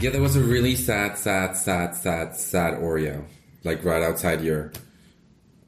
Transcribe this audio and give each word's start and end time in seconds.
Yeah, 0.00 0.10
there 0.10 0.22
was 0.22 0.36
a 0.36 0.40
really 0.40 0.76
sad, 0.76 1.18
sad, 1.18 1.56
sad, 1.56 1.94
sad, 1.94 2.34
sad 2.34 2.74
Oreo, 2.74 3.24
like 3.64 3.84
right 3.84 4.02
outside 4.02 4.40
your 4.40 4.72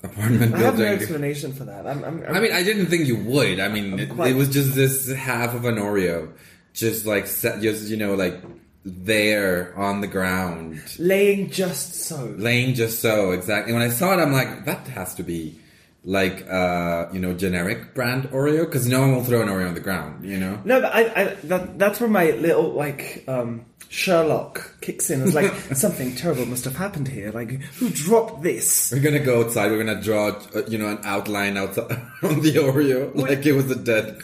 apartment 0.02 0.52
building. 0.52 0.55
I 0.55 0.64
have 0.64 0.79
no 0.79 0.84
explanation 0.86 1.52
for 1.52 1.64
that. 1.64 1.86
I'm, 1.86 2.02
I'm, 2.02 2.24
I'm 2.24 2.37
I 2.37 2.41
mean, 2.41 2.52
I 2.52 2.62
didn't 2.62 2.87
think 2.87 3.06
you 3.06 3.16
would. 3.16 3.60
I 3.60 3.68
mean, 3.68 3.98
it, 3.98 4.10
it 4.10 4.34
was 4.34 4.48
just 4.48 4.74
this 4.74 5.12
half 5.12 5.55
of 5.55 5.66
an 5.66 5.77
Oreo, 5.77 6.32
just 6.73 7.05
like 7.05 7.27
set, 7.27 7.60
just 7.60 7.88
you 7.88 7.98
know, 7.98 8.14
like 8.14 8.42
there 8.84 9.77
on 9.77 10.00
the 10.00 10.06
ground, 10.06 10.80
laying 10.98 11.51
just 11.51 11.95
so. 11.95 12.34
laying 12.38 12.74
just 12.74 13.01
so 13.01 13.33
exactly. 13.33 13.74
When 13.74 13.83
I 13.83 13.91
saw 13.91 14.14
it, 14.14 14.23
I'm 14.23 14.33
like, 14.33 14.64
that 14.64 14.88
has 14.88 15.14
to 15.16 15.23
be 15.23 15.60
like 16.05 16.48
uh, 16.48 17.06
you 17.12 17.20
know, 17.20 17.34
generic 17.34 17.95
brand 17.95 18.24
Oreo 18.30 18.64
because 18.64 18.88
no 18.88 19.01
one 19.01 19.14
will 19.14 19.24
throw 19.24 19.42
an 19.42 19.48
Oreo 19.48 19.69
on 19.69 19.74
the 19.74 19.80
ground, 19.80 20.24
you 20.24 20.38
know. 20.38 20.59
No, 20.64 20.80
but 20.80 20.95
I, 20.95 21.01
I 21.01 21.24
that, 21.45 21.78
that's 21.78 22.01
where 22.01 22.09
my 22.09 22.30
little 22.30 22.70
like 22.73 23.24
um, 23.28 23.66
Sherlock 23.92 24.80
kicks 24.80 25.10
in. 25.10 25.20
It's 25.20 25.34
like 25.34 25.52
something 25.74 26.14
terrible 26.14 26.46
must 26.46 26.64
have 26.64 26.77
happened 26.77 27.09
here. 27.09 27.30
Like 27.30 27.51
who 27.51 27.91
dropped 27.91 28.42
this? 28.42 28.91
We're 28.91 29.02
gonna 29.02 29.20
go 29.20 29.45
outside. 29.45 29.70
We're 29.70 29.84
gonna 29.84 30.01
draw, 30.01 30.28
uh, 30.28 30.62
you 30.66 30.78
know, 30.78 30.88
an 30.88 31.01
outline 31.05 31.59
outside 31.59 31.91
on 32.23 32.41
the 32.41 32.55
Oreo, 32.55 33.15
like 33.15 33.45
it 33.45 33.52
was 33.52 33.70
a 33.70 33.77
dead. 33.77 34.23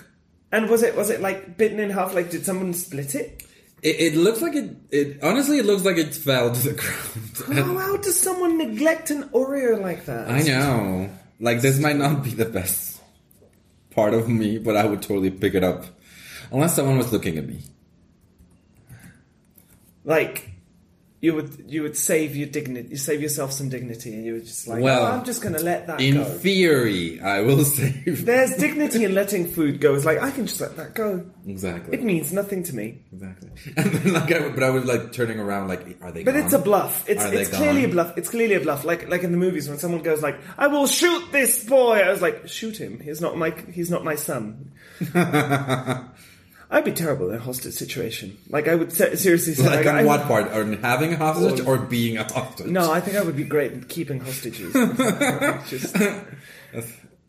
And 0.50 0.70
was 0.70 0.82
it 0.82 0.96
was 0.96 1.10
it 1.10 1.20
like 1.20 1.58
bitten 1.58 1.80
in 1.80 1.90
half? 1.90 2.14
Like 2.14 2.30
did 2.30 2.46
someone 2.46 2.72
split 2.72 3.14
it? 3.14 3.42
It, 3.82 4.00
it 4.00 4.16
looks 4.16 4.40
like 4.40 4.54
it, 4.54 4.74
it. 4.90 5.22
Honestly, 5.22 5.58
it 5.58 5.66
looks 5.66 5.84
like 5.84 5.98
it 5.98 6.14
fell 6.14 6.50
to 6.50 6.68
the 6.70 6.74
ground. 7.46 7.58
How, 7.58 7.76
how 7.76 7.96
does 7.98 8.18
someone 8.18 8.56
neglect 8.56 9.10
an 9.10 9.24
Oreo 9.28 9.78
like 9.82 10.06
that? 10.06 10.30
I 10.30 10.40
know. 10.44 11.10
Like 11.40 11.60
this 11.60 11.78
might 11.78 11.96
not 11.96 12.24
be 12.24 12.30
the 12.30 12.46
best 12.46 13.02
part 13.90 14.14
of 14.14 14.30
me, 14.30 14.56
but 14.56 14.76
I 14.76 14.86
would 14.86 15.02
totally 15.02 15.30
pick 15.30 15.54
it 15.54 15.62
up, 15.62 15.84
unless 16.50 16.74
someone 16.74 16.96
was 16.96 17.12
looking 17.12 17.36
at 17.36 17.46
me. 17.46 17.60
Like 20.08 20.50
you 21.20 21.34
would 21.34 21.64
you 21.66 21.82
would 21.82 21.96
save 21.98 22.34
your 22.34 22.48
dignity, 22.48 22.90
you 22.90 22.96
save 22.96 23.20
yourself 23.20 23.52
some 23.52 23.68
dignity, 23.68 24.14
and 24.14 24.24
you 24.24 24.34
were 24.34 24.40
just 24.40 24.66
like, 24.66 24.82
Well, 24.82 25.04
oh, 25.04 25.10
I'm 25.10 25.24
just 25.24 25.42
going 25.42 25.54
to 25.54 25.62
let 25.62 25.86
that 25.88 25.98
go. 25.98 26.04
In 26.04 26.14
go. 26.14 26.24
theory, 26.24 27.20
I 27.20 27.42
will 27.42 27.62
save. 27.78 28.24
There's 28.24 28.56
dignity 28.56 29.04
in 29.04 29.14
letting 29.14 29.48
food 29.48 29.82
go. 29.82 29.94
It's 29.96 30.06
like 30.06 30.22
I 30.22 30.30
can 30.30 30.46
just 30.46 30.60
let 30.62 30.76
that 30.76 30.94
go. 30.94 31.26
exactly. 31.46 31.98
It 31.98 32.04
means 32.04 32.32
nothing 32.32 32.62
to 32.62 32.74
me. 32.74 33.02
exactly. 33.12 33.50
And 33.76 33.92
then, 33.92 34.12
like, 34.14 34.32
I, 34.32 34.48
but 34.48 34.62
I 34.62 34.70
was 34.70 34.86
like 34.86 35.12
turning 35.12 35.40
around, 35.40 35.68
like, 35.68 35.98
are 36.00 36.10
they? 36.10 36.24
But 36.24 36.34
gone? 36.34 36.44
it's 36.44 36.54
a 36.54 36.58
bluff. 36.58 37.06
It's 37.06 37.22
Are 37.22 37.34
it's 37.34 37.50
clearly 37.50 37.84
a 37.84 37.88
bluff. 37.88 38.16
It's 38.16 38.30
clearly 38.30 38.54
a 38.54 38.60
bluff. 38.60 38.86
Like 38.86 39.10
like 39.10 39.24
in 39.24 39.32
the 39.32 39.38
movies 39.38 39.68
when 39.68 39.76
someone 39.78 40.02
goes 40.02 40.22
like, 40.22 40.38
"I 40.56 40.68
will 40.68 40.86
shoot 40.86 41.32
this 41.32 41.64
boy." 41.64 41.98
I 41.98 42.10
was 42.10 42.22
like, 42.22 42.48
"Shoot 42.48 42.78
him. 42.78 42.98
He's 43.00 43.20
not 43.20 43.36
my 43.36 43.50
he's 43.72 43.90
not 43.90 44.04
my 44.04 44.14
son." 44.14 44.70
I'd 46.70 46.84
be 46.84 46.92
terrible 46.92 47.30
in 47.30 47.36
a 47.36 47.38
hostage 47.40 47.72
situation. 47.74 48.36
Like 48.50 48.68
I 48.68 48.74
would 48.74 48.92
se- 48.92 49.16
seriously 49.16 49.54
say, 49.54 49.64
Like, 49.64 49.86
I, 49.86 50.00
on 50.00 50.06
what 50.06 50.22
part? 50.26 50.52
On 50.52 50.74
having 50.74 51.14
a 51.14 51.16
hostage 51.16 51.64
or 51.66 51.78
being 51.78 52.18
a 52.18 52.24
hostage? 52.24 52.66
No, 52.66 52.92
I 52.92 53.00
think 53.00 53.16
I 53.16 53.22
would 53.22 53.36
be 53.36 53.44
great 53.44 53.72
at 53.72 53.88
keeping 53.88 54.20
hostages. 54.20 54.72
Just, 55.68 55.96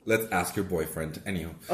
Let's 0.05 0.25
ask 0.31 0.55
your 0.55 0.65
boyfriend. 0.65 1.21
Anyhow. 1.25 1.51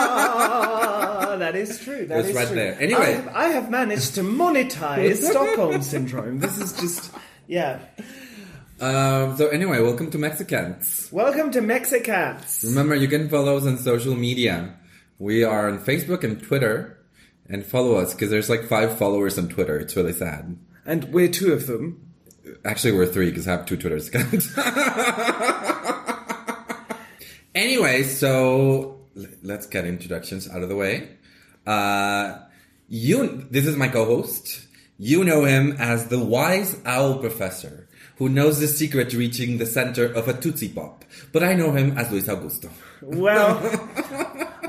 ah, 0.00 1.36
that 1.38 1.54
is 1.54 1.78
true. 1.84 2.06
That 2.06 2.20
It's 2.20 2.28
is 2.30 2.34
right 2.34 2.46
true. 2.46 2.56
there. 2.56 2.80
Anyway. 2.80 3.00
I 3.00 3.10
have, 3.10 3.28
I 3.28 3.48
have 3.48 3.70
managed 3.70 4.14
to 4.16 4.22
monetize 4.22 5.16
Stockholm 5.30 5.82
syndrome. 5.82 6.38
This 6.40 6.58
is 6.58 6.72
just 6.72 7.12
yeah. 7.46 7.80
Um, 8.80 9.36
so 9.36 9.48
anyway, 9.48 9.80
welcome 9.82 10.10
to 10.12 10.18
Mexicans. 10.18 11.08
Welcome 11.12 11.50
to 11.52 11.60
Mexicans. 11.60 12.64
Remember, 12.66 12.94
you 12.94 13.08
can 13.08 13.28
follow 13.28 13.56
us 13.56 13.66
on 13.66 13.76
social 13.78 14.14
media. 14.16 14.76
We 15.20 15.44
are 15.44 15.68
on 15.68 15.78
Facebook 15.78 16.24
and 16.24 16.42
Twitter, 16.42 16.98
and 17.46 17.62
follow 17.62 17.96
us 17.96 18.14
because 18.14 18.30
there's 18.30 18.48
like 18.48 18.64
five 18.64 18.96
followers 18.96 19.38
on 19.38 19.48
Twitter. 19.48 19.78
It's 19.78 19.94
really 19.94 20.14
sad. 20.14 20.56
And 20.86 21.04
we're 21.12 21.28
two 21.28 21.52
of 21.52 21.66
them. 21.66 22.10
Actually, 22.64 22.92
we're 22.92 23.04
three 23.04 23.28
because 23.28 23.46
I 23.46 23.50
have 23.50 23.66
two 23.66 23.76
Twitter 23.76 23.96
accounts. 23.96 24.56
anyway, 27.54 28.02
so 28.04 29.00
let's 29.42 29.66
get 29.66 29.84
introductions 29.84 30.48
out 30.48 30.62
of 30.62 30.70
the 30.70 30.76
way. 30.76 31.10
Uh, 31.66 32.38
you, 32.88 33.46
this 33.50 33.66
is 33.66 33.76
my 33.76 33.88
co-host. 33.88 34.68
You 34.96 35.22
know 35.22 35.44
him 35.44 35.76
as 35.78 36.06
the 36.06 36.18
wise 36.18 36.80
owl 36.86 37.18
professor 37.18 37.90
who 38.20 38.28
knows 38.28 38.60
the 38.60 38.68
secret 38.68 39.08
to 39.08 39.16
reaching 39.16 39.56
the 39.56 39.64
center 39.64 40.04
of 40.04 40.28
a 40.28 40.34
Tootsie 40.34 40.68
Pop. 40.68 41.06
But 41.32 41.42
I 41.42 41.54
know 41.54 41.72
him 41.72 41.96
as 41.96 42.10
Luis 42.10 42.26
Augusto. 42.26 42.68
Well, 43.00 43.58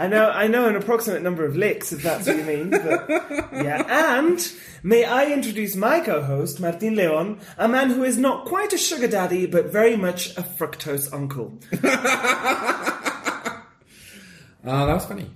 I 0.04 0.08
know 0.08 0.30
I 0.30 0.48
know 0.48 0.68
an 0.68 0.76
approximate 0.76 1.22
number 1.22 1.46
of 1.46 1.56
licks, 1.56 1.92
if 1.94 2.02
that's 2.02 2.28
what 2.28 2.38
you 2.38 2.44
mean. 2.44 2.72
But 2.72 3.08
yeah, 3.54 4.18
and 4.18 4.52
may 4.84 5.06
I 5.06 5.32
introduce 5.32 5.76
my 5.76 6.00
co-host 6.00 6.60
Martin 6.60 6.96
Leon, 6.96 7.40
a 7.58 7.68
man 7.68 7.92
who 7.92 8.04
is 8.04 8.18
not 8.18 8.46
quite 8.46 8.74
a 8.74 8.78
sugar 8.78 9.08
daddy, 9.08 9.46
but 9.46 9.72
very 9.72 9.96
much 9.96 10.36
a 10.38 10.42
fructose 10.42 11.14
uncle. 11.14 11.60
Uh, 11.74 11.78
that 14.64 14.94
was 14.94 15.06
funny. 15.06 15.30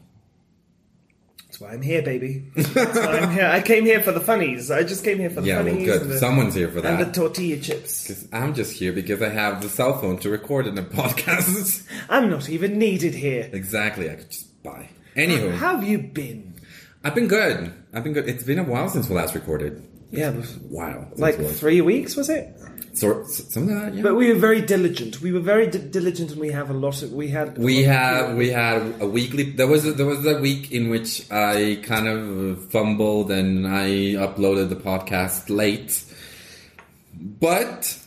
That's 1.46 1.60
why 1.62 1.70
I'm 1.72 1.82
here, 1.82 2.02
baby. 2.02 2.52
That's 2.56 2.98
why 2.98 3.20
I'm 3.20 3.32
here. 3.32 3.46
I 3.46 3.62
came 3.62 3.86
here 3.86 4.02
for 4.02 4.12
the 4.12 4.20
funnies. 4.20 4.70
I 4.72 4.84
just 4.84 5.06
came 5.06 5.20
here 5.20 5.30
for 5.30 5.40
the 5.42 5.48
Yeah, 5.48 5.62
well, 5.62 5.72
funnies. 5.72 5.86
good. 5.88 6.02
and 6.02 6.12
the- 6.12 6.18
Someone's 6.18 6.54
here 6.56 6.70
for 6.70 6.82
that. 6.82 7.00
and 7.00 7.10
the 7.10 7.14
tortilla 7.18 7.58
chips. 7.62 8.08
'Cause 8.08 8.28
I'm 8.34 8.54
just 8.54 8.74
here 8.74 8.92
because 8.92 9.22
I 9.22 9.30
have 9.30 9.62
the 9.62 9.70
cell 9.70 9.98
phone 10.02 10.18
to 10.20 10.30
record 10.30 10.68
in 10.68 10.76
the 10.76 10.82
podcast. 11.00 11.88
I'm 12.10 12.30
not 12.30 12.50
even 12.50 12.78
needed 12.78 13.14
here. 13.14 13.50
exactly, 13.54 14.10
I 14.10 14.16
could 14.16 14.32
just 14.32 14.48
buy. 14.66 14.90
Anywho, 15.16 15.56
How 15.56 15.76
have 15.78 15.88
you 15.88 16.00
been? 16.00 16.54
I've 17.04 17.16
been 17.16 17.28
good. 17.28 17.72
I've 17.94 18.04
been 18.04 18.14
good. 18.14 18.28
It's 18.28 18.44
been 18.44 18.60
a 18.60 18.64
while 18.64 18.90
since 18.90 19.08
we 19.10 19.16
last 19.16 19.34
recorded. 19.36 19.82
Yeah, 20.12 20.30
was 20.32 20.58
Wow. 20.70 21.08
like 21.18 21.38
we 21.38 21.46
last- 21.46 21.60
three 21.60 21.82
weeks, 21.82 22.16
was 22.16 22.30
it? 22.30 22.46
So, 22.94 23.26
something 23.28 23.76
like 23.76 23.86
that, 23.86 23.96
yeah. 23.96 24.04
But 24.04 24.16
we 24.16 24.30
were 24.32 24.40
very 24.40 24.62
diligent. 24.62 25.22
We 25.22 25.32
were 25.34 25.42
very 25.42 25.68
di- 25.68 25.80
diligent, 25.80 26.32
and 26.32 26.40
we 26.40 26.52
have 26.52 26.70
a 26.70 26.74
lot 26.74 27.02
of. 27.04 27.12
We 27.12 27.28
had. 27.28 27.58
we 27.58 27.84
have 27.84 28.36
we 28.38 28.50
had 28.52 28.82
a 29.02 29.08
weekly. 29.08 29.44
There 29.52 29.68
was 29.68 29.86
a, 29.86 29.92
there 29.92 30.06
was 30.06 30.26
a 30.26 30.38
week 30.40 30.72
in 30.72 30.88
which 30.90 31.30
I 31.30 31.80
kind 31.84 32.08
of 32.08 32.72
fumbled 32.72 33.32
and 33.32 33.68
I 33.68 33.88
uploaded 34.26 34.70
the 34.70 34.78
podcast 34.78 35.50
late, 35.50 35.92
but 37.14 37.98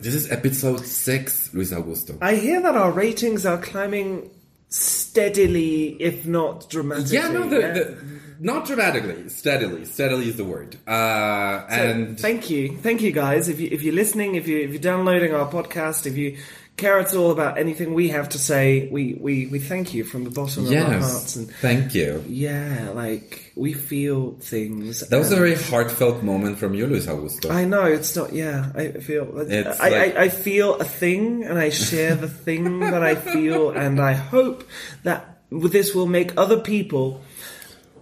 this 0.00 0.14
is 0.14 0.30
episode 0.32 0.86
six, 0.86 1.52
Luis 1.52 1.72
Augusto. 1.72 2.16
I 2.22 2.36
hear 2.36 2.62
that 2.62 2.76
our 2.76 2.90
ratings 2.90 3.44
are 3.44 3.58
climbing 3.58 4.30
steadily, 4.68 5.96
if 6.00 6.26
not 6.26 6.68
dramatically. 6.68 7.16
Yeah, 7.16 7.28
no, 7.28 7.48
the, 7.48 7.56
the, 7.56 7.98
not 8.40 8.66
dramatically, 8.66 9.28
steadily. 9.28 9.84
Steadily 9.84 10.28
is 10.28 10.36
the 10.36 10.44
word. 10.44 10.76
Uh, 10.86 11.66
and 11.68 12.18
thank 12.18 12.50
you, 12.50 12.76
thank 12.76 13.00
you, 13.02 13.12
guys. 13.12 13.48
If 13.48 13.60
you 13.60 13.68
if 13.70 13.82
you're 13.82 13.94
listening, 13.94 14.34
if 14.34 14.46
you 14.46 14.58
if 14.58 14.70
you're 14.70 14.78
downloading 14.80 15.34
our 15.34 15.50
podcast, 15.50 16.06
if 16.06 16.16
you 16.16 16.38
care 16.76 16.98
at 16.98 17.14
all 17.14 17.30
about 17.32 17.58
anything 17.58 17.92
we 17.92 18.08
have 18.08 18.28
to 18.30 18.38
say, 18.38 18.88
we 18.90 19.14
we, 19.20 19.46
we 19.48 19.58
thank 19.58 19.92
you 19.92 20.04
from 20.04 20.24
the 20.24 20.30
bottom 20.30 20.66
of 20.66 20.72
our 20.72 20.98
hearts. 21.00 21.36
And 21.36 21.50
thank 21.50 21.94
you. 21.94 22.24
yeah, 22.28 22.90
like 22.94 23.47
we 23.58 23.72
feel 23.72 24.32
things. 24.40 25.00
That 25.08 25.18
was 25.18 25.32
a 25.32 25.36
very 25.36 25.54
heartfelt 25.54 26.22
moment 26.22 26.58
from 26.58 26.74
you, 26.74 26.86
Luis 26.86 27.06
Augusto. 27.06 27.50
I 27.50 27.64
know 27.64 27.84
it's 27.84 28.14
not. 28.14 28.32
Yeah, 28.32 28.70
I 28.74 28.92
feel. 28.92 29.38
It's 29.40 29.80
I, 29.80 29.88
like- 29.88 30.16
I, 30.16 30.22
I 30.24 30.28
feel 30.28 30.76
a 30.76 30.84
thing, 30.84 31.44
and 31.44 31.58
I 31.58 31.70
share 31.70 32.14
the 32.14 32.28
thing 32.28 32.80
that 32.94 33.02
I 33.02 33.14
feel, 33.14 33.70
and 33.70 34.00
I 34.00 34.12
hope 34.12 34.66
that 35.02 35.40
this 35.50 35.94
will 35.94 36.06
make 36.06 36.32
other 36.36 36.60
people 36.60 37.20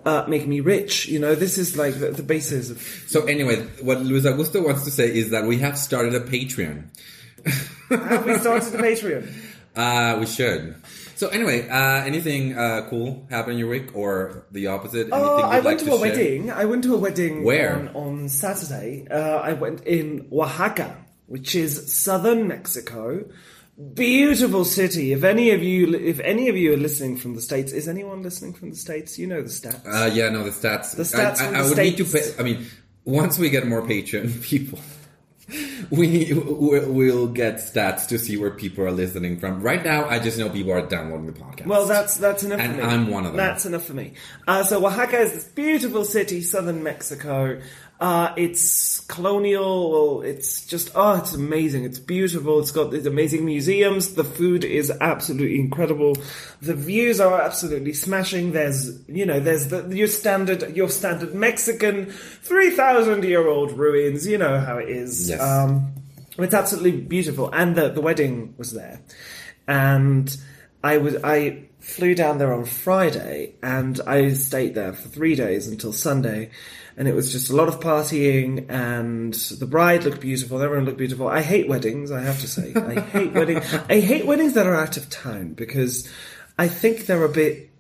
uh, 0.05 0.25
make 0.29 0.47
me 0.47 0.61
rich. 0.61 1.07
You 1.09 1.19
know, 1.19 1.35
this 1.35 1.59
is 1.59 1.77
like 1.77 1.99
the, 1.99 2.11
the 2.11 2.23
basis 2.23 2.71
of. 2.71 2.81
so 3.09 3.25
anyway, 3.25 3.63
what 3.83 4.01
Luis 4.03 4.25
Augusto 4.25 4.65
wants 4.65 4.85
to 4.85 4.91
say 4.91 5.09
is 5.13 5.31
that 5.31 5.45
we 5.47 5.59
have 5.59 5.79
started 5.79 6.15
a 6.15 6.21
Patreon. 6.21 6.85
Have 7.89 8.27
we 8.27 8.37
started 8.39 8.73
the 8.73 8.79
Patreon? 8.79 9.27
Uh, 9.77 10.17
we 10.19 10.25
should. 10.25 10.75
So 11.17 11.29
anyway, 11.29 11.67
uh, 11.67 12.05
anything 12.05 12.57
uh, 12.57 12.87
cool 12.91 13.27
happen 13.31 13.55
in 13.55 13.59
your 13.59 13.69
week, 13.69 13.97
or 13.97 14.47
the 14.51 14.67
opposite? 14.67 15.11
Anything 15.11 15.15
I 15.15 15.57
you'd 15.57 15.65
went 15.65 15.65
like 15.65 15.79
to 15.79 15.85
a 15.85 15.91
share? 15.93 16.01
wedding. 16.01 16.51
I 16.51 16.65
went 16.67 16.85
to 16.85 16.95
a 16.95 16.99
wedding 16.99 17.43
Where? 17.43 17.75
on, 17.75 17.89
on 17.89 18.29
Saturday. 18.29 19.07
Uh, 19.11 19.39
I 19.39 19.55
went 19.55 19.81
in 19.87 20.29
Oaxaca, 20.31 20.95
which 21.27 21.55
is 21.55 21.91
southern 21.93 22.47
Mexico. 22.49 23.25
Beautiful 23.95 24.65
city. 24.67 25.13
If 25.13 25.25
any 25.25 25.51
of 25.53 25.63
you, 25.63 25.95
if 25.95 26.21
any 26.21 26.51
of 26.51 26.57
you 26.57 26.75
are 26.75 26.79
listening 26.79 27.17
from 27.17 27.35
the 27.35 27.41
states, 27.41 27.73
is 27.73 27.89
anyone 27.89 28.23
listening 28.23 28.53
from 28.53 28.71
the 28.71 28.77
states? 28.77 29.19
You 29.19 29.27
know 29.27 29.41
the 29.41 29.49
stats. 29.49 29.87
Uh, 29.87 30.11
yeah, 30.13 30.29
no, 30.29 30.45
the 30.45 30.51
stats. 30.51 30.97
The 30.97 31.03
stats 31.03 31.41
I, 31.41 31.47
I, 31.47 31.59
I 31.59 31.63
the 31.63 31.69
would 31.71 31.79
need 31.79 31.97
to 31.97 32.05
pay. 32.05 32.35
I 32.39 32.43
mean, 32.43 32.67
once 33.05 33.39
we 33.39 33.49
get 33.49 33.67
more 33.67 33.81
Patreon 33.83 34.43
people, 34.51 34.79
we 35.91 36.33
we'll, 36.33 37.27
get 37.27 37.57
stats 37.57 38.09
to 38.09 38.19
see 38.19 38.37
where 38.37 38.51
people 38.51 38.85
are 38.85 38.91
listening 38.91 39.39
from. 39.39 39.61
Right 39.63 39.85
now, 39.85 40.07
I 40.07 40.19
just 40.19 40.39
know 40.39 40.49
people 40.49 40.73
are 40.73 40.87
downloading 40.87 41.27
the 41.27 41.33
podcast. 41.33 41.67
Well, 41.67 41.87
that's 41.87 42.17
that's 42.17 42.43
enough 42.43 42.61
And 42.61 42.77
for 42.77 42.83
me. 42.83 42.87
I'm 42.87 43.09
one 43.09 43.27
of 43.27 43.33
them. 43.33 43.37
That's 43.37 43.67
enough 43.67 43.85
for 43.85 43.95
me. 43.95 44.15
Uh, 44.47 44.63
so 44.63 44.85
Oaxaca 44.85 45.19
is 45.19 45.33
this 45.33 45.45
beautiful 45.45 46.05
city, 46.05 46.41
southern 46.41 46.83
Mexico. 46.83 47.61
Uh, 47.99 48.35
it's 48.37 49.01
colonial. 49.01 50.21
It's 50.21 50.67
just 50.67 50.91
oh, 50.95 51.15
it's 51.15 51.33
amazing. 51.33 51.85
It's 51.85 51.99
beautiful. 51.99 52.61
It's 52.61 52.71
got 52.71 52.91
these 52.91 53.07
amazing 53.07 53.47
museums. 53.47 54.15
The 54.15 54.25
food 54.25 54.65
is 54.65 54.91
absolutely 55.01 55.59
incredible. 55.59 56.15
The 56.61 56.75
views 56.75 57.21
are 57.21 57.41
absolutely 57.41 57.95
smashing. 57.95 58.53
There's 58.53 59.01
you 59.09 59.25
know 59.25 59.41
there's 59.41 59.69
the, 59.69 59.89
your 59.97 60.09
standard 60.09 60.77
your 60.77 60.91
standard 60.91 61.35
Mexican 61.35 62.07
three 62.07 62.71
thousand 62.71 63.25
year 63.25 63.49
old 63.49 63.73
ruins. 63.73 64.27
You 64.27 64.37
know 64.37 64.61
how 64.61 64.77
it 64.77 64.91
is. 64.91 65.31
Yes. 65.31 65.41
Um, 65.41 65.95
it's 66.39 66.55
absolutely 66.55 67.01
beautiful, 67.01 67.51
and 67.51 67.77
the 67.77 67.89
the 67.89 68.03
wedding 68.03 68.55
was 68.59 68.73
there, 68.73 69.01
and 69.67 70.37
I 70.85 70.99
was 70.99 71.17
I 71.25 71.69
flew 71.81 72.15
down 72.15 72.39
there 72.39 72.53
on 72.53 72.65
Friday, 72.65 73.55
and 73.63 74.01
I 74.07 74.33
stayed 74.35 74.75
there 74.75 74.93
for 74.93 75.09
three 75.09 75.35
days 75.35 75.69
until 75.69 75.93
Sunday, 75.93 76.51
and 76.97 77.07
it 77.07 77.15
was 77.15 77.33
just 77.33 77.51
a 77.51 77.57
lot 77.57 77.69
of 77.69 77.81
partying, 77.81 78.71
and 78.71 79.35
the 79.35 79.67
bride 79.67 80.05
looked 80.05 80.21
beautiful, 80.21 80.63
everyone 80.63 80.87
looked 80.87 80.99
beautiful. 80.99 81.29
I 81.29 81.43
hate 81.43 81.69
weddings, 81.69 82.11
I 82.11 82.23
have 82.23 82.41
to 82.41 82.49
say, 82.49 82.73
I 82.75 83.01
hate 83.01 83.33
weddings. 83.33 83.75
I 83.89 84.01
hate 84.01 84.27
weddings 84.27 84.55
that 84.55 84.67
are 84.67 84.75
out 84.75 84.97
of 84.97 85.11
town 85.11 85.53
because 85.53 86.11
I 86.59 86.69
think 86.69 87.07
they're 87.07 87.25
a 87.25 87.29
bit 87.29 87.71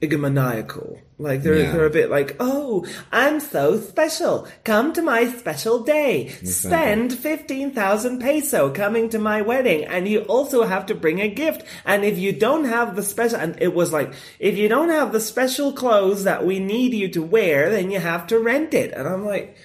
egomaniacal. 0.00 1.00
Like 1.18 1.42
they're 1.42 1.56
Yeah. 1.56 1.72
they're 1.72 1.86
a 1.86 1.90
bit 1.90 2.10
like, 2.10 2.36
oh, 2.38 2.86
I'm 3.10 3.40
so 3.40 3.78
special. 3.80 4.46
Come 4.62 4.92
to 4.92 5.02
my 5.02 5.26
special 5.26 5.80
day. 5.80 6.28
Spend 6.44 7.12
fifteen 7.12 7.72
thousand 7.72 8.20
peso 8.20 8.70
coming 8.70 9.08
to 9.10 9.18
my 9.18 9.42
wedding, 9.42 9.84
and 9.84 10.06
you 10.06 10.20
also 10.20 10.62
have 10.62 10.86
to 10.86 10.94
bring 10.94 11.20
a 11.20 11.28
gift. 11.28 11.64
And 11.84 12.04
if 12.04 12.18
you 12.18 12.32
don't 12.32 12.66
have 12.66 12.94
the 12.94 13.02
special, 13.02 13.40
and 13.40 13.56
it 13.60 13.74
was 13.74 13.92
like, 13.92 14.12
if 14.38 14.56
you 14.56 14.68
don't 14.68 14.90
have 14.90 15.10
the 15.12 15.20
special 15.20 15.72
clothes 15.72 16.22
that 16.24 16.46
we 16.46 16.60
need 16.60 16.94
you 16.94 17.08
to 17.08 17.22
wear, 17.22 17.68
then 17.68 17.90
you 17.90 17.98
have 17.98 18.26
to 18.28 18.38
rent 18.38 18.74
it. 18.74 18.92
And 18.92 19.08
I'm 19.08 19.24
like. 19.26 19.56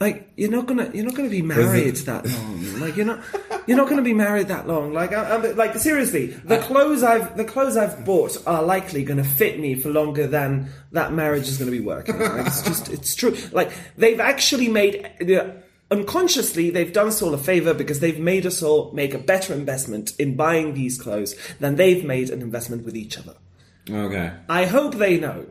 Like 0.00 0.30
you're 0.36 0.50
not 0.50 0.66
gonna 0.66 0.90
you're 0.94 1.04
not 1.04 1.16
gonna 1.16 1.28
be 1.28 1.42
married 1.42 1.96
that 1.96 2.24
long. 2.24 2.80
Like 2.80 2.96
you're 2.96 3.06
not 3.06 3.20
you're 3.66 3.76
not 3.76 3.88
gonna 3.88 4.02
be 4.02 4.14
married 4.14 4.46
that 4.46 4.68
long. 4.68 4.92
Like 4.92 5.12
I, 5.12 5.34
I'm 5.34 5.56
like 5.56 5.74
seriously, 5.76 6.26
the 6.26 6.58
clothes 6.58 7.02
I've 7.02 7.36
the 7.36 7.44
clothes 7.44 7.76
I've 7.76 8.04
bought 8.04 8.40
are 8.46 8.62
likely 8.62 9.02
gonna 9.02 9.24
fit 9.24 9.58
me 9.58 9.74
for 9.74 9.88
longer 9.88 10.28
than 10.28 10.68
that 10.92 11.12
marriage 11.12 11.48
is 11.48 11.58
gonna 11.58 11.72
be 11.72 11.80
working. 11.80 12.16
Like, 12.18 12.46
it's 12.46 12.62
just 12.62 12.88
it's 12.90 13.16
true. 13.16 13.36
Like 13.52 13.72
they've 13.96 14.20
actually 14.20 14.68
made. 14.68 15.10
Uh, 15.20 15.50
Unconsciously, 15.90 16.68
they've 16.68 16.92
done 16.92 17.08
us 17.08 17.22
all 17.22 17.32
a 17.32 17.38
favor 17.38 17.72
because 17.72 18.00
they've 18.00 18.18
made 18.20 18.44
us 18.44 18.62
all 18.62 18.92
make 18.92 19.14
a 19.14 19.18
better 19.18 19.54
investment 19.54 20.12
in 20.18 20.36
buying 20.36 20.74
these 20.74 21.00
clothes 21.00 21.34
than 21.60 21.76
they've 21.76 22.04
made 22.04 22.28
an 22.28 22.42
investment 22.42 22.84
with 22.84 22.94
each 22.94 23.16
other. 23.16 23.34
Okay. 23.88 24.34
I 24.50 24.66
hope 24.66 24.96
they 24.96 25.18
know. 25.18 25.46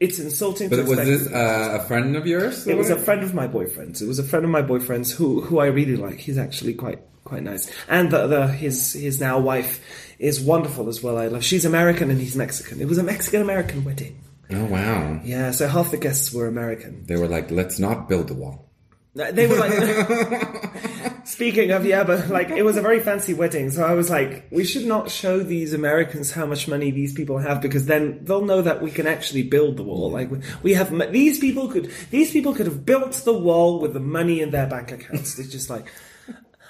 It's 0.00 0.18
insulting 0.18 0.70
But 0.70 0.76
to 0.76 0.82
was 0.84 0.98
this 0.98 1.26
uh, 1.30 1.78
a 1.80 1.84
friend 1.86 2.16
of 2.16 2.26
yours? 2.26 2.66
It 2.66 2.76
was 2.76 2.88
a 2.88 2.98
friend 2.98 3.22
of 3.22 3.34
my 3.34 3.46
boyfriend's. 3.46 4.00
It 4.00 4.08
was 4.08 4.18
a 4.18 4.24
friend 4.24 4.46
of 4.46 4.50
my 4.50 4.62
boyfriend's 4.62 5.12
who 5.12 5.42
who 5.42 5.58
I 5.60 5.66
really 5.66 5.96
like. 5.96 6.18
He's 6.18 6.38
actually 6.38 6.72
quite 6.72 7.00
quite 7.24 7.42
nice, 7.42 7.70
and 7.86 8.10
the, 8.10 8.26
the 8.26 8.48
his 8.48 8.94
his 8.94 9.20
now 9.20 9.38
wife 9.38 9.84
is 10.18 10.40
wonderful 10.40 10.88
as 10.88 11.02
well. 11.02 11.18
I 11.18 11.26
love. 11.26 11.44
She's 11.44 11.66
American 11.66 12.10
and 12.10 12.18
he's 12.18 12.34
Mexican. 12.34 12.80
It 12.80 12.88
was 12.88 12.96
a 12.96 13.02
Mexican 13.02 13.42
American 13.42 13.84
wedding. 13.84 14.18
Oh 14.50 14.64
wow. 14.64 15.20
Yeah, 15.22 15.50
so 15.50 15.68
half 15.68 15.90
the 15.90 15.98
guests 15.98 16.32
were 16.32 16.46
American. 16.46 17.04
They 17.04 17.16
were 17.16 17.28
like, 17.28 17.50
let's 17.50 17.78
not 17.78 18.08
build 18.08 18.28
the 18.28 18.34
wall. 18.34 18.70
They 19.14 19.46
were 19.46 19.56
like. 19.56 20.80
Speaking 21.30 21.70
of 21.70 21.86
yeah, 21.86 22.02
but 22.02 22.28
like 22.28 22.50
it 22.50 22.64
was 22.64 22.76
a 22.76 22.82
very 22.82 22.98
fancy 22.98 23.34
wedding, 23.34 23.70
so 23.70 23.84
I 23.84 23.94
was 23.94 24.10
like, 24.10 24.48
we 24.50 24.64
should 24.64 24.84
not 24.84 25.12
show 25.12 25.38
these 25.38 25.72
Americans 25.72 26.32
how 26.32 26.44
much 26.44 26.66
money 26.66 26.90
these 26.90 27.12
people 27.12 27.38
have 27.38 27.62
because 27.62 27.86
then 27.86 28.24
they'll 28.24 28.44
know 28.44 28.62
that 28.62 28.82
we 28.82 28.90
can 28.90 29.06
actually 29.06 29.44
build 29.44 29.76
the 29.76 29.84
wall. 29.84 30.10
Like 30.10 30.28
we- 30.64 30.74
have 30.74 30.90
these 31.12 31.38
people 31.38 31.68
could 31.68 31.92
these 32.10 32.32
people 32.32 32.52
could 32.52 32.66
have 32.66 32.84
built 32.84 33.12
the 33.24 33.32
wall 33.32 33.78
with 33.78 33.92
the 33.94 34.00
money 34.00 34.40
in 34.40 34.50
their 34.50 34.66
bank 34.66 34.90
accounts. 34.90 35.38
It's 35.38 35.50
just 35.50 35.70
like. 35.70 35.86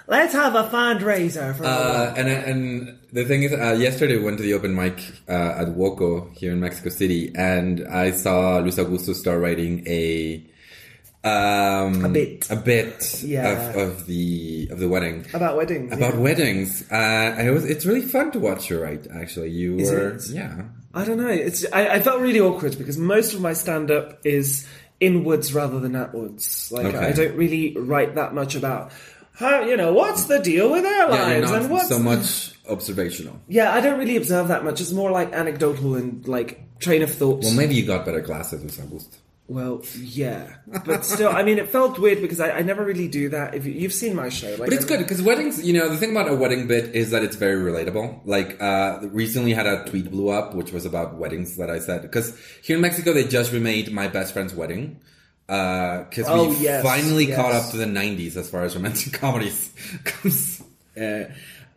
Let's 0.07 0.35
have 0.35 0.57
a 0.57 0.65
fundraiser 0.65 1.55
for. 1.57 1.65
Uh, 1.65 2.13
and 2.17 2.29
and 2.29 2.99
the 3.13 3.25
thing 3.25 3.45
is, 3.45 3.53
uh, 3.53 3.77
yesterday 3.79 4.17
we 4.17 4.25
went 4.25 4.39
to 4.39 4.43
the 4.43 4.55
open 4.55 4.75
mic 4.75 4.99
uh, 5.29 5.63
at 5.63 5.69
Woco 5.69 6.37
here 6.37 6.53
in 6.53 6.61
Mexico 6.61 6.91
City, 6.91 7.33
and 7.37 7.87
I 7.87 8.11
saw 8.11 8.59
Luis 8.59 8.77
Augusto 8.77 9.15
start 9.15 9.41
writing 9.41 9.87
a 9.87 10.45
um, 11.23 12.05
A 12.05 12.09
bit. 12.09 12.51
a 12.51 12.57
bit 12.57 13.23
Yeah. 13.23 13.49
of, 13.71 13.77
of 13.77 14.07
the 14.07 14.69
of 14.71 14.79
the 14.79 14.89
wedding 14.89 15.27
about 15.35 15.57
weddings. 15.57 15.93
about 15.93 16.15
yeah. 16.15 16.21
weddings. 16.21 16.83
Uh, 16.91 16.95
and 16.95 17.47
it 17.49 17.51
was 17.51 17.65
it's 17.65 17.85
really 17.85 18.03
fun 18.03 18.31
to 18.33 18.39
watch 18.41 18.71
you 18.71 18.81
write. 18.83 19.07
Actually, 19.15 19.51
you 19.51 19.77
Is 19.79 19.91
were 19.91 20.09
it? 20.11 20.29
yeah. 20.31 20.63
I 20.95 21.05
don't 21.05 21.19
know. 21.19 21.29
It's 21.29 21.65
I, 21.73 21.89
I 21.97 22.01
felt 22.01 22.21
really 22.21 22.41
awkward 22.41 22.77
because 22.79 22.97
most 22.99 23.35
of 23.35 23.41
my 23.41 23.53
stand 23.53 23.91
up 23.91 24.21
is 24.25 24.67
inwards 24.99 25.53
rather 25.55 25.79
than 25.79 25.95
outwards. 25.95 26.71
Like 26.73 26.87
Okay. 26.87 26.99
I 26.99 27.13
don't 27.13 27.37
really 27.37 27.77
write 27.77 28.15
that 28.17 28.35
much 28.35 28.55
about 28.55 28.91
how 29.35 29.63
you 29.63 29.77
know 29.77 29.93
what's 29.93 30.25
the 30.25 30.39
deal 30.39 30.71
with 30.73 30.85
Yeah, 30.85 30.91
airlines 31.07 31.51
you're 31.51 31.59
and 31.61 31.71
what's 31.71 31.89
so 31.89 31.99
much 31.99 32.53
observational. 32.69 33.39
Yeah, 33.49 33.73
I 33.73 33.81
don't 33.81 33.99
really 33.99 34.17
observe 34.17 34.49
that 34.49 34.65
much. 34.65 34.81
It's 34.81 34.93
more 34.93 35.11
like 35.11 35.33
anecdotal 35.33 35.97
and 35.97 36.27
like 36.27 36.79
train 36.79 37.03
of 37.03 37.11
thought. 37.13 37.43
Well, 37.45 37.55
maybe 37.55 37.75
you 37.75 37.85
got 37.87 38.05
better 38.07 38.21
glasses 38.21 38.63
with 38.63 38.79
Augusto. 38.79 39.17
Well, 39.51 39.83
yeah, 39.99 40.59
but 40.87 41.05
still, 41.05 41.31
I 41.31 41.43
mean, 41.43 41.59
it 41.59 41.71
felt 41.71 41.99
weird 41.99 42.23
because 42.23 42.39
I, 42.39 42.59
I 42.59 42.63
never 42.63 42.85
really 42.85 43.09
do 43.09 43.31
that. 43.31 43.53
If 43.53 43.67
you, 43.67 43.73
you've 43.73 43.93
seen 43.93 44.15
my 44.15 44.29
show, 44.29 44.51
like, 44.51 44.59
But 44.59 44.73
it's 44.75 44.85
good 44.85 45.01
because 45.01 45.21
weddings, 45.23 45.61
you 45.67 45.73
know, 45.73 45.89
the 45.89 45.97
thing 45.97 46.13
about 46.13 46.31
a 46.31 46.37
wedding 46.37 46.69
bit 46.69 46.95
is 46.95 47.11
that 47.11 47.25
it's 47.25 47.35
very 47.35 47.57
relatable. 47.57 48.21
Like, 48.25 48.63
uh, 48.63 49.01
recently 49.11 49.53
had 49.53 49.67
a 49.67 49.85
tweet 49.87 50.09
blew 50.09 50.29
up, 50.29 50.55
which 50.55 50.71
was 50.71 50.87
about 50.87 51.17
weddings 51.17 51.57
that 51.57 51.69
I 51.69 51.81
said. 51.81 52.03
Because 52.03 52.39
here 52.63 52.77
in 52.77 52.83
Mexico, 52.83 53.13
they 53.13 53.25
just 53.27 53.51
remade 53.53 53.91
My 53.91 54.07
Best 54.07 54.35
Friend's 54.35 54.55
Wedding. 54.55 55.01
Uh, 55.49 56.05
cause 56.05 56.27
Oh, 56.29 56.51
we 56.51 56.57
yes, 56.59 56.85
finally 56.85 57.25
yes. 57.25 57.37
caught 57.37 57.51
up 57.51 57.73
to 57.73 57.77
the 57.77 57.87
90s 57.87 58.37
as 58.37 58.49
far 58.49 58.63
as 58.63 58.77
romantic 58.77 59.13
comedies 59.21 59.73
comes. 60.05 60.63
Uh, 60.97 61.25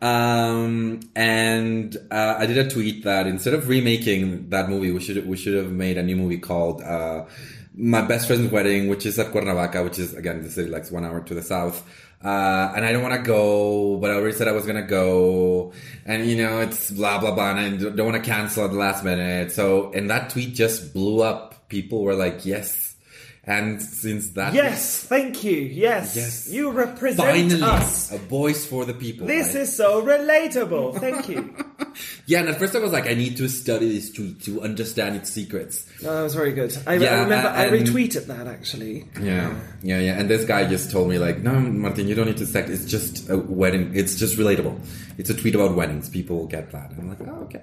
um, 0.00 1.00
and, 1.16 1.96
uh, 2.08 2.36
I 2.38 2.46
did 2.46 2.56
a 2.56 2.70
tweet 2.70 3.02
that 3.02 3.26
instead 3.26 3.52
of 3.52 3.68
remaking 3.68 4.50
that 4.50 4.68
movie, 4.68 4.92
we 4.92 5.00
should, 5.00 5.26
we 5.26 5.36
should 5.36 5.54
have 5.54 5.72
made 5.72 5.98
a 5.98 6.04
new 6.04 6.14
movie 6.14 6.38
called, 6.38 6.80
uh, 6.82 7.24
my 7.76 8.02
best 8.02 8.26
friend's 8.26 8.50
wedding, 8.50 8.88
which 8.88 9.04
is 9.06 9.18
at 9.18 9.32
Cuernavaca, 9.32 9.82
which 9.82 9.98
is 9.98 10.14
again 10.14 10.42
the 10.42 10.50
city 10.50 10.70
like 10.70 10.90
one 10.90 11.04
hour 11.04 11.20
to 11.20 11.34
the 11.34 11.42
south. 11.42 11.84
Uh, 12.22 12.72
and 12.74 12.86
I 12.86 12.92
don't 12.92 13.02
want 13.02 13.14
to 13.14 13.22
go, 13.22 13.98
but 13.98 14.10
I 14.10 14.14
already 14.14 14.34
said 14.34 14.48
I 14.48 14.52
was 14.52 14.64
gonna 14.64 14.86
go, 14.86 15.72
and 16.06 16.26
you 16.26 16.36
know 16.36 16.60
it's 16.60 16.90
blah 16.90 17.18
blah 17.18 17.34
blah, 17.34 17.50
and 17.50 17.58
I 17.58 17.90
don't 17.90 18.06
want 18.06 18.22
to 18.22 18.30
cancel 18.30 18.64
at 18.64 18.70
the 18.70 18.78
last 18.78 19.04
minute. 19.04 19.52
So, 19.52 19.92
and 19.92 20.08
that 20.10 20.30
tweet 20.30 20.54
just 20.54 20.94
blew 20.94 21.22
up. 21.22 21.68
People 21.68 22.02
were 22.02 22.14
like, 22.14 22.46
"Yes," 22.46 22.83
and 23.46 23.80
since 23.82 24.30
that, 24.30 24.54
yes, 24.54 25.04
thank 25.04 25.44
you. 25.44 25.56
Yes, 25.56 26.16
Yes. 26.16 26.48
you 26.50 26.70
represent 26.70 27.28
finally 27.28 27.62
us. 27.62 28.10
a 28.12 28.18
voice 28.18 28.64
for 28.64 28.84
the 28.84 28.94
people. 28.94 29.26
This 29.26 29.48
right? 29.54 29.62
is 29.62 29.76
so 29.76 30.02
relatable. 30.02 30.98
Thank 31.00 31.28
you. 31.28 31.54
yeah. 32.26 32.40
And 32.40 32.48
at 32.48 32.58
first 32.58 32.74
I 32.74 32.78
was 32.78 32.92
like, 32.92 33.06
I 33.06 33.14
need 33.14 33.36
to 33.36 33.48
study 33.48 33.92
this 33.92 34.10
tweet 34.10 34.42
to 34.44 34.62
understand 34.62 35.16
its 35.16 35.30
secrets. 35.30 35.86
Oh, 36.02 36.14
that 36.16 36.22
was 36.22 36.34
very 36.34 36.52
good. 36.52 36.76
I, 36.86 36.94
Yeah, 36.94 37.16
I 37.16 37.22
remember 37.22 37.48
I 37.48 37.68
retweeted 37.68 38.26
that 38.26 38.46
actually. 38.46 39.08
Yeah, 39.20 39.54
yeah, 39.82 39.98
yeah. 40.00 40.18
And 40.18 40.28
this 40.28 40.44
guy 40.44 40.66
just 40.68 40.90
told 40.90 41.08
me 41.10 41.18
like, 41.18 41.38
no, 41.38 41.52
Martin, 41.60 42.08
you 42.08 42.14
don't 42.14 42.26
need 42.26 42.38
to 42.38 42.46
sect. 42.46 42.68
It's 42.70 42.86
just 42.86 43.28
a 43.28 43.36
wedding. 43.36 43.92
It's 43.94 44.16
just 44.16 44.38
relatable. 44.38 44.78
It's 45.18 45.30
a 45.30 45.34
tweet 45.34 45.54
about 45.54 45.74
weddings. 45.76 46.08
People 46.08 46.46
get 46.46 46.72
that. 46.72 46.90
And 46.90 47.00
I'm 47.00 47.08
like, 47.08 47.20
oh, 47.28 47.42
okay. 47.44 47.62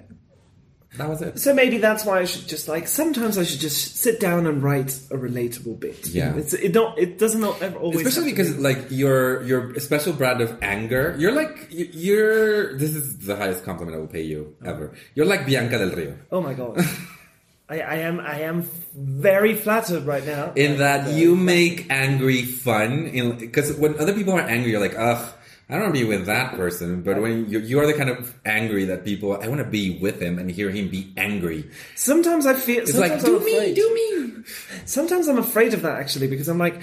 That 0.96 1.08
was 1.08 1.22
it. 1.22 1.38
So 1.38 1.54
maybe 1.54 1.78
that's 1.78 2.04
why 2.04 2.20
I 2.20 2.26
should 2.26 2.46
just 2.46 2.68
like 2.68 2.86
sometimes 2.86 3.38
I 3.38 3.44
should 3.44 3.60
just 3.60 3.96
sit 3.96 4.20
down 4.20 4.46
and 4.46 4.62
write 4.62 4.92
a 5.10 5.16
relatable 5.16 5.80
bit. 5.80 6.06
Yeah. 6.08 6.36
it's 6.36 6.52
it 6.52 6.72
don't 6.72 6.98
it 6.98 7.18
doesn't 7.18 7.40
not 7.40 7.62
ever 7.62 7.78
always 7.78 8.06
Especially 8.06 8.30
because 8.30 8.52
be- 8.54 8.60
like 8.62 8.90
your 8.90 9.42
your 9.44 9.78
special 9.80 10.12
brand 10.12 10.42
of 10.42 10.58
anger. 10.62 11.16
You're 11.18 11.32
like 11.32 11.68
you- 11.70 11.88
you're. 11.92 12.76
This 12.76 12.94
is 12.94 13.18
the 13.24 13.36
highest 13.36 13.64
compliment 13.64 13.96
I 13.96 14.00
will 14.00 14.06
pay 14.06 14.22
you 14.22 14.54
oh. 14.62 14.68
ever. 14.68 14.92
You're 15.14 15.26
like 15.26 15.46
Bianca 15.46 15.78
del 15.78 15.90
Rio. 15.96 16.18
oh 16.30 16.42
my 16.42 16.52
god, 16.52 16.76
I, 17.70 17.80
I 17.80 17.94
am 18.04 18.20
I 18.20 18.40
am 18.40 18.68
very 18.94 19.54
flattered 19.54 20.04
right 20.04 20.26
now. 20.26 20.52
in 20.56 20.76
that 20.78 21.08
uh, 21.08 21.10
you 21.10 21.36
make 21.36 21.86
angry 21.88 22.42
fun 22.42 23.06
in 23.06 23.38
because 23.38 23.72
when 23.78 23.98
other 23.98 24.12
people 24.12 24.34
are 24.34 24.42
angry 24.44 24.70
you're 24.72 24.80
like 24.80 24.98
ugh 24.98 25.24
i 25.72 25.76
don't 25.76 25.84
want 25.84 25.94
to 25.94 26.00
be 26.02 26.06
with 26.06 26.26
that 26.26 26.54
person 26.54 27.02
but 27.02 27.20
when 27.20 27.48
you, 27.50 27.58
you 27.58 27.80
are 27.80 27.86
the 27.86 27.94
kind 27.94 28.10
of 28.10 28.38
angry 28.44 28.84
that 28.84 29.04
people 29.04 29.32
i 29.42 29.48
want 29.48 29.58
to 29.58 29.64
be 29.68 29.98
with 29.98 30.20
him 30.20 30.38
and 30.38 30.50
hear 30.50 30.70
him 30.70 30.88
be 30.88 31.12
angry 31.16 31.64
Sometimes 31.96 32.44
I 32.46 32.54
feel 32.54 32.82
it's 32.82 32.94
like 32.96 33.20
sometimes 33.20 33.24
do 33.24 33.36
I'm 33.38 33.44
me 33.44 33.56
afraid. 33.56 33.74
do 33.76 33.94
me 33.94 34.44
Sometimes 34.84 35.28
I'm 35.28 35.38
afraid 35.38 35.72
of 35.74 35.82
that 35.82 35.98
actually 35.98 36.28
because 36.28 36.48
I'm 36.48 36.58
like 36.58 36.80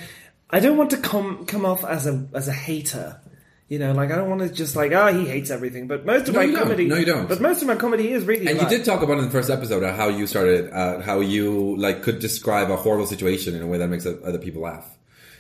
I 0.49 0.59
don't 0.59 0.77
want 0.77 0.89
to 0.91 0.97
come 0.97 1.45
come 1.45 1.65
off 1.65 1.85
as 1.85 2.07
a 2.07 2.25
as 2.33 2.47
a 2.47 2.53
hater. 2.53 3.19
You 3.67 3.77
know, 3.77 3.91
like 3.93 4.09
I 4.11 4.15
don't 4.15 4.29
want 4.29 4.41
to 4.41 4.49
just 4.49 4.75
like, 4.75 4.91
oh, 4.93 5.13
he 5.13 5.27
hates 5.27 5.51
everything. 5.51 5.85
But 5.87 6.03
most 6.03 6.27
of 6.27 6.33
No, 6.33 6.39
my 6.39 6.45
you 6.45 6.53
don't. 6.53 6.63
comedy, 6.63 6.85
No, 6.87 6.95
you 6.95 7.05
don't. 7.05 7.29
But 7.29 7.39
most 7.39 7.61
of 7.61 7.67
my 7.67 7.75
comedy 7.75 8.11
is 8.11 8.25
really. 8.25 8.47
and 8.47 8.59
you 8.59 8.67
did 8.67 8.83
talk 8.83 9.03
about 9.03 9.19
in 9.19 9.25
the 9.25 9.29
first 9.29 9.51
episode 9.51 9.83
how 9.95 10.07
you 10.07 10.25
started 10.25 10.71
uh, 10.73 11.01
how 11.01 11.19
you 11.19 11.75
like 11.77 12.01
could 12.01 12.17
describe 12.17 12.71
a 12.71 12.75
horrible 12.77 13.05
situation 13.05 13.53
in 13.55 13.61
a 13.61 13.67
way 13.67 13.77
that 13.77 13.87
makes 13.89 14.07
other 14.07 14.39
people 14.39 14.63
laugh 14.63 14.87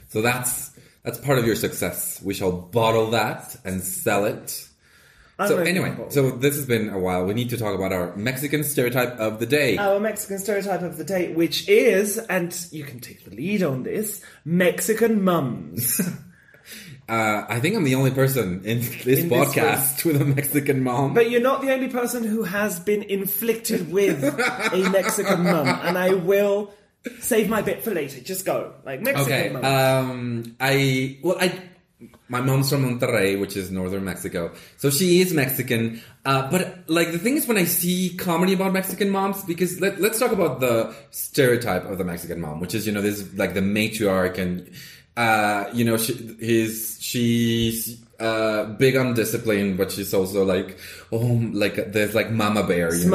so 0.09 0.21
that's 0.21 0.69
that's 1.03 1.17
part 1.19 1.37
of 1.39 1.45
your 1.45 1.55
success 1.55 2.21
we 2.23 2.33
shall 2.33 2.51
bottle 2.51 3.11
that 3.11 3.55
and 3.65 3.81
sell 3.83 4.25
it 4.25 4.67
So 5.47 5.57
anyway, 5.59 5.95
so 6.09 6.31
this 6.31 6.55
has 6.57 6.65
been 6.65 6.89
a 6.89 6.99
while. 6.99 7.23
We 7.25 7.33
need 7.33 7.49
to 7.51 7.57
talk 7.57 7.73
about 7.73 7.93
our 7.93 8.13
Mexican 8.17 8.61
stereotype 8.65 9.17
of 9.19 9.39
the 9.39 9.45
day. 9.45 9.77
Our 9.77 9.97
Mexican 9.97 10.37
stereotype 10.37 10.81
of 10.81 10.97
the 10.97 11.05
day, 11.05 11.31
which 11.33 11.69
is, 11.69 12.17
and 12.17 12.53
you 12.71 12.83
can 12.83 12.99
take 12.99 13.23
the 13.23 13.33
lead 13.33 13.63
on 13.63 13.83
this, 13.83 14.21
Mexican 14.43 15.23
mums. 15.23 16.01
Uh, 17.07 17.43
I 17.49 17.59
think 17.59 17.75
I'm 17.75 17.83
the 17.85 17.95
only 17.95 18.11
person 18.11 18.61
in 18.63 18.81
this 18.81 19.21
In 19.23 19.29
this 19.29 19.49
podcast 19.49 20.05
with 20.05 20.21
a 20.21 20.25
Mexican 20.25 20.83
mom. 20.83 21.15
But 21.15 21.31
you're 21.31 21.41
not 21.41 21.63
the 21.63 21.73
only 21.73 21.87
person 21.87 22.23
who 22.23 22.43
has 22.43 22.79
been 22.79 23.01
inflicted 23.01 23.91
with 23.91 24.23
a 24.23 24.89
Mexican 24.91 25.43
mum, 25.43 25.67
and 25.67 25.97
I 25.97 26.13
will 26.13 26.71
save 27.19 27.49
my 27.49 27.61
bit 27.61 27.83
for 27.83 27.91
later. 27.91 28.19
Just 28.21 28.45
go. 28.45 28.73
Like, 28.85 29.01
Mexican 29.01 29.55
Okay. 29.57 29.67
Um, 29.67 30.55
I 30.59 31.17
well, 31.21 31.37
I 31.39 31.53
my 32.29 32.39
mom's 32.39 32.69
from 32.69 32.85
Monterrey, 32.85 33.39
which 33.39 33.57
is 33.57 33.71
northern 33.71 34.05
Mexico, 34.05 34.53
so 34.77 34.89
she 34.89 35.19
is 35.19 35.33
Mexican. 35.33 36.01
Uh, 36.25 36.49
but 36.49 36.83
like 36.87 37.11
the 37.11 37.19
thing 37.19 37.35
is, 37.35 37.47
when 37.47 37.57
I 37.57 37.65
see 37.65 38.15
comedy 38.15 38.53
about 38.53 38.71
Mexican 38.71 39.09
moms, 39.09 39.43
because 39.43 39.81
let, 39.81 39.99
let's 39.99 40.19
talk 40.19 40.31
about 40.31 40.59
the 40.59 40.95
stereotype 41.11 41.85
of 41.85 41.97
the 41.97 42.05
Mexican 42.05 42.39
mom, 42.39 42.59
which 42.59 42.73
is 42.73 42.87
you 42.87 42.93
know 42.93 43.01
this 43.01 43.33
like 43.35 43.53
the 43.53 43.61
matriarch 43.61 44.37
and 44.37 44.69
uh, 45.19 45.69
you 45.73 45.83
know 45.83 45.97
she 45.97 46.13
his 46.39 46.97
she's 47.01 48.01
uh 48.19 48.63
big 48.79 48.95
on 48.95 49.13
discipline, 49.13 49.75
but 49.75 49.91
she's 49.91 50.13
also 50.13 50.45
like 50.45 50.77
oh 51.11 51.39
like 51.51 51.91
there's 51.91 52.15
like 52.15 52.31
mama 52.31 52.63
bear, 52.63 52.93
you 52.93 53.03
know? 53.03 53.09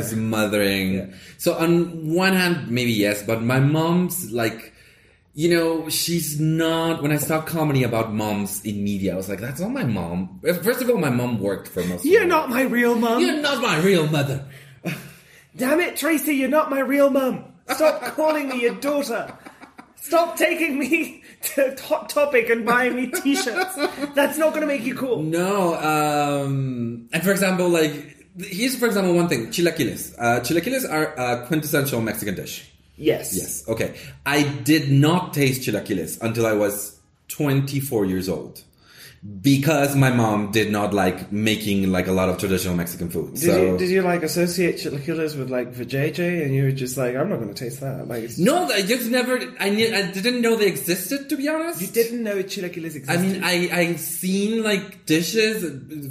Smothering, 0.00 0.92
yeah. 0.94 1.06
So 1.36 1.54
on 1.54 2.14
one 2.14 2.32
hand, 2.32 2.70
maybe 2.70 2.92
yes, 2.92 3.22
but 3.22 3.42
my 3.42 3.60
mom's 3.60 4.32
like, 4.32 4.72
you 5.34 5.50
know, 5.54 5.90
she's 5.90 6.40
not. 6.40 7.02
When 7.02 7.12
I 7.12 7.18
saw 7.18 7.42
comedy 7.42 7.82
about 7.82 8.14
moms 8.14 8.64
in 8.64 8.82
media, 8.82 9.12
I 9.12 9.16
was 9.16 9.28
like, 9.28 9.40
that's 9.40 9.60
not 9.60 9.70
my 9.70 9.84
mom. 9.84 10.40
First 10.62 10.80
of 10.80 10.88
all, 10.88 10.96
my 10.96 11.10
mom 11.10 11.40
worked 11.40 11.68
for 11.68 11.84
most. 11.84 12.06
You're 12.06 12.24
not 12.24 12.48
my 12.48 12.62
real 12.62 12.94
mum. 12.94 13.20
You're 13.20 13.42
not 13.42 13.60
my 13.60 13.78
real 13.80 14.06
mother. 14.08 14.46
Damn 15.56 15.80
it, 15.80 15.96
Tracy, 15.96 16.36
you're 16.36 16.48
not 16.48 16.70
my 16.70 16.80
real 16.80 17.10
mom. 17.10 17.52
Stop 17.70 18.02
calling 18.16 18.48
me 18.48 18.62
your 18.62 18.76
daughter. 18.76 19.36
Stop 19.96 20.36
taking 20.36 20.78
me 20.78 21.23
Hot 21.80 22.08
Topic 22.08 22.48
and 22.50 22.64
buy 22.64 22.90
me 22.90 23.06
t-shirts. 23.22 23.74
That's 24.14 24.38
not 24.38 24.50
going 24.50 24.62
to 24.62 24.66
make 24.66 24.84
you 24.84 24.94
cool. 24.94 25.22
No. 25.22 25.74
Um. 25.74 27.08
And 27.12 27.22
for 27.22 27.30
example, 27.30 27.68
like 27.68 27.92
here's 28.38 28.76
for 28.76 28.86
example 28.86 29.14
one 29.14 29.28
thing: 29.28 29.48
chilaquiles. 29.48 30.14
Uh, 30.18 30.40
chilaquiles 30.40 30.90
are 30.90 31.14
a 31.14 31.46
quintessential 31.46 32.00
Mexican 32.00 32.34
dish. 32.34 32.70
Yes. 32.96 33.36
Yes. 33.36 33.68
Okay. 33.68 33.94
I 34.24 34.42
did 34.42 34.90
not 34.90 35.34
taste 35.34 35.62
chilaquiles 35.62 36.20
until 36.20 36.46
I 36.46 36.52
was 36.52 36.98
24 37.28 38.04
years 38.06 38.28
old. 38.28 38.62
Because 39.40 39.96
my 39.96 40.10
mom 40.10 40.50
did 40.52 40.70
not 40.70 40.92
like 40.92 41.32
making 41.32 41.90
like 41.90 42.08
a 42.08 42.12
lot 42.12 42.28
of 42.28 42.36
traditional 42.36 42.74
Mexican 42.76 43.08
food. 43.08 43.32
Did, 43.34 43.40
so 43.40 43.62
you, 43.62 43.78
did 43.78 43.88
you 43.88 44.02
like 44.02 44.22
associate 44.22 44.76
chilaquiles 44.76 45.34
with 45.38 45.48
like 45.48 45.72
vajayjay 45.72 46.44
and 46.44 46.54
you 46.54 46.64
were 46.64 46.72
just 46.72 46.98
like, 46.98 47.16
I'm 47.16 47.30
not 47.30 47.36
going 47.36 47.48
to 47.48 47.54
taste 47.54 47.80
that. 47.80 48.06
Like, 48.06 48.28
no, 48.36 48.66
I 48.66 48.82
just 48.82 49.10
never. 49.10 49.40
I 49.58 49.70
knew, 49.70 49.94
I 49.94 50.10
didn't 50.10 50.42
know 50.42 50.56
they 50.56 50.66
existed. 50.66 51.30
To 51.30 51.36
be 51.38 51.48
honest, 51.48 51.80
you 51.80 51.86
didn't 51.86 52.22
know 52.22 52.42
chilaquiles 52.42 52.96
existed. 52.96 53.10
I 53.10 53.16
mean, 53.16 53.42
I 53.42 53.70
I've 53.72 54.00
seen 54.00 54.62
like 54.62 55.06
dishes. 55.06 55.62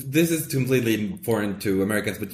This 0.09 0.31
is 0.31 0.47
completely 0.47 1.17
foreign 1.23 1.59
to 1.59 1.83
Americans, 1.83 2.17
but 2.17 2.29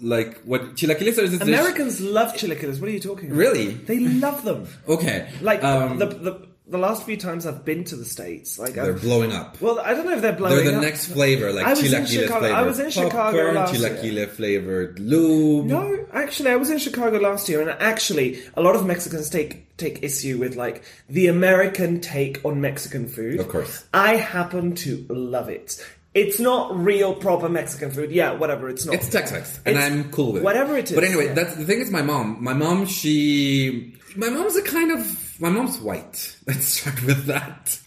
like 0.00 0.40
what 0.42 0.76
chilaquiles 0.76 1.18
are? 1.18 1.22
Is 1.22 1.32
this 1.32 1.40
dish- 1.40 1.48
Americans 1.48 2.00
love 2.00 2.34
chilaquiles. 2.34 2.80
What 2.80 2.88
are 2.88 2.92
you 2.92 3.00
talking 3.00 3.30
about? 3.30 3.38
Really? 3.38 3.72
They 3.72 3.98
love 3.98 4.44
them. 4.44 4.68
Okay. 4.88 5.28
Like 5.42 5.64
um, 5.64 5.98
the, 5.98 6.06
the 6.06 6.48
the 6.70 6.78
last 6.78 7.04
few 7.04 7.16
times 7.16 7.46
I've 7.46 7.64
been 7.64 7.84
to 7.84 7.96
the 7.96 8.04
states, 8.04 8.58
like 8.58 8.74
they're 8.74 8.94
I've, 8.94 9.02
blowing 9.02 9.32
up. 9.32 9.60
well, 9.60 9.80
I 9.80 9.92
don't 9.92 10.06
know 10.06 10.14
if 10.14 10.22
they're 10.22 10.32
blowing 10.32 10.58
up. 10.58 10.62
They're 10.62 10.70
the 10.72 10.78
up. 10.78 10.82
next 10.84 11.06
flavor, 11.08 11.52
like 11.52 11.66
I 11.66 11.70
was 11.70 11.80
in 11.92 12.02
chilaquiles 12.04 12.08
Chicago- 12.08 12.38
flavor. 12.40 12.54
I 12.54 12.62
was 12.62 12.78
in 12.80 12.90
Chicago 12.90 13.10
Popcorn, 13.10 13.54
last 13.56 13.74
year. 13.74 13.90
chilaquile 13.90 14.28
flavored 14.30 14.98
lube. 15.00 15.66
No, 15.66 16.06
actually, 16.12 16.50
I 16.50 16.56
was 16.56 16.70
in 16.70 16.78
Chicago 16.78 17.18
last 17.18 17.48
year, 17.48 17.60
and 17.60 17.70
actually, 17.70 18.40
a 18.54 18.62
lot 18.62 18.76
of 18.76 18.86
Mexicans 18.86 19.28
take 19.28 19.76
take 19.76 20.02
issue 20.02 20.38
with 20.38 20.56
like 20.56 20.82
the 21.08 21.26
American 21.26 22.00
take 22.00 22.44
on 22.44 22.60
Mexican 22.60 23.08
food. 23.08 23.40
Of 23.40 23.48
course. 23.48 23.84
I 23.92 24.16
happen 24.16 24.74
to 24.76 25.04
love 25.08 25.48
it. 25.48 25.84
It's 26.12 26.40
not 26.40 26.76
real 26.76 27.14
proper 27.14 27.48
Mexican 27.48 27.90
food. 27.92 28.10
Yeah, 28.10 28.32
whatever. 28.32 28.68
It's 28.68 28.84
not. 28.84 28.96
It's 28.96 29.08
Tex-Mex, 29.08 29.60
and 29.64 29.76
It's- 29.76 29.92
I'm 29.92 30.10
cool 30.10 30.32
with 30.32 30.42
it. 30.42 30.44
whatever 30.44 30.76
it 30.76 30.90
is, 30.90 30.94
But 30.96 31.04
anyway, 31.04 31.26
yeah. 31.26 31.34
that's 31.34 31.54
the 31.54 31.64
thing. 31.64 31.80
Is 31.80 31.90
my 31.92 32.02
mom? 32.02 32.38
My 32.42 32.52
mom, 32.52 32.84
she, 32.86 33.94
my 34.16 34.28
mom's 34.28 34.56
a 34.56 34.62
kind 34.62 34.90
of. 34.92 35.19
My 35.40 35.48
mom's 35.48 35.78
white. 35.78 36.36
Let's 36.46 36.66
start 36.66 37.02
with 37.04 37.24
that. 37.26 37.78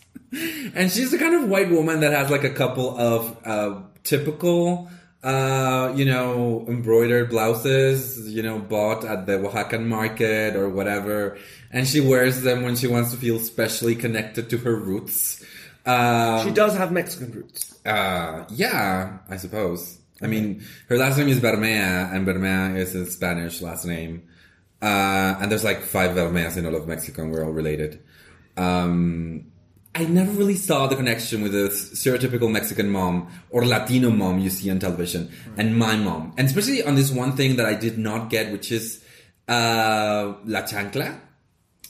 And 0.75 0.91
she's 0.91 1.11
the 1.11 1.19
kind 1.19 1.35
of 1.35 1.47
white 1.47 1.69
woman 1.69 1.99
that 1.99 2.11
has 2.11 2.31
like 2.31 2.43
a 2.43 2.49
couple 2.49 2.97
of 2.97 3.37
uh, 3.45 3.81
typical, 4.03 4.89
uh, 5.23 5.93
you 5.95 6.05
know, 6.05 6.65
embroidered 6.67 7.29
blouses, 7.29 8.33
you 8.33 8.41
know, 8.41 8.57
bought 8.57 9.05
at 9.05 9.27
the 9.27 9.33
Oaxacan 9.33 9.85
market 9.85 10.55
or 10.55 10.69
whatever, 10.69 11.37
and 11.71 11.87
she 11.87 12.01
wears 12.01 12.41
them 12.41 12.63
when 12.63 12.75
she 12.75 12.87
wants 12.87 13.11
to 13.11 13.17
feel 13.17 13.37
specially 13.39 13.95
connected 13.95 14.49
to 14.49 14.57
her 14.57 14.75
roots. 14.75 15.43
Um, 15.85 16.43
she 16.47 16.51
does 16.51 16.75
have 16.75 16.91
Mexican 16.91 17.31
roots. 17.31 17.75
uh, 17.85 18.45
yeah, 18.49 19.19
I 19.29 19.37
suppose. 19.37 19.99
I 20.21 20.27
mean, 20.27 20.63
her 20.89 20.97
last 20.97 21.17
name 21.17 21.27
is 21.27 21.39
Bermea, 21.39 22.11
and 22.13 22.25
Bermea 22.25 22.77
is 22.77 22.95
a 22.95 23.05
Spanish 23.05 23.61
last 23.61 23.85
name. 23.85 24.23
Uh, 24.83 25.37
and 25.39 25.49
there's 25.49 25.63
like 25.63 25.81
five 25.81 26.11
Bermeas 26.11 26.57
in 26.57 26.65
all 26.65 26.75
of 26.75 26.87
Mexico, 26.87 27.23
and 27.23 27.31
we're 27.31 27.45
all 27.45 27.51
related. 27.51 28.03
Um, 28.57 29.45
I 29.95 30.05
never 30.05 30.31
really 30.31 30.55
saw 30.55 30.87
the 30.87 30.95
connection 30.95 31.41
with 31.41 31.53
the 31.53 31.69
stereotypical 31.69 32.51
Mexican 32.51 32.89
mom 32.89 33.31
or 33.49 33.65
Latino 33.65 34.09
mom 34.09 34.39
you 34.39 34.49
see 34.49 34.69
on 34.71 34.79
television 34.79 35.31
and 35.55 35.77
my 35.77 35.95
mom. 35.95 36.33
And 36.37 36.47
especially 36.47 36.83
on 36.83 36.95
this 36.95 37.11
one 37.11 37.37
thing 37.37 37.55
that 37.57 37.65
I 37.65 37.75
did 37.75 37.97
not 37.97 38.29
get, 38.29 38.51
which 38.51 38.71
is 38.71 39.03
uh, 39.47 40.33
La 40.45 40.61
Chancla 40.63 41.19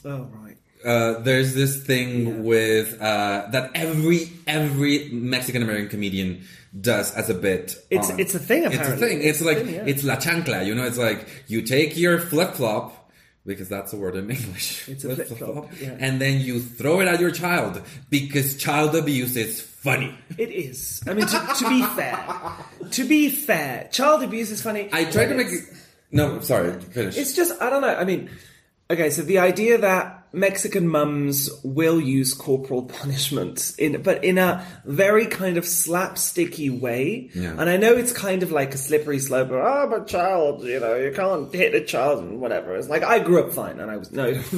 Oh 0.06 0.30
right. 0.34 0.58
uh, 0.86 1.20
there's 1.22 1.54
this 1.54 1.82
thing 1.84 2.44
with 2.44 3.02
uh, 3.02 3.48
that 3.52 3.72
every 3.74 4.30
every 4.48 5.10
Mexican 5.14 5.64
American 5.64 5.88
comedian 5.88 6.44
does 6.80 7.14
as 7.16 7.30
a 7.30 7.34
bit. 7.34 7.76
It's- 7.90 8.10
on- 8.12 8.20
it's 8.20 8.34
a 8.36 8.40
thing, 8.40 8.66
Apparently. 8.66 8.94
It's 8.94 9.02
a 9.02 9.06
thing. 9.08 9.18
It's, 9.22 9.28
It's 9.40 9.42
like 9.42 9.58
thing, 9.66 9.74
yeah. 9.76 9.84
it's 9.86 10.04
la 10.04 10.16
chancla. 10.16 10.66
You 10.66 10.76
know, 10.76 10.86
it's 10.86 10.98
like 10.98 11.28
you 11.48 11.62
take 11.62 11.96
your 11.98 12.20
flip 12.20 12.54
flop 12.56 13.12
because 13.46 13.68
that's 13.70 13.92
a 13.94 13.98
word 13.98 14.16
in 14.16 14.30
English. 14.38 14.88
It's 14.90 15.04
a 15.04 15.16
flip-flop, 15.16 15.70
yeah. 15.82 15.98
and 16.00 16.20
then 16.22 16.40
you 16.40 16.62
throw 16.62 17.02
it 17.02 17.08
at 17.08 17.20
your 17.20 17.32
child 17.32 17.82
because 18.10 18.56
child 18.58 18.96
abuse 18.96 19.36
is 19.36 19.60
funny. 19.62 20.18
It 20.38 20.50
is. 20.50 21.04
I 21.06 21.14
mean, 21.14 21.28
to, 21.28 21.54
to 21.60 21.70
be 21.70 21.84
fair, 21.84 22.18
to 22.92 23.04
be 23.06 23.30
fair, 23.30 23.90
child 23.92 24.24
abuse 24.24 24.50
is 24.50 24.62
funny. 24.62 24.88
I 24.94 25.04
tried 25.06 25.28
to 25.28 25.36
make 25.36 25.48
it. 25.48 25.64
No, 26.12 26.40
sorry. 26.40 26.80
Finish. 26.80 27.18
It's 27.18 27.36
just 27.36 27.62
I 27.62 27.70
don't 27.70 27.82
know. 27.82 27.94
I 27.94 28.06
mean, 28.06 28.30
okay, 28.90 29.10
so 29.10 29.24
the 29.24 29.40
idea 29.40 29.78
that 29.80 30.23
Mexican 30.34 30.88
mums 30.88 31.50
will 31.64 32.02
use 32.02 32.34
corporal 32.34 32.84
punishment 33.00 33.74
in, 33.78 34.02
but 34.02 34.24
in 34.24 34.38
a 34.38 34.66
very 34.84 35.28
kind 35.28 35.58
of 35.58 35.64
slapsticky 35.64 36.78
way. 36.80 37.30
Yeah. 37.34 37.52
And 37.52 37.70
I 37.70 37.78
know 37.78 37.94
it's 37.94 38.12
kind 38.12 38.44
of 38.44 38.52
like 38.52 38.74
a 38.74 38.78
slippery 38.78 39.20
slope. 39.20 39.48
Of, 39.50 39.54
oh, 39.54 39.62
ah, 39.64 39.88
but 39.88 40.08
child, 40.08 40.64
you 40.64 40.80
know, 40.80 40.96
you 40.96 41.12
can't 41.12 41.54
hit 41.54 41.76
a 41.76 41.82
child 41.82 42.24
and 42.24 42.42
whatever. 42.42 42.76
It's 42.76 42.90
like 42.90 43.04
I 43.04 43.20
grew 43.20 43.44
up 43.44 43.54
fine, 43.54 43.80
and 43.80 43.92
I 43.92 43.98
was 43.98 44.12
no, 44.12 44.32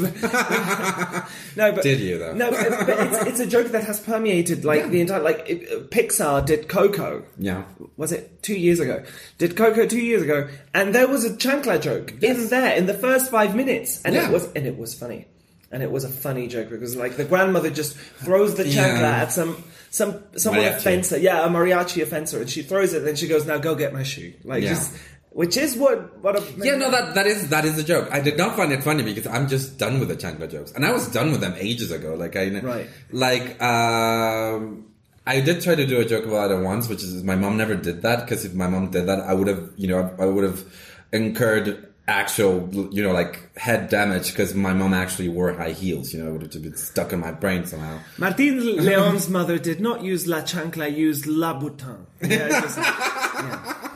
no, 1.55 1.71
but 1.71 1.83
Did 1.83 1.99
you, 1.99 2.17
though? 2.17 2.33
No, 2.33 2.51
but, 2.51 2.85
but 2.85 2.99
it's, 3.07 3.27
it's 3.27 3.39
a 3.39 3.45
joke 3.47 3.67
that 3.67 3.83
has 3.83 3.99
permeated 3.99 4.65
like 4.65 4.89
the 4.89 5.01
entire 5.01 5.21
like 5.21 5.43
it, 5.49 5.71
uh, 5.71 5.79
Pixar 5.87 6.45
did 6.45 6.67
Coco 6.69 7.23
yeah. 7.37 7.63
was 7.97 8.11
it 8.11 8.41
two 8.43 8.55
years 8.55 8.79
ago? 8.79 9.03
Did 9.37 9.55
Coco 9.57 9.85
two 9.85 9.99
years 9.99 10.21
ago, 10.21 10.47
and 10.73 10.95
there 10.95 11.07
was 11.07 11.25
a 11.25 11.31
chancla 11.31 11.81
joke 11.81 12.13
in 12.23 12.47
there 12.47 12.75
in 12.75 12.85
the 12.85 12.93
first 12.93 13.29
five 13.31 13.55
minutes, 13.55 14.01
and 14.03 14.15
Yeah. 14.15 14.27
it 14.27 14.31
was 14.31 14.45
and 14.53 14.65
it 14.65 14.77
was 14.77 14.93
funny, 14.93 15.27
and 15.75 15.83
it 15.83 15.91
was 15.91 16.05
a 16.05 16.09
funny 16.09 16.47
joke 16.47 16.69
because 16.69 16.95
like 16.95 17.17
the 17.17 17.25
grandmother 17.25 17.69
just 17.69 17.97
throws 18.23 18.55
the 18.55 18.63
chancla 18.63 19.01
Yeah. 19.11 19.21
at 19.23 19.33
some 19.33 19.61
some 19.91 20.11
someone 20.37 20.63
Mariachi. 20.63 20.77
offenser, 20.77 21.17
yeah, 21.19 21.45
a 21.45 21.49
mariachi 21.49 22.01
offenser, 22.01 22.39
and 22.41 22.49
she 22.49 22.61
throws 22.63 22.93
it, 22.93 22.99
and 22.99 23.07
then 23.07 23.15
she 23.17 23.27
goes, 23.27 23.45
"Now 23.45 23.57
go 23.57 23.75
get 23.75 23.91
my 23.93 24.03
shoe," 24.03 24.31
like 24.45 24.63
Yeah. 24.63 24.69
just 24.75 24.93
which 25.31 25.57
is 25.57 25.75
what 25.75 25.97
what 26.23 26.35
a 26.39 26.43
Yeah, 26.63 26.77
no, 26.77 26.89
that 26.91 27.13
that 27.15 27.27
is 27.27 27.49
that 27.49 27.65
is 27.65 27.77
a 27.77 27.83
joke. 27.83 28.07
I 28.09 28.21
did 28.21 28.37
not 28.37 28.55
find 28.55 28.71
it 28.71 28.83
funny 28.83 29.03
because 29.03 29.27
I'm 29.27 29.47
just 29.49 29.77
done 29.77 29.99
with 29.99 30.07
the 30.07 30.15
chancla 30.15 30.49
jokes, 30.49 30.71
and 30.75 30.85
I 30.85 30.91
was 30.93 31.07
done 31.09 31.31
with 31.33 31.41
them 31.41 31.53
ages 31.57 31.91
ago. 31.91 32.15
Like 32.15 32.35
I, 32.37 32.45
Right. 32.61 32.87
like 33.11 33.61
um, 33.61 34.85
I 35.27 35.41
did 35.41 35.61
try 35.61 35.75
to 35.75 35.85
do 35.85 35.99
a 35.99 36.05
joke 36.05 36.25
about 36.25 36.51
it 36.51 36.59
once, 36.73 36.87
which 36.87 37.03
is 37.03 37.21
my 37.23 37.35
mom 37.35 37.57
never 37.57 37.75
did 37.75 38.01
that 38.03 38.21
because 38.23 38.45
if 38.45 38.53
my 38.53 38.67
mom 38.67 38.91
did 38.91 39.07
that, 39.07 39.19
I 39.19 39.33
would 39.33 39.47
have, 39.47 39.63
you 39.75 39.87
know, 39.89 39.99
I, 40.19 40.23
I 40.23 40.25
would 40.25 40.43
have 40.45 40.63
incurred 41.11 41.67
actual, 42.07 42.69
you 42.91 43.01
know, 43.03 43.11
like 43.11 43.55
head 43.57 43.89
damage 43.89 44.29
because 44.31 44.53
my 44.53 44.73
mom 44.73 44.93
actually 44.93 45.27
wore 45.29 45.53
high 45.53 45.71
heels. 45.71 46.13
You 46.13 46.23
know, 46.23 46.29
it 46.29 46.33
would 46.33 46.53
have 46.53 46.61
been 46.63 46.77
stuck 46.77 47.11
in 47.13 47.19
my 47.19 47.31
brain 47.31 47.65
somehow. 47.65 47.99
Martin 48.17 48.59
Leon's 48.85 49.27
mother 49.29 49.57
did 49.57 49.79
not 49.79 50.03
use 50.03 50.27
la 50.27 50.41
chancla, 50.41 50.95
used 50.95 51.25
Louboutin. 51.25 52.05
Yeah, 52.21 52.47
it 52.47 52.51
just- 52.61 52.79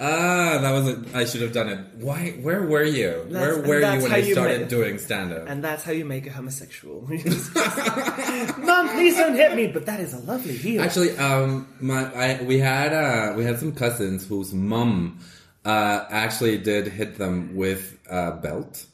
Ah, 0.00 0.58
that 0.60 0.72
was 0.72 0.88
a, 0.88 1.04
I 1.16 1.24
should 1.24 1.40
have 1.40 1.52
done 1.52 1.68
it. 1.68 1.78
Why? 1.94 2.32
Where 2.42 2.62
were 2.66 2.82
you? 2.82 3.24
That's- 3.30 3.56
where 3.66 3.80
were 3.80 3.94
you 3.94 4.02
when 4.02 4.24
you 4.26 4.32
started 4.34 4.60
make- 4.62 4.68
doing 4.68 4.98
stand 4.98 5.32
up? 5.32 5.48
And 5.48 5.62
that's 5.62 5.84
how 5.84 5.92
you 5.92 6.04
make 6.04 6.26
a 6.26 6.30
homosexual. 6.32 7.02
Mom, 8.58 8.88
please 8.90 9.16
don't 9.16 9.34
hit 9.36 9.54
me. 9.54 9.68
But 9.68 9.86
that 9.86 10.00
is 10.00 10.12
a 10.12 10.18
lovely 10.18 10.56
heel. 10.56 10.82
Actually, 10.82 11.16
um, 11.16 11.68
my 11.80 12.12
I, 12.12 12.42
we 12.42 12.58
had 12.58 12.92
uh, 12.92 13.34
we 13.36 13.44
had 13.44 13.58
some 13.60 13.72
cousins 13.72 14.26
whose 14.26 14.52
mum 14.52 15.20
uh, 15.64 16.04
actually 16.10 16.58
did 16.58 16.88
hit 16.88 17.16
them 17.18 17.54
with 17.56 17.98
a 18.10 18.32
belt. 18.32 18.86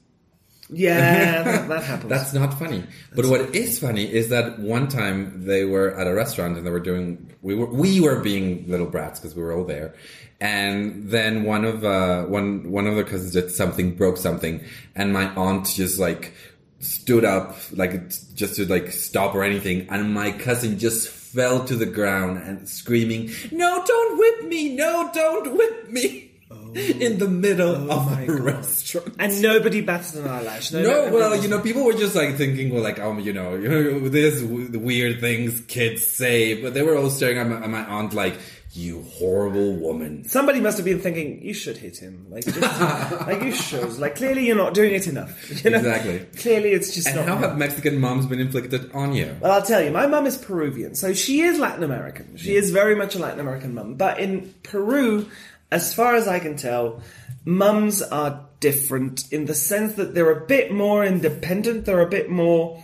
yeah, 0.68 1.42
that, 1.44 1.68
that 1.68 1.82
happens. 1.82 2.10
That's 2.10 2.32
not 2.32 2.58
funny. 2.58 2.84
But 3.14 3.26
what 3.26 3.54
is 3.54 3.78
funny 3.78 4.04
is 4.12 4.28
that 4.28 4.58
one 4.60 4.88
time 4.88 5.44
they 5.44 5.64
were 5.64 5.94
at 5.98 6.06
a 6.06 6.14
restaurant 6.14 6.56
and 6.56 6.64
they 6.66 6.70
were 6.70 6.80
doing 6.80 7.34
we 7.42 7.54
were 7.54 7.66
we 7.66 8.00
were 8.00 8.20
being 8.20 8.68
little 8.68 8.86
brats 8.86 9.18
because 9.18 9.34
we 9.34 9.42
were 9.42 9.52
all 9.52 9.64
there. 9.64 9.94
And 10.40 11.10
then 11.10 11.44
one 11.44 11.64
of 11.64 11.84
uh 11.84 12.24
one 12.24 12.70
one 12.70 12.86
of 12.86 12.94
the 12.96 13.04
cousins 13.04 13.32
did 13.32 13.50
something, 13.50 13.96
broke 13.96 14.16
something, 14.16 14.64
and 14.94 15.12
my 15.12 15.34
aunt 15.34 15.66
just 15.66 15.98
like 15.98 16.34
stood 16.78 17.24
up 17.24 17.56
like 17.72 18.08
just 18.34 18.56
to 18.56 18.64
like 18.66 18.90
stop 18.90 19.34
or 19.34 19.44
anything 19.44 19.86
and 19.90 20.14
my 20.14 20.32
cousin 20.32 20.78
just 20.78 21.08
fell 21.08 21.62
to 21.64 21.76
the 21.76 21.86
ground 21.86 22.38
and 22.38 22.68
screaming, 22.68 23.30
"No, 23.52 23.82
don't 23.86 24.18
whip 24.18 24.48
me. 24.48 24.74
No, 24.74 25.10
don't 25.12 25.56
whip 25.56 25.90
me." 25.90 26.26
In 27.00 27.18
the 27.18 27.28
middle 27.28 27.90
Oh 27.90 27.96
of 28.00 28.10
my 28.10 28.22
a 28.22 28.32
restaurant. 28.32 29.14
and 29.18 29.42
nobody 29.42 29.80
batted 29.80 30.20
an 30.22 30.28
eyelash. 30.28 30.72
No, 30.72 30.82
no- 30.82 31.12
well, 31.12 31.36
you 31.36 31.48
know, 31.48 31.60
people 31.60 31.84
were 31.84 31.92
just 31.94 32.14
like 32.14 32.36
thinking, 32.36 32.72
well, 32.72 32.82
like, 32.82 32.98
um, 33.00 33.20
you 33.20 33.32
know, 33.32 33.54
you 33.54 33.68
know, 33.70 34.08
there's 34.08 34.42
w- 34.42 34.78
weird 34.78 35.20
things 35.20 35.60
kids 35.68 36.06
say, 36.06 36.60
but 36.60 36.74
they 36.74 36.82
were 36.82 36.96
all 36.96 37.10
staring 37.10 37.38
at 37.38 37.46
my, 37.48 37.56
at 37.62 37.70
my 37.70 37.84
aunt 37.84 38.12
like, 38.14 38.36
you 38.72 39.02
horrible 39.14 39.74
woman. 39.74 40.22
Somebody 40.28 40.60
must 40.60 40.76
have 40.78 40.84
been 40.84 41.00
thinking 41.00 41.42
you 41.42 41.52
should 41.52 41.76
hit 41.76 41.96
him, 41.96 42.26
like, 42.30 42.44
just, 42.44 42.60
like 43.26 43.42
you 43.42 43.50
should. 43.50 43.98
Like, 43.98 44.14
clearly 44.14 44.46
you're 44.46 44.54
not 44.54 44.74
doing 44.74 44.94
it 44.94 45.08
enough. 45.08 45.64
You 45.64 45.70
know? 45.70 45.78
Exactly. 45.78 46.20
Clearly, 46.40 46.70
it's 46.70 46.94
just 46.94 47.08
And 47.08 47.16
not. 47.16 47.26
how 47.26 47.36
have 47.38 47.58
Mexican 47.58 47.98
moms 48.00 48.26
been 48.26 48.38
inflicted 48.38 48.92
on 48.92 49.12
you? 49.12 49.34
Well, 49.40 49.50
I'll 49.50 49.62
tell 49.62 49.82
you, 49.82 49.90
my 49.90 50.06
mum 50.06 50.24
is 50.24 50.36
Peruvian, 50.38 50.94
so 50.94 51.12
she 51.14 51.40
is 51.40 51.58
Latin 51.58 51.82
American. 51.82 52.36
She 52.36 52.54
is 52.54 52.70
very 52.70 52.94
much 52.94 53.16
a 53.16 53.18
Latin 53.18 53.40
American 53.40 53.74
mum. 53.74 53.94
But 53.96 54.20
in 54.20 54.54
Peru, 54.62 55.26
as 55.70 55.94
far 55.94 56.14
as 56.14 56.26
I 56.26 56.38
can 56.38 56.56
tell, 56.56 57.02
mums 57.44 58.02
are 58.02 58.46
different 58.60 59.32
in 59.32 59.46
the 59.46 59.54
sense 59.54 59.94
that 59.94 60.14
they're 60.14 60.30
a 60.30 60.46
bit 60.46 60.72
more 60.72 61.04
independent. 61.04 61.84
They're 61.84 62.00
a 62.00 62.08
bit 62.08 62.30
more 62.30 62.82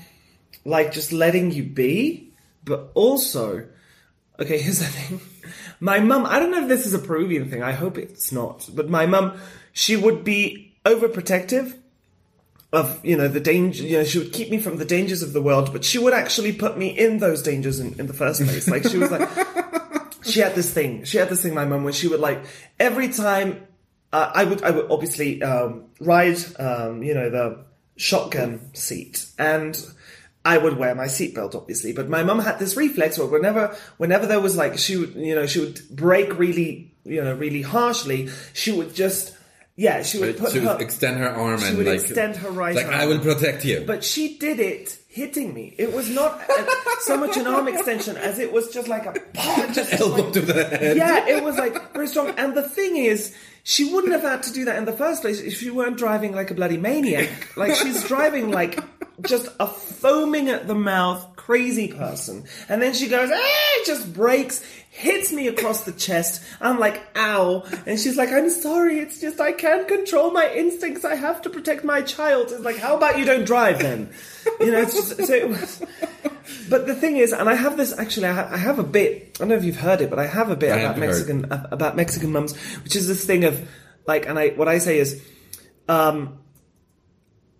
like 0.64 0.92
just 0.92 1.12
letting 1.12 1.50
you 1.50 1.64
be. 1.64 2.32
But 2.64 2.90
also, 2.94 3.66
okay, 4.38 4.58
here's 4.62 4.80
the 4.80 4.86
thing. 4.86 5.20
My 5.78 6.00
mum, 6.00 6.24
I 6.26 6.38
don't 6.38 6.50
know 6.50 6.62
if 6.62 6.68
this 6.68 6.86
is 6.86 6.94
a 6.94 6.98
Peruvian 6.98 7.50
thing. 7.50 7.62
I 7.62 7.72
hope 7.72 7.98
it's 7.98 8.32
not. 8.32 8.68
But 8.72 8.88
my 8.88 9.06
mum, 9.06 9.38
she 9.72 9.96
would 9.96 10.24
be 10.24 10.74
overprotective 10.84 11.76
of 12.72 13.04
you 13.04 13.16
know 13.16 13.28
the 13.28 13.40
danger 13.40 13.82
you 13.84 13.98
know 13.98 14.04
she 14.04 14.18
would 14.18 14.32
keep 14.32 14.50
me 14.50 14.58
from 14.58 14.76
the 14.76 14.84
dangers 14.84 15.22
of 15.22 15.32
the 15.32 15.40
world 15.40 15.72
but 15.72 15.84
she 15.84 15.98
would 15.98 16.12
actually 16.12 16.52
put 16.52 16.76
me 16.76 16.88
in 16.88 17.18
those 17.18 17.42
dangers 17.42 17.78
in, 17.78 17.98
in 17.98 18.06
the 18.06 18.12
first 18.12 18.42
place 18.42 18.68
like 18.68 18.82
she 18.82 18.98
was 18.98 19.10
like 19.10 19.28
she 20.26 20.40
had 20.40 20.54
this 20.54 20.72
thing 20.72 21.04
she 21.04 21.18
had 21.18 21.28
this 21.28 21.42
thing 21.42 21.54
my 21.54 21.64
mum 21.64 21.84
where 21.84 21.92
she 21.92 22.08
would 22.08 22.20
like 22.20 22.44
every 22.78 23.08
time 23.08 23.66
uh, 24.12 24.30
i 24.34 24.44
would 24.44 24.62
i 24.62 24.70
would 24.70 24.90
obviously 24.90 25.42
um, 25.42 25.84
ride 26.00 26.38
um, 26.58 27.02
you 27.02 27.14
know 27.14 27.30
the 27.30 27.64
shotgun 27.96 28.74
seat 28.74 29.26
and 29.38 29.82
I 30.44 30.58
would 30.58 30.76
wear 30.78 30.94
my 30.94 31.06
seatbelt, 31.06 31.56
obviously, 31.56 31.92
but 31.92 32.08
my 32.08 32.22
mum 32.22 32.38
had 32.38 32.60
this 32.60 32.76
reflex 32.76 33.18
where 33.18 33.26
whenever, 33.26 33.76
whenever 33.96 34.26
there 34.26 34.38
was 34.38 34.56
like, 34.56 34.78
she 34.78 34.96
would, 34.96 35.14
you 35.16 35.34
know, 35.34 35.44
she 35.44 35.58
would 35.58 35.80
brake 35.90 36.38
really, 36.38 36.94
you 37.02 37.20
know, 37.20 37.34
really 37.34 37.62
harshly. 37.62 38.28
She 38.52 38.70
would 38.70 38.94
just, 38.94 39.36
yeah, 39.74 40.04
she 40.04 40.20
would 40.20 40.38
put 40.38 40.52
She 40.52 40.60
her, 40.60 40.74
would 40.74 40.80
extend 40.82 41.18
her 41.18 41.28
arm 41.28 41.58
she 41.58 41.66
and 41.66 41.78
would 41.78 41.86
like, 41.88 42.00
extend 42.00 42.36
her 42.36 42.50
right 42.50 42.76
arm. 42.76 42.86
like, 42.86 42.94
arm. 42.94 42.94
I 42.94 43.06
will 43.06 43.18
protect 43.18 43.64
you. 43.64 43.82
But 43.84 44.04
she 44.04 44.38
did 44.38 44.60
it 44.60 44.96
hitting 45.16 45.52
me. 45.54 45.74
It 45.78 45.92
was 45.92 46.08
not 46.10 46.40
a, 46.48 46.66
so 47.00 47.16
much 47.16 47.36
an 47.38 47.46
arm 47.46 47.66
extension 47.68 48.16
as 48.16 48.38
it 48.38 48.52
was 48.52 48.68
just 48.68 48.86
like 48.86 49.06
a 49.06 49.12
punch. 49.34 49.74
just 49.74 49.92
elbow 49.94 50.24
like- 50.24 50.32
to 50.34 50.40
the 50.42 50.64
head. 50.64 50.96
yeah, 50.96 51.26
it 51.26 51.42
was 51.42 51.56
like 51.56 51.92
very 51.94 52.06
strong. 52.06 52.28
And 52.36 52.54
the 52.54 52.62
thing 52.62 52.96
is, 52.96 53.34
she 53.68 53.92
wouldn't 53.92 54.12
have 54.12 54.22
had 54.22 54.44
to 54.44 54.52
do 54.52 54.64
that 54.66 54.76
in 54.76 54.84
the 54.84 54.92
first 54.92 55.22
place 55.22 55.40
if 55.40 55.58
she 55.58 55.70
weren't 55.70 55.98
driving 55.98 56.32
like 56.32 56.52
a 56.52 56.54
bloody 56.54 56.76
maniac. 56.76 57.56
Like 57.56 57.74
she's 57.74 58.04
driving 58.04 58.52
like 58.52 58.78
just 59.22 59.48
a 59.58 59.66
foaming 59.66 60.50
at 60.50 60.68
the 60.68 60.74
mouth 60.76 61.34
crazy 61.34 61.88
person. 61.88 62.44
And 62.68 62.80
then 62.80 62.94
she 62.94 63.08
goes, 63.08 63.28
ah, 63.32 63.82
just 63.84 64.14
breaks, 64.14 64.62
hits 64.90 65.32
me 65.32 65.48
across 65.48 65.82
the 65.82 65.90
chest. 65.90 66.44
I'm 66.60 66.78
like, 66.78 67.02
ow. 67.16 67.64
And 67.86 67.98
she's 67.98 68.16
like, 68.16 68.30
I'm 68.30 68.50
sorry. 68.50 69.00
It's 69.00 69.20
just 69.20 69.40
I 69.40 69.50
can't 69.50 69.88
control 69.88 70.30
my 70.30 70.48
instincts. 70.54 71.04
I 71.04 71.16
have 71.16 71.42
to 71.42 71.50
protect 71.50 71.82
my 71.82 72.02
child. 72.02 72.52
It's 72.52 72.60
like, 72.60 72.76
how 72.76 72.96
about 72.96 73.18
you 73.18 73.24
don't 73.24 73.44
drive 73.44 73.80
then? 73.80 74.10
You 74.60 74.70
know, 74.70 74.80
it's 74.82 74.94
just, 74.94 75.26
so 75.26 75.34
it 75.34 75.48
was. 75.48 75.82
But 76.68 76.86
the 76.86 76.94
thing 76.94 77.16
is, 77.16 77.32
and 77.32 77.48
I 77.48 77.54
have 77.54 77.76
this 77.76 77.96
actually, 77.96 78.26
I 78.26 78.32
ha- 78.32 78.48
I 78.52 78.56
have 78.56 78.78
a 78.78 78.84
bit. 78.84 79.32
I 79.36 79.38
don't 79.40 79.48
know 79.48 79.56
if 79.56 79.64
you've 79.64 79.76
heard 79.78 80.00
it, 80.00 80.10
but 80.10 80.18
I 80.20 80.26
have 80.26 80.48
a 80.50 80.56
bit 80.56 80.72
I 80.72 80.78
about 80.78 80.94
heard. 80.96 81.00
Mexican 81.00 81.52
ab- 81.52 81.72
about 81.72 81.96
Mexican 81.96 82.30
mums, 82.32 82.56
which 82.84 82.94
is 82.96 83.06
this 83.08 83.24
thing 83.24 83.44
of 83.44 83.55
like, 84.06 84.26
and 84.26 84.38
I 84.38 84.50
what 84.50 84.68
I 84.68 84.78
say 84.78 84.98
is, 84.98 85.22
um, 85.88 86.38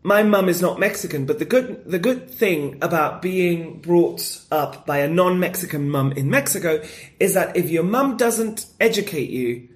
my 0.03 0.23
mum 0.23 0.49
is 0.49 0.63
not 0.63 0.79
Mexican, 0.79 1.27
but 1.27 1.39
the 1.39 1.45
good 1.45 1.85
the 1.85 1.99
good 1.99 2.31
thing 2.31 2.79
about 2.81 3.23
being 3.23 3.81
brought 3.81 4.41
up 4.53 4.87
by 4.87 4.99
a 4.99 5.09
non-Mexican 5.09 5.91
mum 5.91 6.13
in 6.13 6.31
Mexico 6.31 6.81
is 7.19 7.35
that 7.35 7.57
if 7.57 7.71
your 7.71 7.83
mum 7.83 8.17
doesn't 8.17 8.67
educate 8.79 9.31
you, 9.31 9.69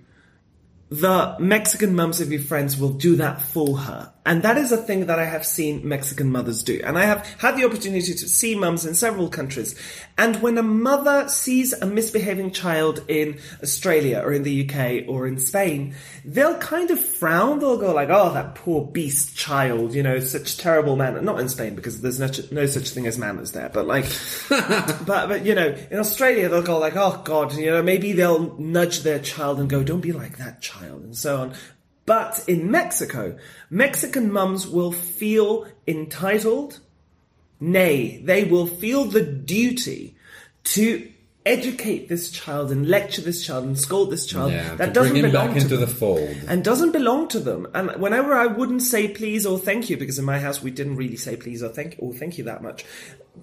the 0.88 1.36
Mexican 1.38 1.94
mums 1.94 2.20
of 2.20 2.30
your 2.30 2.40
friends 2.40 2.78
will 2.78 2.92
do 2.92 3.16
that 3.16 3.40
for 3.40 3.78
her. 3.78 4.12
And 4.26 4.42
that 4.42 4.58
is 4.58 4.70
a 4.70 4.76
thing 4.76 5.06
that 5.06 5.18
I 5.18 5.24
have 5.24 5.46
seen 5.46 5.86
Mexican 5.86 6.30
mothers 6.30 6.62
do. 6.62 6.80
And 6.84 6.98
I 6.98 7.04
have 7.04 7.26
had 7.38 7.56
the 7.56 7.64
opportunity 7.64 8.12
to 8.12 8.28
see 8.28 8.54
mums 8.54 8.84
in 8.84 8.94
several 8.94 9.30
countries. 9.30 9.74
And 10.18 10.42
when 10.42 10.58
a 10.58 10.62
mother 10.62 11.26
sees 11.28 11.72
a 11.72 11.86
misbehaving 11.86 12.50
child 12.50 13.02
in 13.08 13.38
Australia 13.62 14.20
or 14.22 14.34
in 14.34 14.42
the 14.42 14.68
UK 14.68 15.08
or 15.08 15.26
in 15.26 15.38
Spain, 15.38 15.94
they'll 16.22 16.58
kind 16.58 16.90
of 16.90 17.00
frown. 17.00 17.60
They'll 17.60 17.78
go 17.78 17.94
like, 17.94 18.10
oh, 18.10 18.34
that 18.34 18.54
poor 18.54 18.84
beast 18.84 19.36
child, 19.36 19.94
you 19.94 20.02
know, 20.02 20.20
such 20.20 20.58
terrible 20.58 20.96
manners. 20.96 21.22
Not 21.22 21.40
in 21.40 21.48
Spain 21.48 21.74
because 21.74 22.02
there's 22.02 22.20
no, 22.20 22.28
no 22.52 22.66
such 22.66 22.90
thing 22.90 23.06
as 23.06 23.16
manners 23.16 23.52
there, 23.52 23.70
but 23.70 23.86
like, 23.86 24.04
but, 24.50 25.06
but, 25.06 25.46
you 25.46 25.54
know, 25.54 25.74
in 25.90 25.98
Australia 25.98 26.50
they'll 26.50 26.62
go 26.62 26.78
like, 26.78 26.94
oh 26.94 27.22
God, 27.24 27.54
you 27.54 27.70
know, 27.70 27.82
maybe 27.82 28.12
they'll 28.12 28.54
nudge 28.58 29.00
their 29.00 29.18
child 29.18 29.60
and 29.60 29.70
go, 29.70 29.82
don't 29.82 30.02
be 30.02 30.12
like 30.12 30.36
that 30.36 30.60
child 30.60 31.04
and 31.04 31.16
so 31.16 31.40
on. 31.40 31.54
But 32.10 32.42
in 32.48 32.72
Mexico, 32.72 33.38
Mexican 33.70 34.32
mums 34.32 34.66
will 34.66 34.90
feel 34.90 35.68
entitled, 35.86 36.80
nay, 37.60 38.20
they 38.24 38.42
will 38.42 38.66
feel 38.66 39.04
the 39.04 39.22
duty 39.22 40.16
to 40.64 41.08
educate 41.46 42.08
this 42.08 42.32
child 42.32 42.72
and 42.72 42.88
lecture 42.88 43.22
this 43.22 43.46
child 43.46 43.62
and 43.64 43.78
scold 43.78 44.10
this 44.10 44.26
child 44.26 44.50
yeah, 44.50 44.74
that 44.74 44.92
doesn't 44.92 45.12
bring 45.12 45.24
him 45.24 45.30
belong 45.30 45.46
back 45.46 45.54
to 45.54 45.62
into 45.62 45.76
them 45.76 45.88
the 45.88 45.94
fold. 45.94 46.36
and 46.48 46.64
doesn't 46.64 46.90
belong 46.90 47.28
to 47.28 47.38
them. 47.38 47.68
And 47.74 47.92
whenever 48.02 48.34
I 48.34 48.46
wouldn't 48.46 48.82
say 48.82 49.06
please 49.06 49.46
or 49.46 49.56
thank 49.56 49.88
you, 49.88 49.96
because 49.96 50.18
in 50.18 50.24
my 50.24 50.40
house 50.40 50.60
we 50.60 50.72
didn't 50.72 50.96
really 50.96 51.16
say 51.16 51.36
please 51.36 51.62
or 51.62 51.68
thank 51.68 51.94
or 52.00 52.12
thank 52.12 52.38
you 52.38 52.44
that 52.44 52.60
much. 52.60 52.84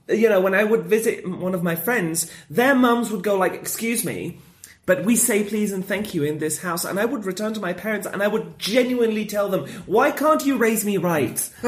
You 0.09 0.27
know, 0.27 0.41
when 0.41 0.53
I 0.53 0.65
would 0.65 0.87
visit 0.87 1.25
one 1.25 1.55
of 1.55 1.63
my 1.63 1.77
friends, 1.77 2.29
their 2.49 2.75
mums 2.75 3.11
would 3.11 3.23
go 3.23 3.37
like, 3.37 3.53
"Excuse 3.53 4.03
me." 4.03 4.39
But 4.87 5.03
we 5.03 5.15
say 5.17 5.43
please 5.43 5.71
and 5.73 5.85
thank 5.85 6.13
you 6.15 6.23
in 6.23 6.39
this 6.39 6.57
house, 6.59 6.85
and 6.85 6.97
I 6.97 7.05
would 7.05 7.25
return 7.25 7.53
to 7.53 7.59
my 7.59 7.73
parents 7.73 8.07
and 8.07 8.23
I 8.23 8.27
would 8.27 8.57
genuinely 8.57 9.25
tell 9.25 9.49
them, 9.49 9.67
"Why 9.85 10.11
can't 10.11 10.43
you 10.45 10.57
raise 10.57 10.83
me 10.85 10.95
right?" 10.97 11.37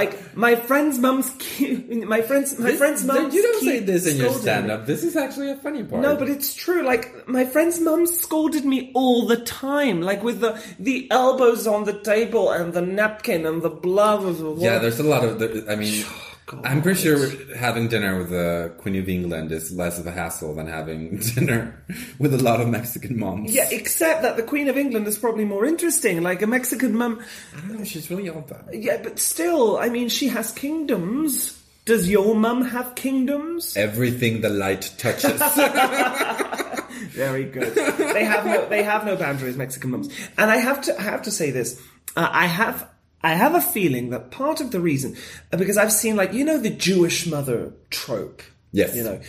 like 0.00 0.36
my 0.36 0.56
friend's 0.56 0.98
mum's 0.98 1.30
cute. 1.38 1.88
My 2.08 2.20
friend's 2.22 2.58
my 2.58 2.72
friend's 2.72 3.04
mum's 3.04 3.34
you 3.34 3.42
don't 3.42 3.62
say 3.62 3.78
this 3.78 4.06
in 4.06 4.16
your 4.16 4.32
stand-up. 4.32 4.84
This 4.86 5.04
is 5.04 5.16
actually 5.16 5.50
a 5.50 5.56
funny 5.56 5.84
part. 5.84 6.02
No, 6.02 6.16
but 6.16 6.28
it's 6.28 6.54
true. 6.54 6.82
Like 6.82 7.28
my 7.28 7.44
friend's 7.44 7.78
mum 7.80 8.04
scolded 8.06 8.64
me 8.64 8.90
all 8.94 9.26
the 9.26 9.36
time, 9.36 10.02
like 10.02 10.22
with 10.24 10.40
the 10.40 10.60
the 10.78 11.08
elbows 11.10 11.66
on 11.68 11.84
the 11.84 11.98
table 12.00 12.50
and 12.50 12.72
the 12.74 12.82
napkin 12.82 13.46
and 13.46 13.62
the 13.62 13.70
blood 13.70 14.24
of 14.24 14.38
the 14.38 14.54
yeah, 14.58 14.78
there's 14.78 14.98
a 14.98 15.04
lot 15.04 15.24
of. 15.24 15.38
there- 15.38 15.70
I 15.70 15.76
mean, 15.76 16.04
God. 16.46 16.66
I'm 16.66 16.82
pretty 16.82 17.00
sure 17.00 17.56
having 17.56 17.88
dinner 17.88 18.18
with 18.18 18.30
the 18.30 18.72
Queen 18.78 18.96
of 18.96 19.08
England 19.08 19.50
is 19.50 19.72
less 19.72 19.98
of 19.98 20.06
a 20.06 20.10
hassle 20.10 20.54
than 20.54 20.66
having 20.66 21.16
dinner 21.34 21.82
with 22.18 22.34
a 22.34 22.38
lot 22.38 22.60
of 22.60 22.68
Mexican 22.68 23.18
moms. 23.18 23.54
Yeah, 23.54 23.68
except 23.70 24.22
that 24.22 24.36
the 24.36 24.42
Queen 24.42 24.68
of 24.68 24.76
England 24.76 25.06
is 25.06 25.18
probably 25.18 25.44
more 25.46 25.64
interesting. 25.64 26.22
Like 26.22 26.42
a 26.42 26.46
Mexican 26.46 26.96
mum. 26.96 27.22
I 27.56 27.60
don't 27.60 27.78
know. 27.78 27.84
She's 27.84 28.10
really 28.10 28.28
old 28.28 28.48
though. 28.48 28.62
Yeah, 28.72 29.00
but 29.02 29.18
still, 29.18 29.78
I 29.78 29.88
mean, 29.88 30.08
she 30.08 30.28
has 30.28 30.50
kingdoms. 30.52 31.60
Does 31.86 32.08
your 32.08 32.34
mum 32.34 32.62
have 32.64 32.94
kingdoms? 32.94 33.76
Everything 33.76 34.40
the 34.40 34.48
light 34.48 34.92
touches. 34.98 35.40
Very 37.14 37.44
good. 37.44 37.74
they 37.74 38.24
have 38.24 38.46
no 38.46 38.66
they 38.68 38.82
have 38.82 39.04
no 39.04 39.16
boundaries, 39.16 39.56
Mexican 39.56 39.90
mums. 39.90 40.08
And 40.38 40.50
I 40.50 40.56
have 40.56 40.82
to 40.82 40.98
I 40.98 41.02
have 41.02 41.22
to 41.22 41.30
say 41.30 41.50
this. 41.50 41.80
Uh, 42.16 42.28
I 42.30 42.46
have 42.46 42.88
I 43.24 43.30
have 43.30 43.54
a 43.54 43.60
feeling 43.60 44.10
that 44.10 44.30
part 44.30 44.60
of 44.60 44.70
the 44.70 44.80
reason 44.80 45.16
uh, 45.50 45.56
because 45.56 45.78
I've 45.78 45.92
seen 45.92 46.14
like 46.14 46.34
you 46.34 46.44
know 46.44 46.58
the 46.58 46.68
Jewish 46.70 47.26
mother 47.26 47.72
trope. 47.88 48.42
Yes. 48.70 48.94
You 48.94 49.02
know. 49.02 49.20